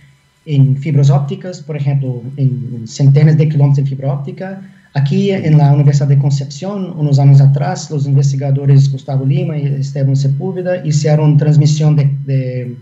en 0.48 0.76
fibras 0.76 1.12
ópticas, 1.12 1.62
por 1.62 1.78
ejemplo, 1.78 2.24
en 2.38 2.88
centenas 2.88 3.38
de 3.38 3.48
kilómetros 3.48 3.86
de 3.86 3.90
fibra 3.92 4.12
óptica. 4.12 4.60
Aquí 4.96 5.30
en 5.30 5.56
la 5.60 5.72
Universidad 5.72 6.08
de 6.08 6.18
Concepción, 6.18 6.92
unos 6.98 7.20
años 7.20 7.40
atrás, 7.40 7.92
los 7.92 8.08
investigadores 8.08 8.92
Gustavo 8.92 9.28
Lima 9.28 9.56
y 9.56 9.68
Esteban 9.68 10.16
Sepúlveda 10.16 10.84
hicieron 10.84 11.38
transmisión 11.38 11.96
de 11.96 12.76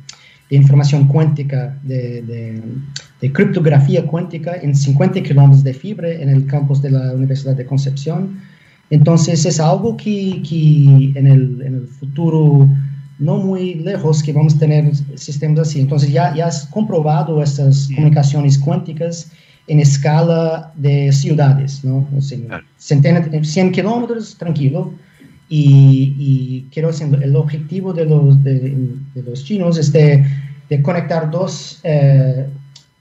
de 0.51 0.57
información 0.57 1.07
cuántica, 1.07 1.79
de, 1.81 2.61
criptografía 3.29 4.05
cuántica 4.07 4.55
en 4.61 4.75
50 4.75 5.21
kilómetros 5.21 5.63
de 5.63 5.73
fibra 5.73 6.09
en 6.09 6.29
el 6.29 6.47
campus 6.47 6.81
de 6.81 6.91
la 6.91 7.13
Universidad 7.13 7.55
de 7.55 7.65
Concepción. 7.65 8.39
Entonces 8.89 9.45
es 9.45 9.59
algo 9.59 9.95
que, 9.95 10.41
en, 11.15 11.27
el, 11.27 11.87
futuro 11.99 12.67
no 13.19 13.37
muy 13.37 13.75
lejos 13.75 14.23
que 14.23 14.33
vamos 14.33 14.55
a 14.55 14.59
tener 14.59 14.91
sistemas 15.15 15.59
así. 15.59 15.79
Entonces 15.79 16.11
ya, 16.11 16.33
ya 16.35 16.47
has 16.47 16.65
comprobado 16.65 17.41
estas 17.43 17.89
comunicaciones 17.95 18.57
cuánticas 18.57 19.31
en 19.67 19.79
escala 19.79 20.73
de 20.75 21.11
ciudades, 21.11 21.83
¿no? 21.83 22.07
centenas, 22.77 23.29
100 23.47 23.71
kilómetros, 23.71 24.35
tranquilo. 24.37 24.93
Y, 25.47 26.15
y 26.17 26.67
quiero 26.71 26.87
decir, 26.87 27.07
el 27.21 27.35
objetivo 27.35 27.93
de 27.93 28.05
los, 28.05 28.43
de, 28.43 28.75
los 29.15 29.43
chinos 29.43 29.77
es 29.77 29.91
de, 29.93 30.25
de 30.69 30.81
conectar 30.81 31.29
dos 31.29 31.81
eh, 31.83 32.47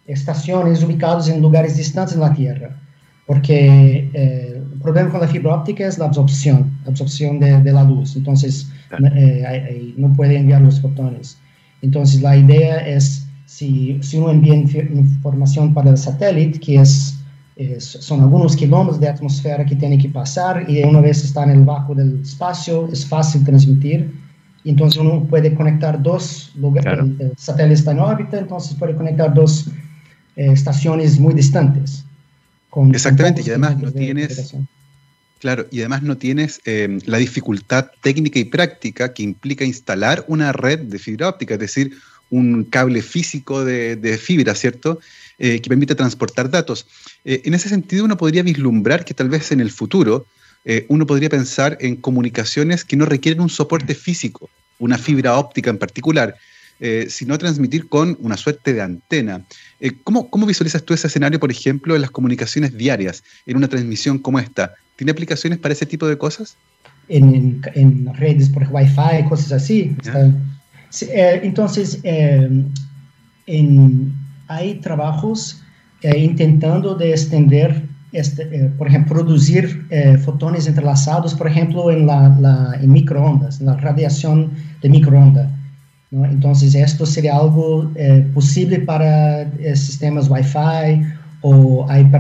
estaciones 0.06 0.82
ubicadas 0.82 1.28
en 1.28 1.40
lugares 1.40 1.76
distantes 1.76 2.14
en 2.14 2.20
la 2.20 2.32
Tierra, 2.32 2.76
porque 3.26 4.10
eh, 4.12 4.62
el 4.72 4.80
problema 4.80 5.10
con 5.10 5.20
la 5.20 5.28
fibra 5.28 5.54
óptica 5.54 5.86
es 5.86 5.98
la 5.98 6.06
absorción, 6.06 6.78
la 6.84 6.90
absorción 6.90 7.38
de, 7.38 7.60
de 7.62 7.72
la 7.72 7.84
luz, 7.84 8.16
entonces 8.16 8.70
eh, 9.14 9.94
no 9.96 10.12
puede 10.14 10.36
enviar 10.36 10.62
los 10.62 10.80
fotones. 10.80 11.38
Entonces 11.82 12.20
la 12.22 12.36
idea 12.36 12.86
es, 12.86 13.26
si, 13.46 13.98
si 14.02 14.18
uno 14.18 14.30
envía 14.30 14.54
información 14.54 15.72
para 15.74 15.90
el 15.90 15.96
satélite, 15.98 16.58
que 16.58 16.76
es 16.76 17.20
son 17.78 18.20
algunos 18.20 18.56
kilómetros 18.56 19.00
de 19.00 19.08
atmósfera 19.08 19.64
que 19.66 19.76
tiene 19.76 19.98
que 19.98 20.08
pasar 20.08 20.64
y 20.68 20.82
una 20.82 21.00
vez 21.00 21.24
está 21.24 21.44
en 21.44 21.50
el 21.50 21.64
bajo 21.64 21.94
del 21.94 22.20
espacio 22.22 22.88
es 22.90 23.06
fácil 23.06 23.44
transmitir. 23.44 24.14
Entonces 24.64 25.00
uno 25.00 25.24
puede 25.24 25.54
conectar 25.54 26.02
dos 26.02 26.52
lugares, 26.56 27.00
el, 27.18 27.32
satélite 27.36 27.74
está 27.74 27.92
en 27.92 28.00
órbita, 28.00 28.38
entonces 28.38 28.74
puede 28.76 28.94
conectar 28.94 29.32
dos 29.32 29.70
eh, 30.36 30.52
estaciones 30.52 31.18
muy 31.18 31.34
distantes. 31.34 32.04
Exactamente, 32.92 33.42
y 33.44 33.48
además 33.50 33.78
no 33.78 33.92
tienes... 33.92 34.54
Claro, 35.40 35.66
y 35.70 35.80
además 35.80 36.02
no 36.02 36.18
tienes 36.18 36.60
em, 36.66 37.00
la 37.06 37.16
dificultad 37.16 37.90
técnica 38.02 38.38
y 38.38 38.44
práctica 38.44 39.14
que 39.14 39.22
implica 39.22 39.64
instalar 39.64 40.22
una 40.28 40.52
red 40.52 40.80
de 40.80 40.98
fibra 40.98 41.30
óptica, 41.30 41.54
es 41.54 41.60
decir, 41.60 41.96
un 42.28 42.64
cable 42.64 43.00
físico 43.00 43.64
de, 43.64 43.96
de 43.96 44.18
fibra, 44.18 44.54
¿cierto? 44.54 45.00
Eh, 45.42 45.62
que 45.62 45.70
permite 45.70 45.94
transportar 45.94 46.50
datos. 46.50 46.86
Eh, 47.24 47.40
en 47.46 47.54
ese 47.54 47.70
sentido, 47.70 48.04
uno 48.04 48.18
podría 48.18 48.42
vislumbrar 48.42 49.06
que 49.06 49.14
tal 49.14 49.30
vez 49.30 49.50
en 49.52 49.60
el 49.60 49.70
futuro 49.70 50.26
eh, 50.66 50.84
uno 50.88 51.06
podría 51.06 51.30
pensar 51.30 51.78
en 51.80 51.96
comunicaciones 51.96 52.84
que 52.84 52.96
no 52.96 53.06
requieren 53.06 53.40
un 53.40 53.48
soporte 53.48 53.94
físico, 53.94 54.50
una 54.78 54.98
fibra 54.98 55.38
óptica 55.38 55.70
en 55.70 55.78
particular, 55.78 56.36
sino 57.08 57.36
transmitir 57.36 57.88
con 57.88 58.16
una 58.20 58.36
suerte 58.36 58.72
de 58.72 58.80
antena. 58.80 59.44
¿cómo, 60.02 60.30
¿Cómo 60.30 60.46
visualizas 60.46 60.82
tú 60.82 60.94
ese 60.94 61.08
escenario, 61.08 61.38
por 61.38 61.50
ejemplo, 61.50 61.94
en 61.94 62.00
las 62.00 62.10
comunicaciones 62.10 62.76
diarias, 62.76 63.22
en 63.44 63.58
una 63.58 63.68
transmisión 63.68 64.18
como 64.18 64.38
esta? 64.38 64.72
¿Tiene 64.96 65.12
aplicaciones 65.12 65.58
para 65.58 65.74
ese 65.74 65.84
tipo 65.84 66.06
de 66.06 66.16
cosas? 66.16 66.56
En, 67.08 67.62
redes 68.14 68.48
por 68.48 68.66
Wi-Fi, 68.70 69.28
cosas 69.28 69.52
así. 69.52 69.94
entonces, 71.42 72.00
en, 72.02 72.72
hay 74.50 74.74
trabajos 74.76 75.62
eh, 76.02 76.18
intentando 76.18 76.94
de 76.94 77.10
extender, 77.10 77.86
este, 78.12 78.42
eh, 78.42 78.70
por 78.76 78.88
ejemplo, 78.88 79.14
producir 79.14 79.86
eh, 79.90 80.18
fotones 80.18 80.66
entrelazados, 80.66 81.34
por 81.34 81.46
ejemplo, 81.46 81.90
en, 81.90 82.06
la, 82.06 82.36
la 82.40 82.74
en 82.80 82.90
microondas, 82.90 83.60
en 83.60 83.66
la 83.66 83.76
radiación 83.76 84.50
de 84.82 84.88
microondas. 84.88 85.48
¿No? 86.10 86.24
Entonces, 86.24 86.74
esto 86.74 87.06
sería 87.06 87.36
algo 87.36 87.90
posible 88.34 88.80
para 88.80 89.50
sistemas 89.74 90.28
Wi-Fi 90.28 91.02
o, 91.42 91.86
hay 91.88 92.10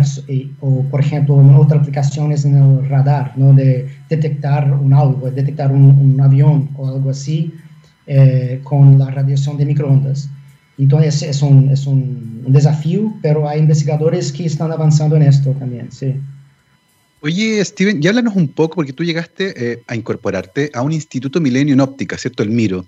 o, 0.60 0.82
por 0.84 1.00
ejemplo, 1.00 1.36
otras 1.58 1.80
aplicaciones 1.80 2.44
en 2.44 2.56
el 2.56 2.88
radar, 2.88 3.32
¿no? 3.36 3.52
de 3.52 3.88
detectar 4.08 4.72
un 4.72 4.94
algo, 4.94 5.30
detectar 5.30 5.72
un, 5.72 5.82
un 5.82 6.20
avión 6.20 6.70
o 6.76 6.88
algo 6.88 7.10
así 7.10 7.52
con 8.64 8.98
la 8.98 9.10
radiación 9.10 9.56
de 9.56 9.66
microondas. 9.66 10.28
Entonces 10.80 11.22
es 11.22 11.42
un, 11.42 11.68
es 11.68 11.86
un 11.86 12.44
desafío, 12.48 13.12
pero 13.20 13.46
hay 13.46 13.60
investigadores 13.60 14.32
que 14.32 14.46
están 14.46 14.72
avanzando 14.72 15.14
en 15.16 15.22
esto 15.22 15.50
también, 15.52 15.92
sí. 15.92 16.14
Oye, 17.20 17.62
Steven, 17.62 18.00
ya 18.00 18.10
háblanos 18.10 18.34
un 18.34 18.48
poco, 18.48 18.76
porque 18.76 18.94
tú 18.94 19.04
llegaste 19.04 19.52
eh, 19.54 19.82
a 19.86 19.94
incorporarte 19.94 20.70
a 20.72 20.80
un 20.80 20.92
Instituto 20.92 21.38
Milenio 21.38 21.74
en 21.74 21.80
Óptica, 21.80 22.16
¿cierto? 22.16 22.42
El 22.42 22.48
MIRO, 22.48 22.86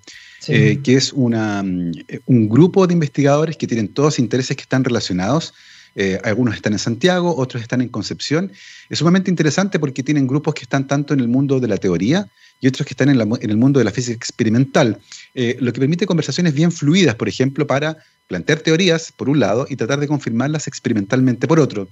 eh, 0.49 0.81
que 0.83 0.95
es 0.95 1.13
mm, 1.15 1.93
un 2.27 2.49
grupo 2.49 2.87
de 2.87 2.95
investigadores 2.95 3.57
que 3.57 3.67
tienen 3.67 3.89
todos 3.89 4.19
intereses 4.19 4.57
que 4.57 4.63
están 4.63 4.85
relacionados. 4.85 5.55
Eh, 5.95 6.19
algunos 6.25 6.55
están 6.55 6.73
en 6.73 6.79
Santiago, 6.79 7.37
otros 7.37 7.63
están 7.63 7.81
en 7.83 7.89
Concepción. 7.89 8.51
Es 8.89 8.99
sumamente 8.99 9.31
interesante 9.31 9.79
porque 9.79 10.03
tienen 10.03 10.27
grupos 10.27 10.55
que 10.55 10.63
están 10.63 10.87
tanto 10.87 11.13
en 11.15 11.21
el 11.21 11.29
mundo 11.29 11.61
de 11.61 11.69
la 11.69 11.77
teoría 11.77 12.29
y 12.61 12.69
otros 12.69 12.87
que 12.87 12.93
están 12.93 13.09
en, 13.11 13.21
el 13.21 13.57
mundo 13.57 13.79
de 13.79 13.85
la 13.85 13.91
física 13.91 14.15
experimental, 14.15 14.99
eh, 15.35 15.57
lo 15.61 15.73
que 15.73 15.81
permite 15.81 16.07
conversaciones 16.07 16.55
bien 16.55 16.71
fluidas, 16.71 17.17
por 17.17 17.29
ejemplo, 17.29 17.67
para 17.67 17.99
plantear 18.29 18.61
teorías, 18.61 19.13
por 19.13 19.29
un 19.29 19.41
lado, 19.41 19.67
y 19.69 19.75
tratar 19.75 19.99
de 19.99 20.07
confirmarlas 20.07 20.69
experimentalmente, 20.69 21.49
por 21.49 21.61
otro. 21.61 21.89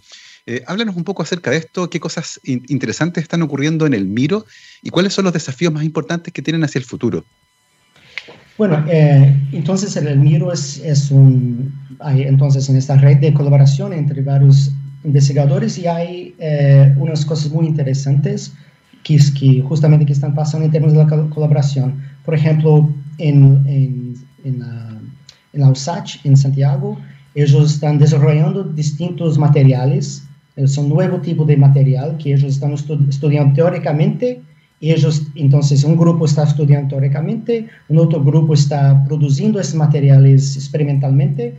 Háblanos 0.66 0.96
un 0.96 1.04
poco 1.04 1.22
acerca 1.22 1.50
de 1.50 1.58
esto, 1.58 1.90
qué 1.90 2.00
cosas 2.00 2.40
interesantes 2.42 3.22
están 3.22 3.42
ocurriendo 3.42 3.86
en 3.86 3.94
el 3.94 4.06
Miro 4.06 4.46
y 4.82 4.90
cuáles 4.90 5.12
son 5.12 5.24
los 5.24 5.32
desafíos 5.32 5.72
más 5.72 5.84
importantes 5.84 6.32
que 6.32 6.42
tienen 6.42 6.64
hacia 6.64 6.80
el 6.80 6.84
futuro. 6.84 7.24
Bueno, 8.58 8.84
eh, 8.88 9.34
entonces 9.52 9.96
el, 9.96 10.18
Miro 10.18 10.52
es, 10.52 10.78
es 10.84 11.10
un, 11.10 11.72
hay, 12.00 12.22
entonces 12.22 12.68
en 12.68 12.76
esta 12.76 12.96
red 12.96 13.18
de 13.18 13.32
colaboración 13.32 13.92
entre 13.92 14.22
varios 14.22 14.72
investigadores 15.02 15.78
y 15.78 15.86
hay 15.86 16.34
unas 16.98 17.24
cosas 17.24 17.50
muy 17.52 17.66
interesantes 17.66 18.52
que, 19.02 19.18
que 19.38 19.62
justamente 19.62 20.04
que 20.04 20.12
están 20.12 20.34
pasando 20.34 20.66
en 20.66 20.72
términos 20.72 20.94
de 20.94 21.04
la 21.04 21.30
colaboración. 21.30 22.02
Por 22.24 22.34
ejemplo, 22.34 22.90
en, 23.16 23.62
en, 23.66 24.14
en 24.44 24.58
la, 24.58 25.00
en 25.52 25.60
la 25.60 25.70
USACH, 25.70 26.24
en 26.24 26.36
Santiago, 26.36 26.98
ellos 27.34 27.74
están 27.74 27.98
desarrollando 27.98 28.64
distintos 28.64 29.38
materiales, 29.38 30.24
son 30.66 30.88
nuevo 30.88 31.18
tipo 31.18 31.44
de 31.44 31.56
material 31.56 32.18
que 32.18 32.34
ellos 32.34 32.54
están 32.54 32.72
estudiando 32.72 33.54
teóricamente 33.54 34.42
ellos, 34.88 35.26
entonces, 35.34 35.84
un 35.84 35.96
grupo 35.96 36.24
está 36.24 36.44
estudiando 36.44 36.88
teóricamente, 36.88 37.68
un 37.88 37.98
otro 37.98 38.24
grupo 38.24 38.54
está 38.54 39.04
produciendo 39.04 39.60
esos 39.60 39.74
materiales 39.74 40.56
experimentalmente, 40.56 41.54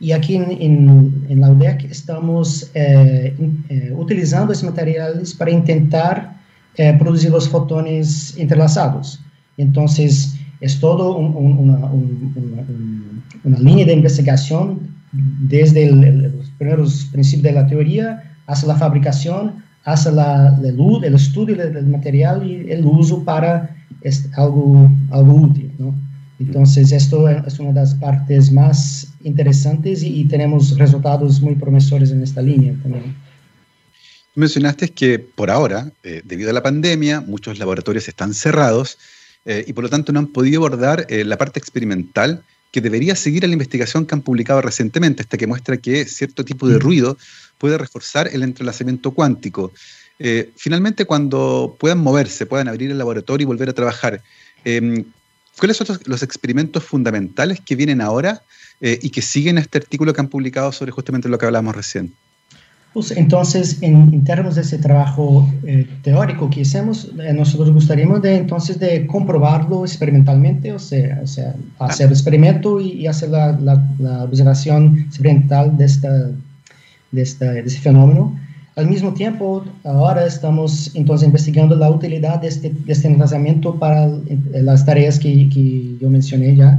y 0.00 0.10
aquí 0.10 0.34
en, 0.34 1.24
en, 1.28 1.40
la 1.40 1.50
UDEC 1.50 1.84
estamos 1.84 2.70
eh, 2.74 3.36
eh, 3.68 3.92
utilizando 3.96 4.52
esos 4.52 4.64
materiales 4.64 5.32
para 5.32 5.52
intentar 5.52 6.36
eh, 6.76 6.92
producir 6.98 7.30
los 7.30 7.48
fotones 7.48 8.36
entrelazados. 8.36 9.20
Entonces, 9.58 10.34
es 10.60 10.80
todo 10.80 11.16
un, 11.16 11.36
una, 11.36 11.86
un, 11.86 13.22
una, 13.44 13.58
línea 13.58 13.86
de 13.86 13.92
investigación 13.92 14.80
desde 15.12 15.84
el, 15.84 16.32
los 16.36 16.50
primeros 16.58 17.08
principios 17.12 17.44
de 17.44 17.52
la 17.52 17.66
teoría 17.68 18.34
hasta 18.46 18.66
la 18.66 18.74
fabricación, 18.74 19.62
hasta 19.84 20.10
la, 20.10 20.58
luz, 20.72 21.02
el 21.04 21.14
estudio 21.14 21.56
del 21.56 21.86
material 21.86 22.46
y 22.48 22.70
el 22.70 22.84
uso 22.84 23.24
para 23.24 23.76
algo, 24.36 24.90
algo 25.10 25.34
útil, 25.34 25.72
¿no? 25.78 25.94
Entonces, 26.38 26.90
esto 26.90 27.28
es 27.28 27.58
una 27.60 27.68
de 27.68 27.80
las 27.80 27.94
partes 27.94 28.50
más 28.50 29.12
interesantes 29.22 30.02
y, 30.02 30.20
y 30.20 30.24
tenemos 30.24 30.76
resultados 30.76 31.40
muy 31.40 31.54
promesores 31.54 32.10
en 32.10 32.22
esta 32.22 32.42
línea 32.42 32.74
también. 32.82 33.14
Mencionaste 34.34 34.88
que 34.88 35.18
por 35.18 35.50
ahora, 35.50 35.92
eh, 36.02 36.22
debido 36.24 36.50
a 36.50 36.52
la 36.54 36.62
pandemia, 36.62 37.20
muchos 37.20 37.58
laboratorios 37.58 38.08
están 38.08 38.32
cerrados 38.32 38.98
eh, 39.44 39.64
y 39.66 39.72
por 39.74 39.84
lo 39.84 39.90
tanto 39.90 40.12
no 40.12 40.20
han 40.20 40.28
podido 40.28 40.60
abordar 40.60 41.06
eh, 41.10 41.24
la 41.24 41.36
parte 41.36 41.58
experimental 41.58 42.42
que 42.70 42.80
debería 42.80 43.14
seguir 43.14 43.44
a 43.44 43.48
la 43.48 43.52
investigación 43.52 44.06
que 44.06 44.14
han 44.14 44.22
publicado 44.22 44.62
recientemente, 44.62 45.22
esta 45.22 45.36
que 45.36 45.46
muestra 45.46 45.76
que 45.76 46.06
cierto 46.06 46.46
tipo 46.46 46.66
de 46.66 46.76
mm. 46.76 46.80
ruido 46.80 47.18
puede 47.62 47.78
reforzar 47.78 48.28
el 48.32 48.42
entrelazamiento 48.42 49.12
cuántico. 49.12 49.70
Eh, 50.18 50.50
finalmente, 50.56 51.04
cuando 51.04 51.76
puedan 51.78 51.98
moverse, 51.98 52.44
puedan 52.44 52.66
abrir 52.66 52.90
el 52.90 52.98
laboratorio 52.98 53.44
y 53.44 53.46
volver 53.46 53.68
a 53.68 53.72
trabajar, 53.72 54.20
em, 54.64 55.04
¿cuáles 55.56 55.76
son 55.76 55.86
los, 56.06 56.22
experimentos 56.24 56.82
fundamentales 56.82 57.60
que 57.60 57.76
vienen 57.76 58.00
ahora 58.00 58.42
eh, 58.80 58.98
y 59.00 59.10
que 59.10 59.22
siguen 59.22 59.58
este 59.58 59.78
artículo 59.78 60.12
que 60.12 60.20
han 60.20 60.26
publicado 60.26 60.72
sobre 60.72 60.90
justamente 60.90 61.28
lo 61.28 61.38
que 61.38 61.46
hablábamos 61.46 61.76
recién? 61.76 62.12
Pues 62.94 63.12
entonces, 63.12 63.78
en, 63.80 64.24
términos 64.24 64.56
de 64.56 64.62
ese 64.62 64.78
trabajo 64.78 65.48
eh, 65.64 65.86
teórico 66.02 66.50
que 66.50 66.62
hacemos, 66.62 67.12
nosotros 67.14 67.70
gustaríamos 67.70 68.22
de 68.22 68.38
entonces 68.38 68.80
de 68.80 69.06
comprobarlo 69.06 69.84
experimentalmente, 69.84 70.72
o 70.72 70.80
sea, 70.80 71.20
o 71.22 71.26
sea 71.28 71.54
hacer 71.78 72.08
el 72.08 72.12
experimento 72.12 72.80
y, 72.80 73.06
hacer 73.06 73.30
la, 73.30 73.52
la, 73.62 74.24
observación 74.24 75.06
experimental 75.06 75.76
de 75.76 75.84
esta 75.84 76.32
de, 77.12 77.22
esta, 77.22 77.52
de 77.52 77.60
ese 77.60 77.78
fenómeno. 77.78 78.36
Al 78.74 78.88
mismo 78.88 79.12
tiempo, 79.12 79.64
ahora 79.84 80.26
estamos 80.26 80.90
entonces 80.94 81.26
investigando 81.26 81.76
la 81.76 81.90
utilidad 81.90 82.40
de 82.40 82.48
este, 82.48 82.70
de 82.70 82.92
este 82.92 83.06
enlazamiento 83.06 83.78
para 83.78 84.10
las 84.54 84.86
tareas 84.86 85.18
que, 85.18 85.48
que, 85.50 85.96
yo 86.00 86.08
mencioné 86.08 86.56
ya. 86.56 86.78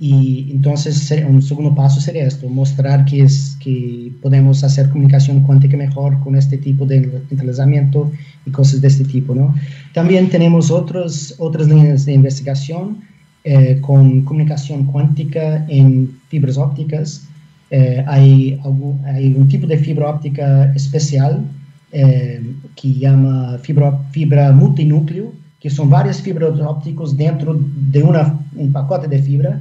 Y 0.00 0.48
entonces 0.52 1.12
un 1.28 1.42
segundo 1.42 1.74
paso 1.74 2.00
sería 2.00 2.24
esto, 2.24 2.48
mostrar 2.48 3.04
que, 3.04 3.22
es, 3.22 3.58
que 3.60 4.12
podemos 4.22 4.62
hacer 4.64 4.88
comunicación 4.90 5.42
cuántica 5.42 5.76
mejor 5.76 6.18
con 6.20 6.36
este 6.36 6.56
tipo 6.56 6.86
de 6.86 6.96
entrelazamiento 7.30 8.10
y 8.46 8.50
cosas 8.50 8.80
de 8.80 8.88
este 8.88 9.04
tipo. 9.04 9.34
¿no? 9.34 9.54
También 9.92 10.30
tenemos 10.30 10.70
otros, 10.70 11.34
otras 11.38 11.68
líneas 11.68 12.06
de 12.06 12.12
investigación 12.14 13.02
eh, 13.44 13.80
con 13.80 14.22
comunicación 14.22 14.84
cuántica 14.84 15.66
en 15.68 16.18
fibras 16.28 16.56
ópticas 16.56 17.28
eh, 17.70 18.04
hay, 18.06 18.60
hay, 19.04 19.34
un 19.34 19.46
tipo 19.48 19.66
de 19.66 19.76
fibra 19.76 20.08
óptica 20.08 20.72
especial 20.74 21.44
eh, 21.92 22.42
que 22.76 22.94
llama 22.94 23.58
fibra, 23.58 23.98
fibra 24.10 24.52
multinúcleo, 24.52 25.32
que 25.60 25.68
son 25.68 25.90
varias 25.90 26.22
fibras 26.22 26.58
ópticas 26.60 27.16
dentro 27.16 27.58
de 27.58 28.02
una, 28.02 28.38
un 28.54 28.72
pacote 28.72 29.08
de 29.08 29.18
fibra 29.18 29.60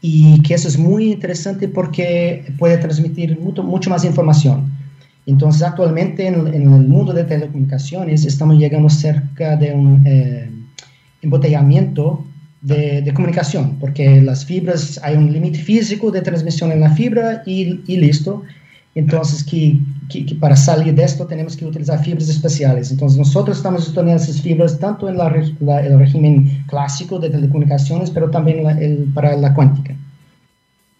y 0.00 0.40
que 0.42 0.54
eso 0.54 0.68
es 0.68 0.78
muy 0.78 1.12
interesante 1.12 1.68
porque 1.68 2.52
puede 2.58 2.76
transmitir 2.78 3.38
mucho, 3.40 3.62
mucho 3.62 3.90
más 3.90 4.04
información. 4.04 4.72
Entonces, 5.26 5.62
actualmente 5.62 6.26
en, 6.26 6.46
en, 6.48 6.72
el 6.72 6.88
mundo 6.88 7.12
de 7.12 7.24
telecomunicaciones 7.24 8.26
estamos 8.26 8.58
llegando 8.58 8.90
cerca 8.90 9.56
de 9.56 9.72
un 9.72 10.02
eh, 10.06 10.50
embotellamiento 11.22 12.24
de, 12.64 13.12
comunicación, 13.14 13.78
porque 13.78 14.22
las 14.22 14.44
fibras, 14.44 14.98
hay 15.02 15.16
un 15.16 15.32
límite 15.32 15.58
físico 15.58 16.10
de 16.10 16.22
transmisión 16.22 16.72
en 16.72 16.80
la 16.80 16.90
fibra 16.90 17.42
y, 17.44 17.80
y 17.86 17.96
listo. 17.98 18.42
Entonces, 18.94 19.44
que, 19.44 19.78
que, 20.08 20.34
para 20.36 20.56
salir 20.56 20.94
de 20.94 21.02
esto 21.02 21.26
tenemos 21.26 21.56
que 21.56 21.66
utilizar 21.66 22.02
fibras 22.02 22.28
especiales. 22.28 22.90
Entonces, 22.90 23.18
nosotros 23.18 23.58
estamos 23.58 23.86
estudiando 23.86 24.22
esas 24.22 24.40
fibras 24.40 24.78
tanto 24.78 25.08
en 25.08 25.18
la, 25.18 25.28
el 25.28 25.98
régimen 25.98 26.64
clásico 26.68 27.18
de 27.18 27.28
telecomunicaciones, 27.28 28.10
pero 28.10 28.30
también 28.30 28.66
el, 28.80 29.12
para 29.12 29.36
la 29.36 29.52
cuántica. 29.52 29.94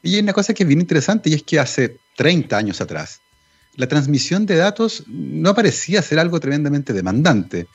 Y 0.02 0.16
hay 0.16 0.20
una 0.20 0.32
cosa 0.34 0.52
que 0.52 0.64
es 0.64 0.68
bien 0.68 0.80
interesante 0.80 1.30
y 1.30 1.34
es 1.34 1.42
que 1.44 1.58
hace 1.58 1.96
30 2.16 2.56
años 2.56 2.80
atrás, 2.80 3.20
la 3.76 3.86
transmisión 3.86 4.44
de 4.44 4.56
datos 4.56 5.04
no 5.06 5.54
parecía 5.54 6.02
ser 6.02 6.18
algo 6.18 6.38
tremendamente 6.40 6.92
demandante. 6.92 7.66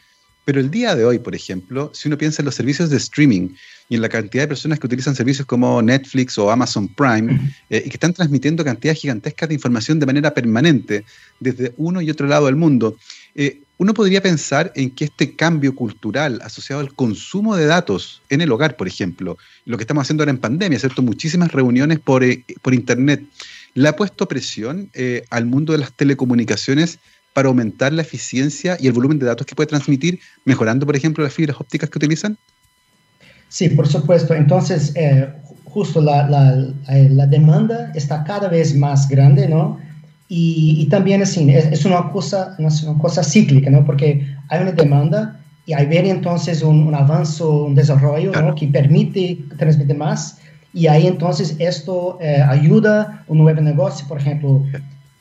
Pero 0.50 0.62
el 0.62 0.72
día 0.72 0.96
de 0.96 1.06
hoy, 1.06 1.20
por 1.20 1.36
ejemplo, 1.36 1.92
si 1.94 2.08
uno 2.08 2.18
piensa 2.18 2.42
en 2.42 2.48
los 2.48 2.56
servicios 2.56 2.90
de 2.90 2.98
streaming 2.98 3.50
y 3.88 3.94
en 3.94 4.02
la 4.02 4.10
cantidad 4.10 4.46
de 4.46 4.48
personas 4.48 4.80
que 4.80 4.88
utilizan 4.88 5.14
servicios 5.14 5.46
como 5.46 5.80
Netflix 5.80 6.40
o 6.40 6.50
Amazon 6.50 6.88
Prime 6.88 7.54
eh, 7.70 7.84
y 7.86 7.88
que 7.88 7.98
están 7.98 8.14
transmitiendo 8.14 8.66
cantidades 8.66 9.00
gigantescas 9.00 9.48
de 9.48 9.54
información 9.54 10.00
de 10.00 10.08
manera 10.08 10.34
permanente 10.34 11.06
desde 11.40 11.72
uno 11.78 12.02
y 12.02 12.10
otro 12.10 12.26
lado 12.26 12.48
del 12.48 12.56
mundo, 12.56 12.98
eh, 13.36 13.62
uno 13.78 13.94
podría 13.94 14.24
pensar 14.24 14.72
en 14.76 14.90
que 14.90 15.06
este 15.06 15.36
cambio 15.36 15.76
cultural 15.76 16.42
asociado 16.44 16.82
al 16.82 16.96
consumo 16.96 17.56
de 17.56 17.68
datos 17.68 18.24
en 18.30 18.42
el 18.42 18.52
hogar, 18.52 18.76
por 18.76 18.88
ejemplo, 18.88 19.38
lo 19.66 19.78
que 19.78 19.84
estamos 19.84 20.02
haciendo 20.02 20.24
ahora 20.24 20.32
en 20.32 20.40
pandemia, 20.40 20.80
¿cierto? 20.80 21.04
Muchísimas 21.04 21.52
reuniones 21.52 22.00
por, 22.00 22.24
eh, 22.24 22.44
por 22.64 22.74
Internet, 22.74 23.24
le 23.76 23.88
ha 23.88 23.96
puesto 23.96 24.28
presión 24.28 24.90
al 25.30 25.46
mundo 25.46 25.74
de 25.74 25.78
las 25.78 25.94
telecomunicaciones 25.94 26.98
para 27.34 27.48
aumentar 27.48 27.94
la 27.94 28.02
eficiencia 28.02 28.78
y 28.80 28.88
el 28.88 28.94
volumen 28.94 29.20
de 29.20 29.26
datos 29.26 29.46
que 29.46 29.56
puede 29.56 29.68
transmitir, 29.68 30.20
mejorando, 30.46 30.86
por 30.86 30.96
ejemplo, 30.96 31.24
las 31.24 31.34
fibras 31.34 31.60
ópticas 31.60 31.90
que 31.90 31.98
utilizan? 31.98 32.38
Sí, 33.48 33.70
por 33.70 33.88
supuesto. 33.88 34.34
Entonces, 34.34 34.92
eh, 34.96 35.28
justo 35.66 36.02
la, 36.02 36.28
la, 36.28 36.74
eh, 36.90 37.10
la, 37.10 37.26
demanda 37.26 37.92
está 37.96 38.24
cada 38.24 38.48
vez 38.48 38.76
más 38.76 39.08
grande, 39.08 39.48
¿no? 39.48 39.80
Y, 40.28 40.76
y 40.80 40.86
también 40.88 41.22
así, 41.22 41.50
es, 41.50 41.66
es, 41.66 41.86
una 41.86 42.12
cosa, 42.12 42.56
una 42.60 42.98
cosa 43.00 43.24
cíclica, 43.24 43.70
¿no? 43.70 43.86
Porque 43.86 44.28
hay 44.50 44.62
una 44.62 44.72
demanda 44.72 45.40
y 45.66 45.74
hay 45.74 45.88
ver 45.88 46.06
entonces 46.06 46.62
un, 46.62 46.88
un 46.88 46.94
avance, 46.94 47.44
un 47.44 47.74
desarrollo, 47.74 48.32
¿no? 48.34 48.54
Que 48.54 48.68
permite 48.68 49.40
transmitir 49.58 49.98
más 49.98 50.38
y 50.74 50.88
ahí 50.88 51.08
entonces 51.08 51.56
esto 51.60 52.18
eh, 52.22 52.42
ayuda 52.48 53.24
un 53.28 53.40
nuevo 53.40 53.62
negocio, 53.62 54.08
por 54.08 54.20
ejemplo, 54.20 54.64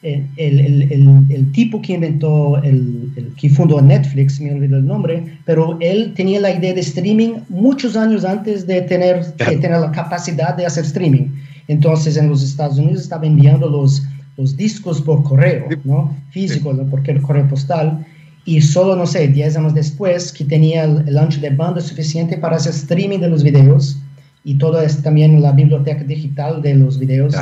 el, 0.03 0.29
el, 0.37 1.27
el, 1.29 1.53
tipo 1.53 1.83
que 1.83 1.95
inventó, 1.95 2.63
el, 2.63 3.11
que 3.37 3.51
fundó 3.51 3.81
Netflix, 3.81 4.41
me 4.41 4.53
olvidó 4.53 4.77
el 4.77 4.87
nombre, 4.87 5.25
pero 5.45 5.77
él 5.81 6.13
tenía 6.15 6.41
la 6.41 6.53
idea 6.53 6.73
de 6.73 6.81
streaming 6.81 7.41
muchos 7.49 7.97
años 7.97 8.25
antes 8.25 8.67
de 8.67 8.83
tener, 8.83 9.35
de 9.35 9.57
tener 9.57 9.81
la 9.81 9.91
capacidad 9.91 10.57
de 10.57 10.67
hacer 10.67 10.85
streaming. 10.85 11.27
Entonces 11.67 12.17
en 12.17 12.29
los 12.29 12.43
Estados 12.43 12.79
Unidos 12.79 13.03
estaba 13.03 13.27
enviando 13.27 13.69
los, 13.69 14.03
los 14.37 14.57
discos 14.57 15.03
por 15.03 15.23
correo, 15.25 15.67
¿no? 15.85 16.17
Físico, 16.31 16.75
porque 16.91 17.11
el 17.11 17.21
correo 17.21 17.49
postal. 17.49 18.07
Y 18.45 18.61
solo, 18.63 18.97
no 18.97 19.05
sé, 19.05 19.29
10 19.29 19.57
años 19.57 19.75
después, 19.75 20.33
que 20.33 20.45
tenía 20.45 20.85
el, 20.85 21.19
ancho 21.19 21.41
de 21.41 21.51
banda 21.51 21.81
suficiente 21.81 22.39
para 22.39 22.57
hacer 22.57 22.73
streaming 22.73 23.19
de 23.19 23.29
los 23.29 23.43
videos 23.43 23.99
y 24.45 24.57
todo 24.57 24.81
es 24.81 25.03
también 25.03 25.43
la 25.43 25.53
biblioteca 25.53 26.05
digital 26.05 26.63
de 26.63 26.75
los 26.75 26.99
videos. 26.99 27.35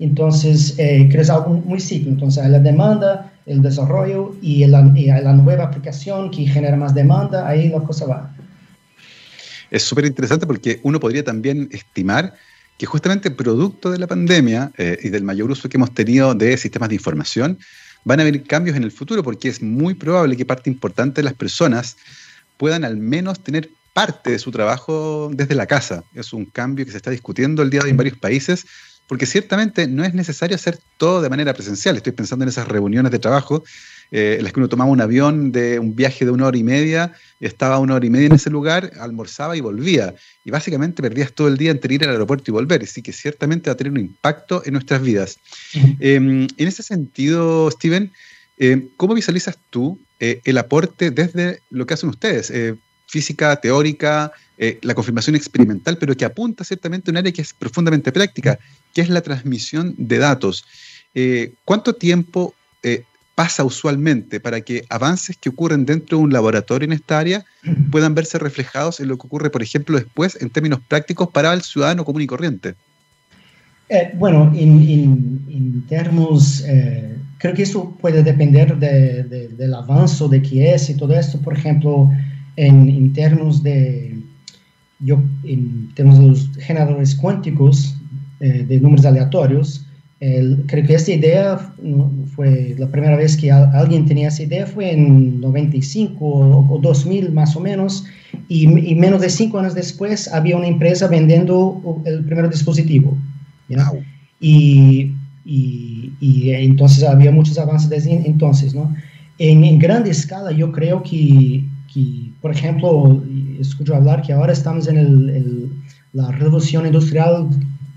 Entonces, 0.00 0.74
eh, 0.78 1.06
creo 1.08 1.10
que 1.10 1.20
es 1.20 1.30
algo 1.30 1.50
muy 1.50 1.78
simple. 1.78 2.10
Entonces, 2.10 2.42
hay 2.42 2.50
la 2.50 2.58
demanda, 2.58 3.32
el 3.46 3.60
desarrollo 3.60 4.34
y 4.40 4.66
la, 4.66 4.82
la 4.82 5.32
nueva 5.34 5.64
aplicación 5.64 6.30
que 6.30 6.46
genera 6.46 6.76
más 6.76 6.94
demanda, 6.94 7.46
ahí 7.46 7.68
la 7.68 7.80
cosa 7.80 8.06
va. 8.06 8.34
Es 9.70 9.82
súper 9.84 10.06
interesante 10.06 10.46
porque 10.46 10.80
uno 10.82 10.98
podría 10.98 11.22
también 11.22 11.68
estimar 11.70 12.34
que 12.78 12.86
justamente 12.86 13.30
producto 13.30 13.90
de 13.90 13.98
la 13.98 14.06
pandemia 14.06 14.72
eh, 14.78 14.98
y 15.02 15.10
del 15.10 15.22
mayor 15.22 15.50
uso 15.50 15.68
que 15.68 15.76
hemos 15.76 15.92
tenido 15.92 16.34
de 16.34 16.56
sistemas 16.56 16.88
de 16.88 16.94
información, 16.94 17.58
van 18.04 18.20
a 18.20 18.22
haber 18.22 18.42
cambios 18.44 18.74
en 18.74 18.84
el 18.84 18.90
futuro 18.90 19.22
porque 19.22 19.48
es 19.48 19.60
muy 19.60 19.92
probable 19.92 20.34
que 20.34 20.46
parte 20.46 20.70
importante 20.70 21.20
de 21.20 21.24
las 21.24 21.34
personas 21.34 21.98
puedan 22.56 22.84
al 22.84 22.96
menos 22.96 23.40
tener 23.40 23.68
parte 23.92 24.30
de 24.30 24.38
su 24.38 24.50
trabajo 24.50 25.30
desde 25.34 25.54
la 25.54 25.66
casa. 25.66 26.04
Es 26.14 26.32
un 26.32 26.46
cambio 26.46 26.86
que 26.86 26.90
se 26.90 26.96
está 26.96 27.10
discutiendo 27.10 27.62
el 27.62 27.68
día 27.68 27.80
de 27.80 27.84
hoy 27.84 27.90
en 27.90 27.98
varios 27.98 28.16
países 28.16 28.64
porque 29.10 29.26
ciertamente 29.26 29.88
no 29.88 30.04
es 30.04 30.14
necesario 30.14 30.54
hacer 30.54 30.78
todo 30.96 31.20
de 31.20 31.28
manera 31.28 31.52
presencial. 31.52 31.96
Estoy 31.96 32.12
pensando 32.12 32.44
en 32.44 32.48
esas 32.48 32.68
reuniones 32.68 33.10
de 33.10 33.18
trabajo 33.18 33.64
eh, 34.12 34.36
en 34.38 34.44
las 34.44 34.52
que 34.52 34.60
uno 34.60 34.68
tomaba 34.68 34.88
un 34.88 35.00
avión 35.00 35.50
de 35.50 35.80
un 35.80 35.96
viaje 35.96 36.24
de 36.24 36.30
una 36.30 36.46
hora 36.46 36.56
y 36.56 36.62
media, 36.62 37.12
estaba 37.40 37.80
una 37.80 37.96
hora 37.96 38.06
y 38.06 38.10
media 38.10 38.26
en 38.26 38.34
ese 38.34 38.50
lugar, 38.50 38.92
almorzaba 39.00 39.56
y 39.56 39.60
volvía. 39.60 40.14
Y 40.44 40.52
básicamente 40.52 41.02
perdías 41.02 41.32
todo 41.32 41.48
el 41.48 41.56
día 41.56 41.72
entre 41.72 41.92
ir 41.92 42.04
al 42.04 42.10
aeropuerto 42.10 42.52
y 42.52 42.52
volver. 42.52 42.84
Así 42.84 43.02
que 43.02 43.12
ciertamente 43.12 43.68
va 43.68 43.74
a 43.74 43.76
tener 43.76 43.92
un 43.92 43.98
impacto 43.98 44.62
en 44.64 44.74
nuestras 44.74 45.02
vidas. 45.02 45.40
Em, 45.98 46.46
en 46.56 46.68
ese 46.68 46.84
sentido, 46.84 47.68
Steven, 47.72 48.12
em, 48.58 48.90
¿cómo 48.96 49.14
visualizas 49.14 49.58
tú 49.70 49.98
eh, 50.20 50.40
el 50.44 50.56
aporte 50.56 51.10
desde 51.10 51.62
lo 51.70 51.84
que 51.84 51.94
hacen 51.94 52.10
ustedes? 52.10 52.52
Física 53.10 53.56
teórica, 53.56 54.32
eh, 54.56 54.78
la 54.82 54.94
confirmación 54.94 55.34
experimental, 55.34 55.96
pero 55.98 56.14
que 56.14 56.24
apunta 56.24 56.62
ciertamente 56.62 57.10
a 57.10 57.12
un 57.12 57.16
área 57.16 57.32
que 57.32 57.42
es 57.42 57.52
profundamente 57.52 58.12
práctica, 58.12 58.58
que 58.94 59.00
es 59.00 59.08
la 59.08 59.20
transmisión 59.20 59.94
de 59.96 60.18
datos. 60.18 60.64
Eh, 61.14 61.54
¿Cuánto 61.64 61.94
tiempo 61.94 62.54
eh, 62.84 63.02
pasa 63.34 63.64
usualmente 63.64 64.38
para 64.38 64.60
que 64.60 64.84
avances 64.88 65.36
que 65.36 65.48
ocurren 65.48 65.86
dentro 65.86 66.18
de 66.18 66.24
un 66.24 66.32
laboratorio 66.32 66.84
en 66.84 66.92
esta 66.92 67.18
área 67.18 67.44
puedan 67.90 68.14
verse 68.14 68.38
reflejados 68.38 69.00
en 69.00 69.08
lo 69.08 69.16
que 69.16 69.26
ocurre, 69.26 69.50
por 69.50 69.62
ejemplo, 69.62 69.96
después 69.96 70.36
en 70.40 70.50
términos 70.50 70.78
prácticos 70.86 71.30
para 71.30 71.52
el 71.52 71.62
ciudadano 71.62 72.04
común 72.04 72.22
y 72.22 72.26
corriente? 72.26 72.74
bueno, 74.18 74.52
en, 74.54 75.84
términos, 75.88 76.62
creo 77.38 77.54
que 77.54 77.62
eso 77.62 77.96
puede 78.00 78.22
depender 78.22 78.76
del 78.76 79.74
avance 79.74 80.28
de 80.28 80.40
qué 80.42 80.74
es 80.74 80.90
y 80.90 80.94
todo 80.94 81.18
esto. 81.18 81.40
Por 81.40 81.54
ejemplo, 81.54 82.08
en, 82.56 83.12
términos 83.12 83.62
de, 83.62 84.18
yo, 85.00 85.20
en 85.44 85.92
términos 85.94 86.20
de 86.20 86.26
los 86.26 86.50
generadores 86.58 87.14
cuánticos 87.14 87.96
eh, 88.40 88.64
de 88.68 88.80
números 88.80 89.04
aleatorios, 89.06 89.86
creo 90.66 90.86
que 90.86 90.94
esta 90.94 91.12
idea 91.12 91.72
fue 92.36 92.74
la 92.78 92.86
primera 92.88 93.16
vez 93.16 93.38
que 93.38 93.50
alguien 93.50 94.04
tenía 94.04 94.28
esa 94.28 94.42
idea 94.42 94.66
fue 94.66 94.92
en 94.92 95.40
95 95.40 96.22
o, 96.22 96.78
2000 96.82 97.32
más 97.32 97.56
o 97.56 97.60
menos, 97.60 98.04
y, 98.46 98.66
menos 98.66 99.22
de 99.22 99.30
cinco 99.30 99.58
años 99.58 99.74
después 99.74 100.28
había 100.28 100.58
una 100.58 100.66
empresa 100.66 101.06
vendiendo 101.08 102.02
el 102.04 102.22
primer 102.24 102.50
dispositivo. 102.50 103.16
Y, 104.40 105.12
y, 105.46 106.12
y, 106.20 106.50
entonces 106.50 107.02
había 107.04 107.30
muchos 107.30 107.58
avances 107.58 107.88
desde 107.88 108.12
entonces. 108.26 108.74
¿no? 108.74 108.94
En, 109.38 109.64
en 109.64 109.78
grande 109.78 110.10
escala 110.10 110.52
yo 110.52 110.70
creo 110.70 111.02
que 111.02 111.64
que, 111.92 112.29
por 112.40 112.50
ejemplo, 112.50 113.22
escucho 113.60 113.94
hablar 113.94 114.22
que 114.22 114.32
ahora 114.32 114.52
estamos 114.52 114.88
en 114.88 114.96
el, 114.96 115.72
la 116.12 116.30
revolución 116.30 116.86
industrial 116.86 117.48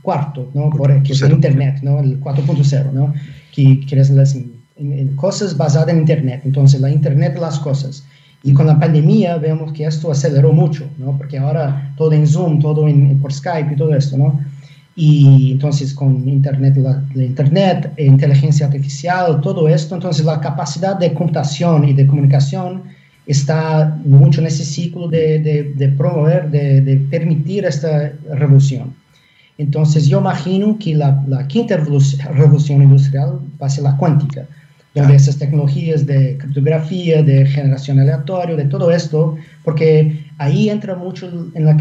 cuarto, 0.01 0.49
¿no? 0.53 0.69
Por, 0.69 1.01
que 1.01 1.13
es 1.13 1.21
el 1.21 1.31
Internet, 1.31 1.79
¿no? 1.81 1.99
El 1.99 2.19
4.0, 2.19 2.91
¿no? 2.91 3.13
Que 3.53 3.79
quiere 3.87 4.03
decir 4.03 4.53
en, 4.75 5.15
cosas 5.15 5.55
basadas 5.55 5.89
en 5.89 5.99
Internet, 5.99 6.41
entonces 6.45 6.81
la 6.81 6.91
Internet 6.91 7.33
de 7.35 7.41
las 7.41 7.59
cosas. 7.59 8.05
Y 8.43 8.53
con 8.53 8.67
la 8.67 8.77
pandemia 8.77 9.37
vemos 9.37 9.71
que 9.71 9.85
esto 9.85 10.11
aceleró 10.11 10.51
mucho, 10.51 10.85
¿no? 10.97 11.17
Porque 11.17 11.37
ahora 11.37 11.93
todo 11.95 12.11
en 12.11 12.27
Zoom, 12.27 12.59
todo 12.59 12.87
en, 12.87 13.17
por 13.19 13.31
Skype 13.31 13.73
y 13.73 13.75
todo 13.77 13.95
esto, 13.95 14.17
¿no? 14.17 14.41
Y 14.95 15.53
entonces 15.53 15.93
con 15.93 16.27
Internet, 16.27 16.75
la, 16.77 17.03
la, 17.15 17.23
Internet, 17.23 17.93
inteligencia 17.97 18.67
artificial, 18.67 19.39
todo 19.41 19.67
esto, 19.69 19.95
entonces 19.95 20.25
la 20.25 20.39
capacidad 20.39 20.99
de 20.99 21.13
computación 21.13 21.87
y 21.87 21.93
de 21.93 22.05
comunicación 22.05 22.83
está 23.25 23.97
mucho 24.03 24.41
en 24.41 24.47
ese 24.47 24.65
ciclo 24.65 25.07
de, 25.07 25.93
promover, 25.97 26.49
de, 26.49 27.07
permitir 27.09 27.65
esta 27.65 28.11
revolución. 28.31 28.93
Entonces 29.57 30.07
yo 30.07 30.19
imagino 30.19 30.77
que 30.79 30.95
la, 30.95 31.47
quinta 31.47 31.77
revolución 31.77 32.81
industrial 32.81 33.39
va 33.61 33.67
a 33.67 33.69
ser 33.69 33.83
la 33.83 33.95
cuántica, 33.97 34.45
donde 34.93 35.15
esas 35.15 35.37
tecnologías 35.37 36.05
de 36.05 36.37
criptografía, 36.37 37.23
de 37.23 37.45
generación 37.45 37.99
aleatoria, 37.99 38.55
de 38.55 38.65
todo 38.65 38.91
esto, 38.91 39.35
porque 39.63 40.25
ahí 40.37 40.69
entra 40.69 40.95
mucho 40.95 41.49
en 41.53 41.65
la 41.65 41.77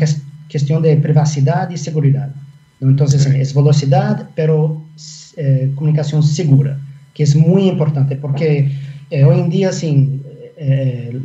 cuestión 0.50 0.82
de 0.82 0.96
privacidad 0.96 1.68
y 1.70 1.76
seguridad. 1.76 2.30
Entonces 2.80 3.26
es 3.26 3.54
velocidad, 3.54 4.28
pero 4.34 4.82
eh, 5.36 5.70
comunicación 5.74 6.22
segura, 6.22 6.78
que 7.14 7.22
es 7.22 7.36
muy 7.36 7.68
importante, 7.68 8.16
porque 8.16 8.72
eh, 9.10 9.24
hoy 9.24 9.38
en 9.38 9.50
día 9.50 9.72
sin 9.72 10.22
eh, 10.56 11.20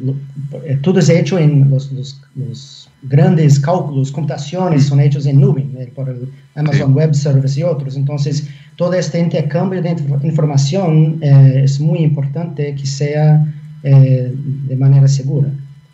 eh, 0.64 0.80
todo 0.82 1.00
es 1.00 1.10
hecho 1.10 1.38
en 1.38 1.70
los, 1.70 1.92
los, 1.92 2.90
grandes 3.04 3.60
cálculos, 3.60 4.12
computaciones 4.12 4.88
son 4.88 5.00
hechos 5.00 5.26
en 5.28 5.40
nube, 5.40 5.66
eh, 5.78 5.92
por 5.94 6.10
el 6.10 6.32
Amazon 6.56 6.94
Web 6.94 7.14
Service 7.14 7.60
y 7.60 7.64
otros. 7.64 7.96
Entonces, 7.96 8.48
todo 8.76 8.94
este 8.94 9.20
intercambio 9.20 9.82
de 9.82 9.96
información 10.24 11.20
es 11.22 11.80
muy 11.80 12.00
importante 12.00 12.74
que 12.76 12.86
sea 12.86 13.46
de 13.84 14.76
manera 14.78 15.08
segura. 15.08 15.50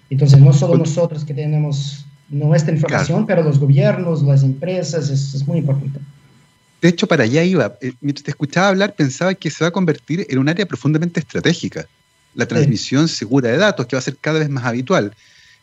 Entonces, 0.10 0.40
no 0.40 0.54
solo 0.54 0.78
nosotros 0.78 1.26
que 1.26 1.34
tenemos 1.34 2.06
nuestra 2.30 2.74
información, 2.74 3.26
pero 3.26 3.44
los 3.44 3.60
gobiernos, 3.60 4.24
las 4.24 4.44
empresas, 4.44 5.10
es, 5.10 5.34
es 5.36 5.46
muy 5.46 5.60
importante. 5.60 6.00
De 6.82 6.90
hecho, 6.90 7.06
para 7.06 7.26
allá 7.26 7.44
iba. 7.44 7.78
Mientras 8.00 8.24
te 8.24 8.32
escuchaba 8.32 8.70
hablar, 8.70 8.96
pensaba 8.96 9.34
que 9.34 9.50
se 9.50 9.64
va 9.64 9.68
a 9.68 9.72
convertir 9.72 10.26
en 10.30 10.40
un 10.40 10.50
área 10.50 10.66
profundamente 10.66 11.20
estratégica 11.20 11.86
la 12.36 12.48
transmisión 12.48 13.08
segura 13.08 13.50
de 13.50 13.58
datos, 13.58 13.86
que 13.86 13.96
va 13.96 14.00
a 14.00 14.04
ser 14.04 14.18
cada 14.20 14.40
vez 14.40 14.50
más 14.50 14.66
habitual. 14.66 15.14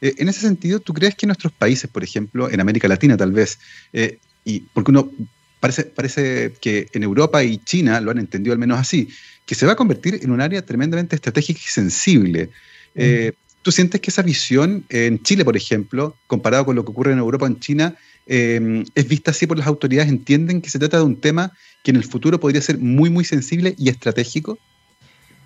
Eh, 0.00 0.14
en 0.18 0.28
ese 0.28 0.40
sentido, 0.40 0.80
¿tú 0.80 0.94
crees 0.94 1.14
que 1.14 1.26
nuestros 1.26 1.52
países, 1.52 1.90
por 1.90 2.02
ejemplo, 2.02 2.50
en 2.50 2.60
América 2.60 2.88
Latina 2.88 3.16
tal 3.16 3.32
vez, 3.32 3.58
eh, 3.92 4.18
y 4.44 4.60
porque 4.60 4.90
uno 4.90 5.10
parece, 5.60 5.84
parece 5.84 6.54
que 6.60 6.88
en 6.92 7.02
Europa 7.02 7.42
y 7.44 7.58
China 7.58 8.00
lo 8.00 8.10
han 8.10 8.18
entendido 8.18 8.52
al 8.52 8.58
menos 8.58 8.78
así, 8.78 9.08
que 9.44 9.54
se 9.54 9.66
va 9.66 9.72
a 9.72 9.76
convertir 9.76 10.20
en 10.22 10.30
un 10.30 10.40
área 10.40 10.64
tremendamente 10.64 11.16
estratégica 11.16 11.60
y 11.62 11.68
sensible? 11.68 12.50
Eh, 12.94 13.32
¿Tú 13.62 13.70
sientes 13.70 14.00
que 14.00 14.10
esa 14.10 14.22
visión 14.22 14.84
en 14.88 15.22
Chile, 15.22 15.44
por 15.44 15.56
ejemplo, 15.56 16.16
comparado 16.26 16.64
con 16.64 16.76
lo 16.76 16.84
que 16.84 16.92
ocurre 16.92 17.12
en 17.12 17.18
Europa 17.18 17.44
o 17.44 17.48
en 17.48 17.60
China, 17.60 17.94
es 18.26 19.08
vista 19.08 19.32
así 19.32 19.46
por 19.46 19.58
las 19.58 19.66
autoridades? 19.66 20.08
¿Entienden 20.08 20.62
que 20.62 20.70
se 20.70 20.78
trata 20.78 20.96
de 20.96 21.02
un 21.02 21.20
tema 21.20 21.52
que 21.84 21.90
en 21.90 21.98
el 21.98 22.04
futuro 22.04 22.40
podría 22.40 22.62
ser 22.62 22.78
muy, 22.78 23.10
muy 23.10 23.24
sensible 23.24 23.74
y 23.76 23.90
estratégico? 23.90 24.58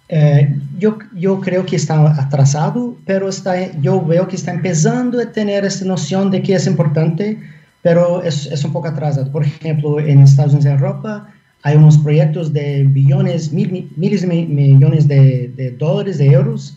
Eh, 0.08 0.54
yo, 0.78 0.98
yo 1.14 1.40
creo 1.40 1.64
que 1.64 1.76
está 1.76 2.20
atrasado, 2.20 2.96
pero 3.06 3.28
está, 3.28 3.72
yo 3.80 4.04
veo 4.04 4.28
que 4.28 4.36
está 4.36 4.52
empezando 4.52 5.20
a 5.20 5.32
tener 5.32 5.64
esta 5.64 5.84
noción 5.84 6.30
de 6.30 6.42
que 6.42 6.54
es 6.54 6.66
importante, 6.66 7.38
pero 7.82 8.22
es, 8.22 8.46
es 8.46 8.64
un 8.64 8.72
poco 8.72 8.88
atrasado. 8.88 9.30
Por 9.32 9.44
ejemplo, 9.44 9.98
en 10.00 10.20
Estados 10.20 10.52
Unidos 10.52 10.72
y 10.72 10.74
Europa 10.74 11.28
hay 11.62 11.76
unos 11.76 11.96
proyectos 11.98 12.52
de 12.52 12.84
billones, 12.84 13.50
mil, 13.50 13.90
miles 13.96 14.20
de 14.20 14.26
millones 14.26 15.08
de, 15.08 15.50
de, 15.56 15.70
dólares, 15.70 16.18
de 16.18 16.26
euros, 16.26 16.76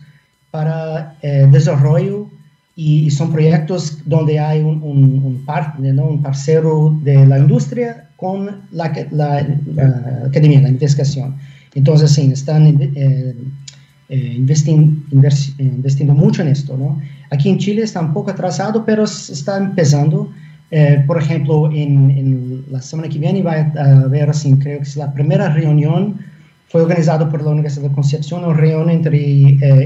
para 0.49 1.17
eh, 1.21 1.45
desarrollo 1.51 2.29
y, 2.75 3.11
son 3.11 3.31
proyectos 3.31 3.97
donde 4.05 4.39
hay 4.39 4.61
un, 4.61 4.81
un, 4.81 5.43
un, 5.47 5.95
¿no? 5.95 6.05
un 6.05 6.21
parcero 6.21 6.97
de 7.03 7.25
la 7.25 7.37
industria 7.37 8.07
con 8.15 8.61
la, 8.71 8.93
la, 9.11 9.45
la 9.75 10.23
academia, 10.27 10.61
la 10.61 10.69
investigación. 10.69 11.35
Entonces, 11.77 12.11
sí, 12.11 12.31
están 12.33 12.65
eh, 12.65 13.35
eh, 14.09 14.33
investindo 14.35 16.13
mucho 16.15 16.41
en 16.41 16.47
esto, 16.47 16.75
¿no? 16.75 16.99
Aquí 17.29 17.49
en 17.49 17.59
Chile 17.59 17.83
está 17.83 18.01
un 18.01 18.13
poco 18.13 18.31
atrasado, 18.31 18.83
pero 18.83 19.03
está 19.03 19.57
empezando. 19.57 20.31
Eh, 20.71 21.03
por 21.05 21.21
ejemplo, 21.21 21.71
en, 21.71 22.65
la 22.71 22.81
semana 22.81 23.07
que 23.09 23.19
viene 23.19 23.43
va 23.43 23.53
a 23.53 23.99
haber, 24.05 24.27
así, 24.27 24.51
creo 24.55 24.79
que 24.79 24.85
es 24.85 24.97
la 24.97 25.13
primera 25.13 25.53
reunión, 25.53 26.17
fue 26.67 26.81
organizada 26.81 27.29
por 27.29 27.43
la 27.43 27.51
Universidad 27.51 27.89
de 27.89 27.95
Concepción, 27.95 28.43
una 28.43 28.55
reunión 28.55 28.89
entre 28.89 29.19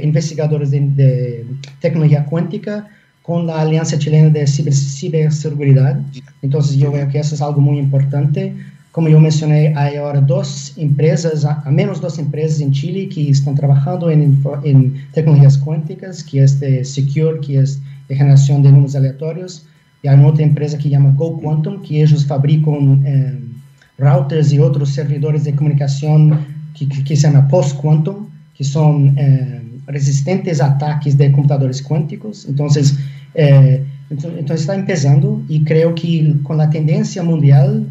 investigadores 0.01 0.71
de, 0.71 1.45
tecnología 1.81 2.23
cuántica 2.23 2.87
con 3.21 3.45
la 3.47 3.59
Alianza 3.59 3.99
Chilena 3.99 4.29
de 4.29 4.47
Ciberseguridad. 4.47 5.99
Entonces, 6.41 6.77
yo 6.77 6.89
veo 6.89 7.09
que 7.09 7.19
eso 7.19 7.35
es 7.35 7.41
algo 7.41 7.59
muy 7.59 7.79
importante 7.79 8.55
como 8.91 9.07
eu 9.07 9.19
mencionei, 9.19 9.73
há 9.73 9.87
agora 9.87 10.19
duas 10.19 10.77
empresas, 10.77 11.45
a 11.45 11.71
menos 11.71 11.99
duas 11.99 12.19
empresas 12.19 12.59
em 12.59 12.73
Chile 12.73 13.07
que 13.07 13.29
estão 13.29 13.55
trabalhando 13.55 14.11
em, 14.11 14.37
em 14.65 14.93
tecnologias 15.13 15.57
quânticas, 15.57 16.21
que 16.21 16.39
é 16.39 16.43
este 16.43 16.83
Secure, 16.83 17.39
que 17.39 17.57
é 17.57 17.63
de 17.63 18.15
geração 18.15 18.61
de 18.61 18.69
números 18.69 18.95
aleatórios, 18.95 19.65
e 20.03 20.09
há 20.09 20.15
outra 20.15 20.43
empresa 20.43 20.77
que 20.77 20.89
chama 20.89 21.11
Go 21.11 21.39
Quantum, 21.39 21.79
que 21.79 21.97
eles 21.97 22.23
fabricam 22.23 23.01
eh, 23.05 23.37
routers 23.99 24.51
e 24.51 24.59
outros 24.59 24.93
servidores 24.93 25.43
de 25.43 25.53
comunicação 25.53 26.37
que, 26.73 26.85
que, 26.85 27.03
que 27.03 27.15
se 27.15 27.21
chama 27.21 27.43
Post-Quantum, 27.43 28.25
que 28.55 28.63
são 28.63 29.13
eh, 29.15 29.61
resistentes 29.87 30.59
a 30.59 30.67
ataques 30.67 31.15
de 31.15 31.29
computadores 31.29 31.81
quânticos. 31.81 32.45
Então, 32.49 32.67
eh, 33.35 33.81
então, 34.09 34.31
então 34.37 34.55
está 34.55 34.75
começando 34.75 35.45
e 35.47 35.61
creio 35.61 35.93
que 35.93 36.33
com 36.43 36.59
a 36.59 36.67
tendência 36.67 37.23
mundial 37.23 37.85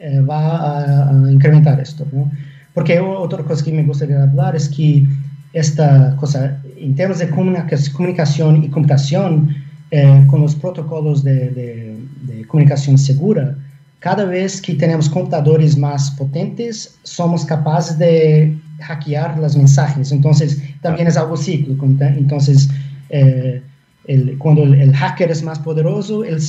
eh, 0.00 0.20
va 0.20 0.56
a, 0.56 1.10
a, 1.10 1.30
incrementar 1.30 1.78
esto. 1.78 2.06
¿no? 2.12 2.30
Porque 2.74 2.98
otra 2.98 3.44
cosa 3.44 3.64
que 3.64 3.72
me 3.72 3.82
gustaría 3.82 4.22
hablar 4.22 4.56
es 4.56 4.68
que 4.68 5.06
esta 5.52 6.16
cosa, 6.16 6.60
en 6.76 6.94
términos 6.94 7.18
de 7.18 7.28
comunicación 7.28 8.64
y 8.64 8.68
computación, 8.68 9.54
eh, 9.90 10.24
con 10.28 10.40
los 10.40 10.54
protocolos 10.54 11.24
de, 11.24 11.50
de, 11.50 11.96
de, 12.22 12.46
comunicación 12.46 12.96
segura, 12.96 13.56
cada 13.98 14.24
vez 14.24 14.62
que 14.62 14.74
tenemos 14.74 15.08
computadores 15.08 15.76
más 15.76 16.12
potentes, 16.12 16.96
somos 17.02 17.44
capaces 17.44 17.98
de 17.98 18.56
hackear 18.80 19.36
los 19.38 19.56
mensajes. 19.56 20.12
Entonces, 20.12 20.62
también 20.80 21.08
es 21.08 21.16
algo 21.16 21.36
cíclico. 21.36 21.84
Entonces, 21.84 22.70
eh, 23.10 23.62
el, 24.10 24.38
cuando 24.38 24.64
el, 24.64 24.92
hacker 24.92 25.30
es 25.30 25.42
más 25.44 25.60
poderoso, 25.60 26.24
el, 26.24 26.40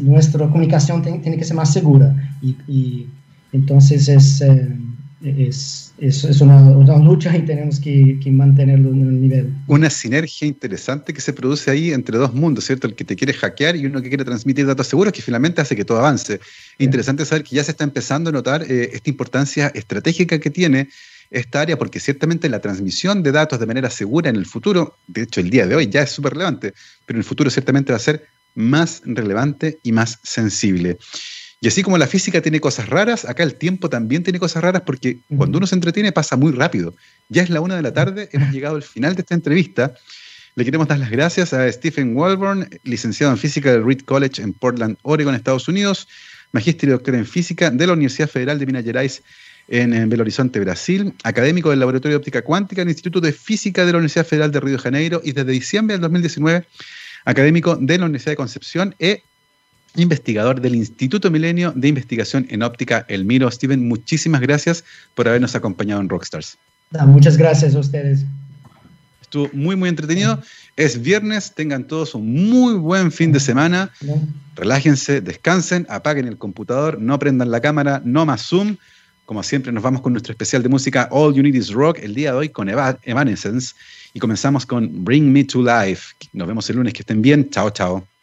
nuestra 0.00 0.48
comunicación 0.48 1.02
tiene 1.02 1.36
que 1.36 1.44
ser 1.44 1.54
más 1.54 1.72
segura. 1.72 2.14
Y, 2.40 3.06
entonces 3.52 4.08
es, 4.08 4.40
eh, 4.40 4.76
es, 5.22 5.92
es, 5.98 6.40
una, 6.40 6.98
lucha 6.98 7.36
y 7.36 7.42
tenemos 7.42 7.80
que, 7.80 8.18
mantenerlo 8.30 8.90
en 8.90 9.00
el 9.02 9.20
nivel. 9.20 9.54
Una 9.66 9.90
sinergia 9.90 10.48
interesante 10.48 11.12
que 11.12 11.20
se 11.20 11.34
produce 11.34 11.70
ahí 11.70 11.92
entre 11.92 12.16
dos 12.16 12.32
mundos, 12.32 12.64
¿cierto? 12.64 12.86
El 12.86 12.94
que 12.94 13.04
te 13.04 13.14
quiere 13.14 13.34
hackear 13.34 13.76
y 13.76 13.84
uno 13.84 14.00
que 14.00 14.08
quiere 14.08 14.24
transmitir 14.24 14.66
datos 14.66 14.86
seguros, 14.86 15.12
que 15.12 15.20
finalmente 15.20 15.60
hace 15.60 15.76
que 15.76 15.84
todo 15.84 15.98
avance. 15.98 16.40
Interesante 16.78 17.26
saber 17.26 17.44
que 17.44 17.56
ya 17.56 17.64
se 17.64 17.72
está 17.72 17.84
empezando 17.84 18.30
a 18.30 18.32
notar 18.32 18.62
eh, 18.62 18.90
esta 18.94 19.10
importancia 19.10 19.70
estratégica 19.74 20.38
que 20.38 20.50
tiene 20.50 20.88
esta 21.30 21.60
área, 21.60 21.78
porque 21.78 22.00
ciertamente 22.00 22.48
la 22.48 22.60
transmisión 22.60 23.22
de 23.22 23.32
datos 23.32 23.58
de 23.58 23.66
manera 23.66 23.90
segura 23.90 24.30
en 24.30 24.36
el 24.36 24.46
futuro, 24.46 24.96
de 25.06 25.22
hecho 25.22 25.40
el 25.40 25.50
día 25.50 25.66
de 25.66 25.74
hoy 25.74 25.88
ya 25.88 26.02
es 26.02 26.10
súper 26.10 26.32
relevante, 26.32 26.74
pero 27.04 27.16
en 27.16 27.20
el 27.20 27.24
futuro 27.24 27.50
ciertamente 27.50 27.92
va 27.92 27.96
a 27.96 28.00
ser 28.00 28.26
más 28.54 29.02
relevante 29.04 29.78
y 29.82 29.92
más 29.92 30.18
sensible. 30.22 30.98
Y 31.60 31.68
así 31.68 31.82
como 31.82 31.96
la 31.96 32.06
física 32.06 32.42
tiene 32.42 32.60
cosas 32.60 32.88
raras, 32.88 33.24
acá 33.24 33.42
el 33.42 33.54
tiempo 33.54 33.88
también 33.88 34.22
tiene 34.22 34.38
cosas 34.38 34.62
raras 34.62 34.82
porque 34.84 35.20
cuando 35.36 35.58
uno 35.58 35.66
se 35.66 35.74
entretiene 35.74 36.12
pasa 36.12 36.36
muy 36.36 36.52
rápido. 36.52 36.94
Ya 37.28 37.42
es 37.42 37.50
la 37.50 37.60
una 37.60 37.76
de 37.76 37.82
la 37.82 37.92
tarde, 37.92 38.28
hemos 38.32 38.52
llegado 38.52 38.76
al 38.76 38.82
final 38.82 39.14
de 39.14 39.22
esta 39.22 39.34
entrevista. 39.34 39.94
Le 40.54 40.64
queremos 40.64 40.88
dar 40.88 40.98
las 40.98 41.10
gracias 41.10 41.52
a 41.52 41.70
Stephen 41.72 42.16
Walborn, 42.16 42.68
licenciado 42.82 43.32
en 43.32 43.38
física 43.38 43.72
del 43.72 43.84
Reed 43.84 44.00
College 44.00 44.42
en 44.42 44.52
Portland, 44.52 44.96
Oregon, 45.02 45.34
Estados 45.34 45.68
Unidos, 45.68 46.08
magíster 46.52 46.88
y 46.88 46.92
doctor 46.92 47.14
en 47.14 47.26
física 47.26 47.70
de 47.70 47.86
la 47.86 47.94
Universidad 47.94 48.28
Federal 48.28 48.58
de 48.58 48.66
Minas 48.66 48.84
Gerais 48.84 49.22
en, 49.68 50.08
Belo 50.08 50.22
Horizonte, 50.22 50.60
Brasil, 50.60 51.14
académico 51.24 51.70
del 51.70 51.80
Laboratorio 51.80 52.16
de 52.16 52.20
Óptica 52.20 52.42
Cuántica 52.42 52.82
en 52.82 52.88
el 52.88 52.92
Instituto 52.92 53.20
de 53.20 53.32
Física 53.32 53.84
de 53.84 53.92
la 53.92 53.98
Universidad 53.98 54.26
Federal 54.26 54.52
de 54.52 54.60
Río 54.60 54.72
de 54.72 54.78
Janeiro 54.82 55.20
y 55.24 55.32
desde 55.32 55.52
diciembre 55.52 55.94
del 55.94 56.02
2019 56.02 56.66
académico 57.24 57.76
de 57.76 57.98
la 57.98 58.04
Universidad 58.04 58.32
de 58.32 58.36
Concepción 58.36 58.94
e 58.98 59.22
investigador 59.96 60.60
del 60.60 60.74
Instituto 60.74 61.30
Milenio 61.30 61.72
de 61.74 61.88
Investigación 61.88 62.46
en 62.50 62.62
Óptica 62.62 63.04
El 63.08 63.24
Miro. 63.24 63.50
Steven, 63.50 63.88
muchísimas 63.88 64.40
gracias 64.40 64.84
por 65.14 65.28
habernos 65.28 65.54
acompañado 65.54 66.00
en 66.00 66.08
Rockstars. 66.08 66.58
muchas 67.06 67.36
gracias 67.36 67.74
a 67.74 67.80
ustedes. 67.80 68.24
Estuvo 69.22 69.50
muy, 69.52 69.74
muy 69.74 69.88
entretenido. 69.88 70.40
Es 70.76 71.02
viernes, 71.02 71.52
tengan 71.52 71.88
todos 71.88 72.14
un 72.14 72.48
muy 72.48 72.74
buen 72.74 73.10
fin 73.10 73.32
de 73.32 73.40
semana. 73.40 73.90
Relájense, 74.54 75.20
descansen, 75.20 75.86
apaguen 75.88 76.28
el 76.28 76.38
computador, 76.38 77.00
no 77.00 77.18
prendan 77.18 77.50
la 77.50 77.60
cámara, 77.60 78.00
no 78.04 78.24
más 78.24 78.46
Zoom. 78.46 78.76
Como 79.26 79.42
siempre, 79.42 79.72
nos 79.72 79.82
vamos 79.82 80.02
con 80.02 80.12
nuestro 80.12 80.32
especial 80.32 80.62
de 80.62 80.68
música 80.68 81.08
All 81.10 81.34
You 81.34 81.42
Need 81.42 81.56
Is 81.56 81.72
Rock, 81.72 81.98
el 82.00 82.14
día 82.14 82.30
de 82.30 82.38
hoy 82.38 82.48
con 82.48 82.68
Evanescence. 82.68 83.74
Y 84.14 84.20
comenzamos 84.20 84.64
con 84.64 85.04
Bring 85.04 85.32
Me 85.32 85.42
to 85.42 85.62
Life. 85.62 86.14
Nos 86.32 86.46
vemos 86.46 86.70
el 86.70 86.76
lunes, 86.76 86.94
que 86.94 87.00
estén 87.00 87.20
bien. 87.22 87.50
Chao, 87.50 87.70
chao. 87.70 88.15